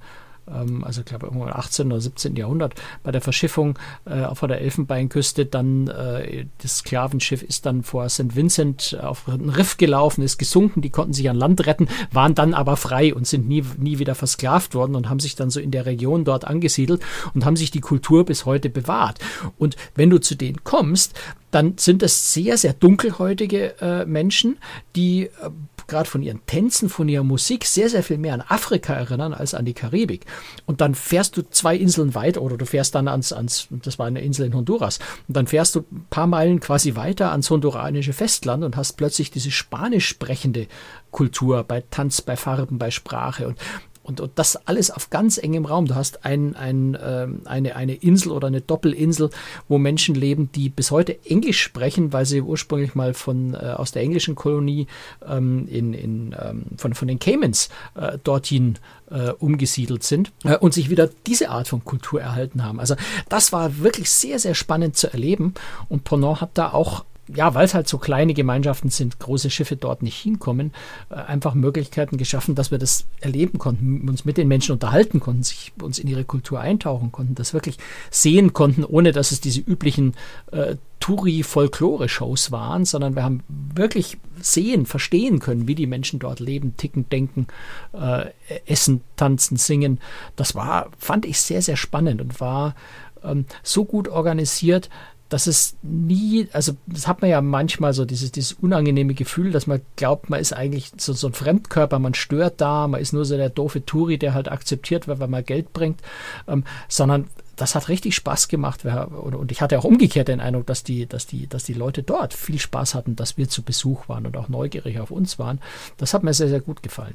also 0.46 1.00
ich 1.00 1.06
glaube 1.06 1.26
irgendwo 1.26 1.46
im 1.46 1.52
18. 1.52 1.86
oder 1.86 2.00
17. 2.00 2.36
Jahrhundert, 2.36 2.74
bei 3.02 3.12
der 3.12 3.20
Verschiffung 3.20 3.78
äh, 4.04 4.34
vor 4.34 4.48
der 4.48 4.60
Elfenbeinküste 4.60 5.46
dann 5.46 5.88
äh, 5.88 6.46
das 6.58 6.78
Sklavenschiff 6.78 7.42
ist 7.42 7.66
dann 7.66 7.82
vor 7.82 8.08
St. 8.08 8.34
Vincent 8.34 8.98
auf 9.00 9.28
ein 9.28 9.48
Riff 9.48 9.76
gelaufen, 9.76 10.22
ist 10.22 10.38
gesunken, 10.38 10.82
die 10.82 10.90
konnten 10.90 11.12
sich 11.12 11.28
an 11.30 11.36
Land 11.36 11.66
retten, 11.66 11.88
waren 12.10 12.34
dann 12.34 12.54
aber 12.54 12.76
frei 12.76 13.14
und 13.14 13.26
sind 13.26 13.48
nie, 13.48 13.64
nie 13.78 13.98
wieder 13.98 14.14
versklavt 14.14 14.74
worden 14.74 14.94
und 14.96 15.08
haben 15.08 15.20
sich 15.20 15.36
dann 15.36 15.50
so 15.50 15.60
in 15.60 15.70
der 15.70 15.86
Region 15.86 16.24
dort 16.24 16.44
angesiedelt 16.44 17.02
und 17.34 17.44
haben 17.44 17.56
sich 17.56 17.70
die 17.70 17.80
Kultur 17.80 18.24
bis 18.24 18.44
heute 18.44 18.68
bewahrt. 18.68 19.18
Und 19.58 19.76
wenn 19.94 20.10
du 20.10 20.18
zu 20.18 20.34
denen 20.34 20.64
kommst, 20.64 21.14
dann 21.52 21.74
sind 21.76 22.02
das 22.02 22.32
sehr, 22.32 22.56
sehr 22.56 22.72
dunkelhäutige 22.72 23.80
äh, 23.80 24.06
Menschen, 24.06 24.56
die 24.96 25.24
äh, 25.24 25.50
gerade 25.86 26.08
von 26.08 26.22
ihren 26.22 26.44
Tänzen, 26.46 26.88
von 26.88 27.08
ihrer 27.08 27.24
Musik 27.24 27.64
sehr, 27.64 27.88
sehr 27.88 28.02
viel 28.02 28.18
mehr 28.18 28.34
an 28.34 28.44
Afrika 28.46 28.94
erinnern 28.94 29.34
als 29.34 29.54
an 29.54 29.64
die 29.64 29.74
Karibik. 29.74 30.26
Und 30.66 30.80
dann 30.80 30.94
fährst 30.94 31.36
du 31.36 31.42
zwei 31.42 31.76
Inseln 31.76 32.14
weit 32.14 32.38
oder 32.38 32.56
du 32.56 32.66
fährst 32.66 32.94
dann 32.94 33.08
ans, 33.08 33.32
ans 33.32 33.68
das 33.70 33.98
war 33.98 34.06
eine 34.06 34.20
Insel 34.20 34.46
in 34.46 34.54
Honduras, 34.54 34.98
und 35.28 35.36
dann 35.36 35.46
fährst 35.46 35.74
du 35.74 35.80
ein 35.80 36.06
paar 36.10 36.26
Meilen 36.26 36.60
quasi 36.60 36.94
weiter 36.96 37.32
ans 37.32 37.50
honduranische 37.50 38.12
Festland 38.12 38.64
und 38.64 38.76
hast 38.76 38.94
plötzlich 38.94 39.30
diese 39.30 39.50
spanisch 39.50 40.08
sprechende 40.08 40.66
Kultur 41.10 41.62
bei 41.64 41.82
Tanz, 41.90 42.22
bei 42.22 42.36
Farben, 42.36 42.78
bei 42.78 42.90
Sprache. 42.90 43.48
Und 43.48 43.58
Und, 44.02 44.20
und 44.20 44.32
das 44.34 44.56
alles 44.66 44.90
auf 44.90 45.10
ganz 45.10 45.38
engem 45.38 45.64
Raum. 45.64 45.86
Du 45.86 45.94
hast 45.94 46.24
ein, 46.24 46.56
ein, 46.56 46.94
äh, 46.94 47.28
eine, 47.44 47.76
eine 47.76 47.94
Insel 47.94 48.32
oder 48.32 48.48
eine 48.48 48.60
Doppelinsel, 48.60 49.30
wo 49.68 49.78
Menschen 49.78 50.14
leben, 50.14 50.50
die 50.52 50.68
bis 50.68 50.90
heute 50.90 51.18
Englisch 51.24 51.60
sprechen, 51.62 52.12
weil 52.12 52.26
sie 52.26 52.40
ursprünglich 52.40 52.94
mal 52.94 53.14
von, 53.14 53.54
äh, 53.54 53.74
aus 53.76 53.92
der 53.92 54.02
englischen 54.02 54.34
Kolonie 54.34 54.86
ähm, 55.26 55.68
in, 55.68 55.94
in, 55.94 56.36
ähm, 56.40 56.64
von, 56.76 56.94
von 56.94 57.08
den 57.08 57.18
Caymans 57.18 57.68
äh, 57.94 58.18
dorthin 58.24 58.78
äh, 59.10 59.30
umgesiedelt 59.30 60.02
sind 60.02 60.32
äh, 60.44 60.56
und 60.56 60.74
sich 60.74 60.90
wieder 60.90 61.08
diese 61.26 61.50
Art 61.50 61.68
von 61.68 61.84
Kultur 61.84 62.20
erhalten 62.20 62.64
haben. 62.64 62.80
Also 62.80 62.96
das 63.28 63.52
war 63.52 63.78
wirklich 63.78 64.10
sehr, 64.10 64.38
sehr 64.38 64.54
spannend 64.54 64.96
zu 64.96 65.12
erleben. 65.12 65.54
Und 65.88 66.04
Ponant 66.04 66.40
hat 66.40 66.50
da 66.54 66.72
auch 66.72 67.04
ja, 67.34 67.54
weil 67.54 67.64
es 67.64 67.74
halt 67.74 67.88
so 67.88 67.98
kleine 67.98 68.34
Gemeinschaften 68.34 68.90
sind, 68.90 69.18
große 69.18 69.50
Schiffe 69.50 69.76
dort 69.76 70.02
nicht 70.02 70.16
hinkommen, 70.20 70.72
äh, 71.10 71.14
einfach 71.14 71.54
Möglichkeiten 71.54 72.16
geschaffen, 72.16 72.54
dass 72.54 72.70
wir 72.70 72.78
das 72.78 73.06
erleben 73.20 73.58
konnten, 73.58 74.08
uns 74.08 74.24
mit 74.24 74.36
den 74.36 74.48
Menschen 74.48 74.72
unterhalten 74.72 75.20
konnten, 75.20 75.42
sich 75.42 75.72
uns 75.80 75.98
in 75.98 76.08
ihre 76.08 76.24
Kultur 76.24 76.60
eintauchen 76.60 77.12
konnten, 77.12 77.34
das 77.34 77.54
wirklich 77.54 77.78
sehen 78.10 78.52
konnten, 78.52 78.84
ohne 78.84 79.12
dass 79.12 79.32
es 79.32 79.40
diese 79.40 79.60
üblichen 79.60 80.14
äh, 80.50 80.76
Touri-Folklore-Shows 81.00 82.52
waren, 82.52 82.84
sondern 82.84 83.16
wir 83.16 83.24
haben 83.24 83.42
wirklich 83.48 84.18
sehen, 84.40 84.86
verstehen 84.86 85.40
können, 85.40 85.66
wie 85.66 85.74
die 85.74 85.88
Menschen 85.88 86.20
dort 86.20 86.38
leben, 86.38 86.76
ticken, 86.76 87.08
denken, 87.08 87.48
äh, 87.92 88.26
essen, 88.66 89.02
tanzen, 89.16 89.56
singen. 89.56 89.98
Das 90.36 90.54
war, 90.54 90.90
fand 90.98 91.26
ich 91.26 91.40
sehr, 91.40 91.60
sehr 91.60 91.76
spannend 91.76 92.20
und 92.20 92.40
war 92.40 92.76
ähm, 93.24 93.46
so 93.64 93.84
gut 93.84 94.06
organisiert, 94.06 94.90
dass 95.32 95.46
es 95.46 95.76
nie, 95.80 96.46
also 96.52 96.72
das 96.86 97.08
hat 97.08 97.22
man 97.22 97.30
ja 97.30 97.40
manchmal 97.40 97.94
so, 97.94 98.04
dieses, 98.04 98.32
dieses 98.32 98.52
unangenehme 98.52 99.14
Gefühl, 99.14 99.50
dass 99.50 99.66
man 99.66 99.80
glaubt, 99.96 100.28
man 100.28 100.40
ist 100.40 100.52
eigentlich 100.52 100.92
so, 100.98 101.14
so 101.14 101.28
ein 101.28 101.32
Fremdkörper, 101.32 101.98
man 101.98 102.12
stört 102.12 102.60
da, 102.60 102.86
man 102.86 103.00
ist 103.00 103.14
nur 103.14 103.24
so 103.24 103.38
der 103.38 103.48
doofe 103.48 103.86
Touri, 103.86 104.18
der 104.18 104.34
halt 104.34 104.52
akzeptiert 104.52 105.08
wird, 105.08 105.20
weil 105.20 105.28
man 105.28 105.42
Geld 105.42 105.72
bringt, 105.72 106.02
ähm, 106.48 106.64
sondern 106.86 107.28
das 107.56 107.74
hat 107.74 107.88
richtig 107.88 108.14
Spaß 108.14 108.48
gemacht. 108.48 108.84
Und 108.84 109.50
ich 109.52 109.62
hatte 109.62 109.78
auch 109.78 109.84
umgekehrt 109.84 110.28
den 110.28 110.40
Eindruck, 110.40 110.66
dass 110.66 110.84
die, 110.84 111.06
dass 111.06 111.26
die, 111.26 111.46
dass 111.46 111.64
die 111.64 111.74
Leute 111.74 112.02
dort 112.02 112.34
viel 112.34 112.58
Spaß 112.58 112.94
hatten, 112.94 113.16
dass 113.16 113.38
wir 113.38 113.48
zu 113.48 113.62
Besuch 113.62 114.08
waren 114.08 114.26
und 114.26 114.36
auch 114.36 114.50
neugierig 114.50 115.00
auf 115.00 115.10
uns 115.10 115.38
waren. 115.38 115.60
Das 115.96 116.12
hat 116.12 116.24
mir 116.24 116.34
sehr, 116.34 116.48
sehr 116.48 116.60
gut 116.60 116.82
gefallen. 116.82 117.14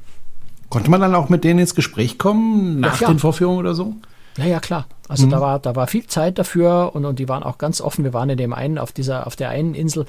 Konnte 0.70 0.90
man 0.90 1.02
dann 1.02 1.14
auch 1.14 1.30
mit 1.30 1.44
denen 1.44 1.60
ins 1.60 1.76
Gespräch 1.76 2.18
kommen, 2.18 2.80
nach 2.80 3.00
ja, 3.00 3.08
den 3.10 3.20
Vorführungen 3.20 3.60
oder 3.60 3.76
so? 3.76 3.96
Ja, 4.38 4.46
ja, 4.46 4.60
klar. 4.60 4.88
Also 5.08 5.26
mhm. 5.26 5.32
da 5.32 5.42
war, 5.42 5.60
da 5.60 5.76
war 5.76 5.88
viel 5.88 6.06
Zeit 6.08 6.38
dafür 6.38 6.92
und, 6.94 7.06
und 7.06 7.20
die 7.20 7.30
waren 7.30 7.44
auch 7.44 7.58
ganz 7.58 7.82
offen. 7.82 8.04
Wir 8.04 8.14
waren 8.14 8.30
in 8.30 8.38
dem 8.38 8.54
einen, 8.54 8.78
auf 8.78 8.92
dieser, 8.92 9.28
auf 9.28 9.36
der 9.36 9.50
einen 9.50 9.74
Insel, 9.74 10.06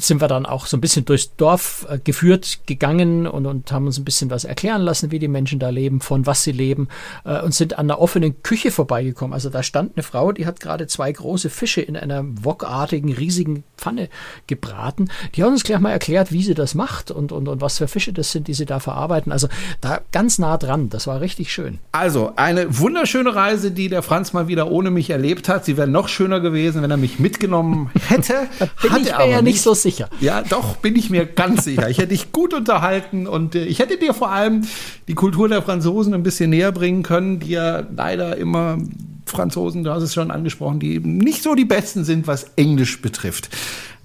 sind 0.00 0.20
wir 0.20 0.28
dann 0.28 0.46
auch 0.46 0.66
so 0.66 0.76
ein 0.76 0.80
bisschen 0.80 1.04
durchs 1.04 1.34
Dorf 1.36 1.86
äh, 1.88 1.98
geführt 1.98 2.60
gegangen 2.66 3.26
und, 3.26 3.46
und 3.46 3.72
haben 3.72 3.86
uns 3.86 3.98
ein 3.98 4.04
bisschen 4.04 4.30
was 4.30 4.44
erklären 4.44 4.82
lassen, 4.82 5.10
wie 5.10 5.18
die 5.18 5.28
Menschen 5.28 5.58
da 5.58 5.70
leben, 5.70 6.00
von 6.00 6.26
was 6.26 6.44
sie 6.44 6.52
leben 6.52 6.88
äh, 7.24 7.40
und 7.40 7.54
sind 7.54 7.78
an 7.78 7.90
einer 7.90 8.00
offenen 8.00 8.42
Küche 8.42 8.70
vorbeigekommen. 8.70 9.32
Also 9.32 9.50
da 9.50 9.62
stand 9.62 9.96
eine 9.96 10.02
Frau, 10.02 10.32
die 10.32 10.46
hat 10.46 10.60
gerade 10.60 10.86
zwei 10.86 11.10
große 11.10 11.50
Fische 11.50 11.80
in 11.80 11.96
einer 11.96 12.24
wokartigen, 12.24 13.12
riesigen 13.12 13.64
Pfanne 13.76 14.08
gebraten. 14.46 15.08
Die 15.34 15.42
hat 15.42 15.50
uns 15.50 15.64
gleich 15.64 15.80
mal 15.80 15.92
erklärt, 15.92 16.32
wie 16.32 16.42
sie 16.42 16.54
das 16.54 16.74
macht 16.74 17.10
und, 17.10 17.32
und, 17.32 17.48
und 17.48 17.60
was 17.60 17.78
für 17.78 17.88
Fische 17.88 18.12
das 18.12 18.32
sind, 18.32 18.48
die 18.48 18.54
sie 18.54 18.66
da 18.66 18.80
verarbeiten. 18.80 19.32
Also 19.32 19.48
da 19.80 20.00
ganz 20.12 20.38
nah 20.38 20.56
dran. 20.58 20.90
Das 20.90 21.06
war 21.06 21.20
richtig 21.20 21.52
schön. 21.52 21.78
Also 21.92 22.32
eine 22.36 22.78
wunderschöne 22.78 23.34
Reise, 23.34 23.70
die 23.70 23.88
der 23.88 24.02
Franz 24.02 24.17
Franz 24.18 24.32
mal 24.32 24.48
wieder 24.48 24.72
ohne 24.72 24.90
mich 24.90 25.10
erlebt 25.10 25.48
hat. 25.48 25.64
Sie 25.64 25.76
wäre 25.76 25.86
noch 25.86 26.08
schöner 26.08 26.40
gewesen, 26.40 26.82
wenn 26.82 26.90
er 26.90 26.96
mich 26.96 27.20
mitgenommen 27.20 27.88
hätte. 28.08 28.48
bin 28.82 28.90
hat 28.90 29.00
ich 29.00 29.16
mir 29.16 29.28
ja 29.28 29.42
nicht 29.42 29.62
so 29.62 29.74
sicher. 29.74 30.08
Ja, 30.18 30.42
doch, 30.42 30.74
bin 30.74 30.96
ich 30.96 31.08
mir 31.08 31.24
ganz 31.24 31.62
sicher. 31.62 31.88
Ich 31.88 31.98
hätte 31.98 32.08
dich 32.08 32.32
gut 32.32 32.52
unterhalten 32.52 33.28
und 33.28 33.54
äh, 33.54 33.64
ich 33.64 33.78
hätte 33.78 33.96
dir 33.96 34.14
vor 34.14 34.32
allem 34.32 34.62
die 35.06 35.14
Kultur 35.14 35.48
der 35.48 35.62
Franzosen 35.62 36.14
ein 36.14 36.24
bisschen 36.24 36.50
näher 36.50 36.72
bringen 36.72 37.04
können, 37.04 37.38
die 37.38 37.50
ja 37.50 37.84
leider 37.94 38.36
immer 38.36 38.78
Franzosen, 39.24 39.84
du 39.84 39.92
hast 39.92 40.02
es 40.02 40.14
schon 40.14 40.32
angesprochen, 40.32 40.80
die 40.80 40.94
eben 40.94 41.18
nicht 41.18 41.44
so 41.44 41.54
die 41.54 41.64
Besten 41.64 42.02
sind, 42.02 42.26
was 42.26 42.50
Englisch 42.56 43.00
betrifft. 43.00 43.50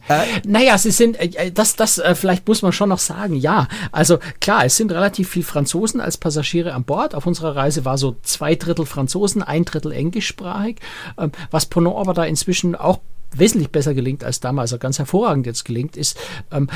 Äh, 0.07 0.23
naja, 0.45 0.77
sie 0.77 0.91
sind, 0.91 1.19
äh, 1.19 1.47
äh, 1.47 1.51
das, 1.51 1.75
das 1.75 1.97
äh, 1.97 2.15
vielleicht 2.15 2.47
muss 2.47 2.61
man 2.61 2.71
schon 2.71 2.89
noch 2.89 2.99
sagen, 2.99 3.35
ja. 3.35 3.67
Also 3.91 4.19
klar, 4.39 4.65
es 4.65 4.75
sind 4.77 4.91
relativ 4.91 5.29
viel 5.29 5.43
Franzosen 5.43 6.01
als 6.01 6.17
Passagiere 6.17 6.73
an 6.73 6.83
Bord. 6.83 7.15
Auf 7.15 7.25
unserer 7.25 7.55
Reise 7.55 7.85
war 7.85 7.97
so 7.97 8.17
zwei 8.23 8.55
Drittel 8.55 8.85
Franzosen, 8.85 9.43
ein 9.43 9.65
Drittel 9.65 9.91
englischsprachig. 9.91 10.77
Ähm, 11.17 11.31
was 11.51 11.65
Ponant 11.65 11.97
aber 11.97 12.13
da 12.13 12.25
inzwischen 12.25 12.75
auch 12.75 12.99
wesentlich 13.31 13.69
besser 13.71 13.93
gelingt 13.93 14.23
als 14.23 14.39
damals, 14.39 14.71
also 14.71 14.79
ganz 14.79 14.99
hervorragend 14.99 15.45
jetzt 15.45 15.65
gelingt, 15.65 15.97
ist, 15.97 16.17
ähm, 16.51 16.67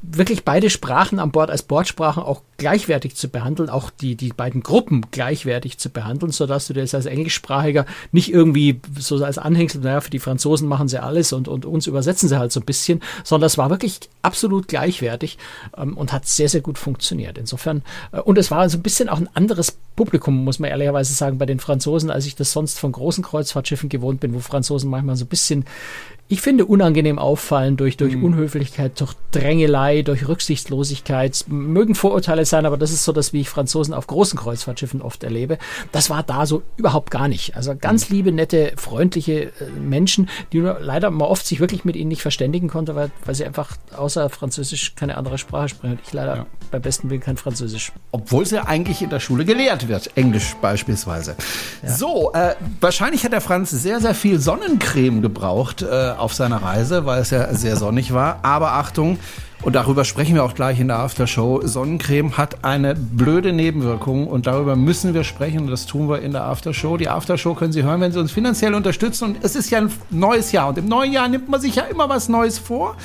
wirklich 0.00 0.44
beide 0.44 0.70
Sprachen 0.70 1.18
an 1.18 1.32
Bord 1.32 1.50
als 1.50 1.64
Bordsprachen 1.64 2.22
auch 2.22 2.42
gleichwertig 2.56 3.16
zu 3.16 3.28
behandeln, 3.28 3.68
auch 3.68 3.90
die, 3.90 4.14
die 4.14 4.30
beiden 4.30 4.62
Gruppen 4.62 5.06
gleichwertig 5.10 5.78
zu 5.78 5.90
behandeln, 5.90 6.30
sodass 6.32 6.66
du 6.66 6.74
dir 6.74 6.80
jetzt 6.80 6.94
als 6.94 7.06
Englischsprachiger 7.06 7.84
nicht 8.12 8.32
irgendwie 8.32 8.80
so 8.98 9.22
als 9.24 9.38
Anhängsel, 9.38 9.80
naja, 9.80 10.00
für 10.00 10.10
die 10.10 10.18
Franzosen 10.18 10.68
machen 10.68 10.88
sie 10.88 11.02
alles 11.02 11.32
und, 11.32 11.48
und 11.48 11.66
uns 11.66 11.86
übersetzen 11.86 12.28
sie 12.28 12.38
halt 12.38 12.52
so 12.52 12.60
ein 12.60 12.66
bisschen, 12.66 13.00
sondern 13.24 13.46
es 13.46 13.58
war 13.58 13.70
wirklich 13.70 14.00
absolut 14.22 14.68
gleichwertig 14.68 15.36
ähm, 15.76 15.96
und 15.96 16.12
hat 16.12 16.26
sehr, 16.26 16.48
sehr 16.48 16.60
gut 16.60 16.78
funktioniert. 16.78 17.36
Insofern, 17.36 17.82
äh, 18.12 18.20
und 18.20 18.38
es 18.38 18.50
war 18.50 18.68
so 18.68 18.78
ein 18.78 18.82
bisschen 18.82 19.08
auch 19.08 19.18
ein 19.18 19.28
anderes 19.34 19.78
Publikum, 19.96 20.44
muss 20.44 20.60
man 20.60 20.70
ehrlicherweise 20.70 21.12
sagen, 21.12 21.38
bei 21.38 21.46
den 21.46 21.60
Franzosen, 21.60 22.10
als 22.10 22.26
ich 22.26 22.36
das 22.36 22.52
sonst 22.52 22.78
von 22.78 22.92
großen 22.92 23.24
Kreuzfahrtschiffen 23.24 23.88
gewohnt 23.88 24.20
bin, 24.20 24.34
wo 24.34 24.38
Franzosen 24.38 24.90
manchmal 24.90 25.16
so 25.16 25.24
ein 25.24 25.28
bisschen 25.28 25.64
ich 26.30 26.42
finde, 26.42 26.66
unangenehm 26.66 27.18
auffallen 27.18 27.78
durch, 27.78 27.96
durch 27.96 28.14
mhm. 28.14 28.24
Unhöflichkeit, 28.24 29.00
durch 29.00 29.14
Drängelei, 29.30 30.02
durch 30.02 30.28
Rücksichtslosigkeit. 30.28 31.46
Mögen 31.48 31.94
Vorurteile 31.94 32.44
sein, 32.44 32.66
aber 32.66 32.76
das 32.76 32.92
ist 32.92 33.04
so 33.04 33.12
das, 33.12 33.32
wie 33.32 33.40
ich 33.40 33.48
Franzosen 33.48 33.94
auf 33.94 34.06
großen 34.06 34.38
Kreuzfahrtschiffen 34.38 35.00
oft 35.00 35.24
erlebe. 35.24 35.56
Das 35.90 36.10
war 36.10 36.22
da 36.22 36.44
so 36.44 36.62
überhaupt 36.76 37.10
gar 37.10 37.28
nicht. 37.28 37.56
Also 37.56 37.74
ganz 37.74 38.10
mhm. 38.10 38.16
liebe, 38.16 38.32
nette, 38.32 38.72
freundliche 38.76 39.44
äh, 39.44 39.70
Menschen, 39.82 40.28
die 40.52 40.58
nur 40.58 40.78
leider 40.80 41.10
mal 41.10 41.24
oft 41.24 41.46
sich 41.46 41.60
wirklich 41.60 41.86
mit 41.86 41.96
ihnen 41.96 42.08
nicht 42.08 42.22
verständigen 42.22 42.68
konnte, 42.68 42.94
weil, 42.94 43.10
weil 43.24 43.34
sie 43.34 43.46
einfach 43.46 43.76
außer 43.96 44.28
Französisch 44.28 44.96
keine 44.96 45.16
andere 45.16 45.38
Sprache 45.38 45.70
sprechen. 45.70 45.98
Ich 46.04 46.12
leider 46.12 46.36
ja. 46.36 46.46
Beim 46.70 46.82
besten 46.82 47.10
Willen 47.10 47.20
kein 47.20 47.36
Französisch. 47.36 47.92
Obwohl 48.12 48.46
sie 48.46 48.56
ja 48.56 48.66
eigentlich 48.66 49.02
in 49.02 49.10
der 49.10 49.20
Schule 49.20 49.44
gelehrt 49.44 49.88
wird, 49.88 50.16
Englisch 50.16 50.54
beispielsweise. 50.60 51.36
Ja. 51.82 51.90
So, 51.90 52.32
äh, 52.32 52.54
wahrscheinlich 52.80 53.24
hat 53.24 53.32
der 53.32 53.40
Franz 53.40 53.70
sehr, 53.70 54.00
sehr 54.00 54.14
viel 54.14 54.38
Sonnencreme 54.38 55.22
gebraucht. 55.22 55.82
Äh, 55.82 56.08
auf 56.18 56.34
seiner 56.34 56.62
Reise, 56.62 57.06
weil 57.06 57.20
es 57.20 57.30
ja 57.30 57.52
sehr 57.54 57.76
sonnig 57.76 58.12
war. 58.12 58.40
Aber 58.42 58.72
Achtung, 58.72 59.18
und 59.62 59.74
darüber 59.74 60.04
sprechen 60.04 60.34
wir 60.34 60.44
auch 60.44 60.54
gleich 60.54 60.78
in 60.78 60.88
der 60.88 60.98
Aftershow. 60.98 61.60
Sonnencreme 61.64 62.36
hat 62.36 62.64
eine 62.64 62.94
blöde 62.94 63.52
Nebenwirkung 63.52 64.28
und 64.28 64.46
darüber 64.46 64.76
müssen 64.76 65.14
wir 65.14 65.24
sprechen 65.24 65.60
und 65.60 65.70
das 65.70 65.86
tun 65.86 66.08
wir 66.08 66.20
in 66.20 66.32
der 66.32 66.44
Aftershow. 66.44 66.96
Die 66.96 67.08
Aftershow 67.08 67.54
können 67.54 67.72
Sie 67.72 67.82
hören, 67.82 68.00
wenn 68.00 68.12
Sie 68.12 68.20
uns 68.20 68.30
finanziell 68.30 68.74
unterstützen 68.74 69.24
und 69.24 69.38
es 69.42 69.56
ist 69.56 69.70
ja 69.70 69.78
ein 69.78 69.90
neues 70.10 70.52
Jahr 70.52 70.68
und 70.68 70.78
im 70.78 70.86
neuen 70.86 71.12
Jahr 71.12 71.28
nimmt 71.28 71.48
man 71.48 71.60
sich 71.60 71.74
ja 71.74 71.84
immer 71.84 72.08
was 72.08 72.28
Neues 72.28 72.58
vor 72.58 72.96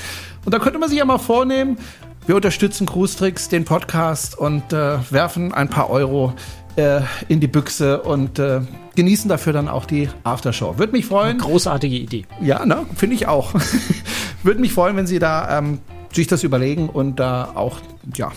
und 0.45 0.53
da 0.53 0.59
könnte 0.59 0.77
man 0.77 0.89
sich 0.89 0.99
ja 0.99 1.05
mal 1.05 1.17
vornehmen, 1.17 1.77
wir 2.25 2.35
unterstützen 2.35 2.87
Cruise 2.87 3.17
Tricks, 3.17 3.49
den 3.49 3.65
Podcast 3.65 4.37
und 4.37 4.71
äh, 4.71 4.97
werfen 5.11 5.53
ein 5.53 5.69
paar 5.69 5.89
Euro 5.89 6.33
äh, 6.75 7.01
in 7.27 7.39
die 7.39 7.47
Büchse 7.47 8.01
und 8.01 8.39
äh, 8.39 8.61
genießen 8.95 9.29
dafür 9.29 9.53
dann 9.53 9.67
auch 9.67 9.85
die 9.85 10.09
Aftershow. 10.23 10.77
Würde 10.77 10.93
mich 10.93 11.05
freuen. 11.05 11.37
Großartige 11.37 11.95
Idee. 11.95 12.25
Ja, 12.41 12.65
ne? 12.65 12.85
Finde 12.95 13.15
ich 13.15 13.27
auch. 13.27 13.53
Würde 14.43 14.61
mich 14.61 14.73
freuen, 14.73 14.95
wenn 14.95 15.07
Sie 15.07 15.19
da 15.19 15.57
ähm, 15.57 15.79
sich 16.11 16.27
das 16.27 16.43
überlegen 16.43 16.89
und 16.89 17.19
da 17.19 17.51
auch, 17.55 17.79
ja, 18.15 18.31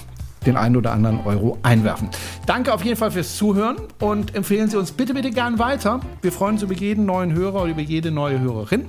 den 0.47 0.57
einen 0.57 0.77
oder 0.77 0.93
anderen 0.93 1.25
Euro 1.25 1.59
einwerfen. 1.63 2.09
Danke 2.47 2.73
auf 2.73 2.85
jeden 2.85 2.97
Fall 2.97 3.11
fürs 3.11 3.37
Zuhören 3.37 3.77
und 3.99 4.35
empfehlen 4.35 4.71
Sie 4.71 4.77
uns 4.77 4.93
bitte, 4.93 5.13
bitte 5.13 5.31
gern 5.31 5.59
weiter. 5.59 6.01
Wir 6.23 6.31
freuen 6.31 6.55
uns 6.55 6.63
über 6.63 6.75
jeden 6.75 7.05
neuen 7.05 7.33
Hörer 7.33 7.63
oder 7.63 7.71
über 7.71 7.81
jede 7.81 8.13
neue 8.13 8.41
Hörerin. 8.41 8.87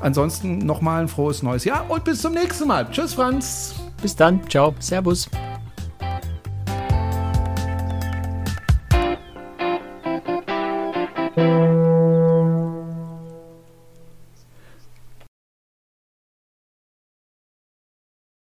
Ansonsten 0.00 0.58
nochmal 0.58 1.02
ein 1.02 1.08
frohes 1.08 1.42
neues 1.42 1.64
Jahr 1.64 1.90
und 1.90 2.04
bis 2.04 2.22
zum 2.22 2.32
nächsten 2.32 2.68
Mal. 2.68 2.88
Tschüss, 2.90 3.14
Franz. 3.14 3.83
Bis 4.02 4.14
dann, 4.14 4.40
ciao, 4.48 4.74
Servus. 4.78 5.28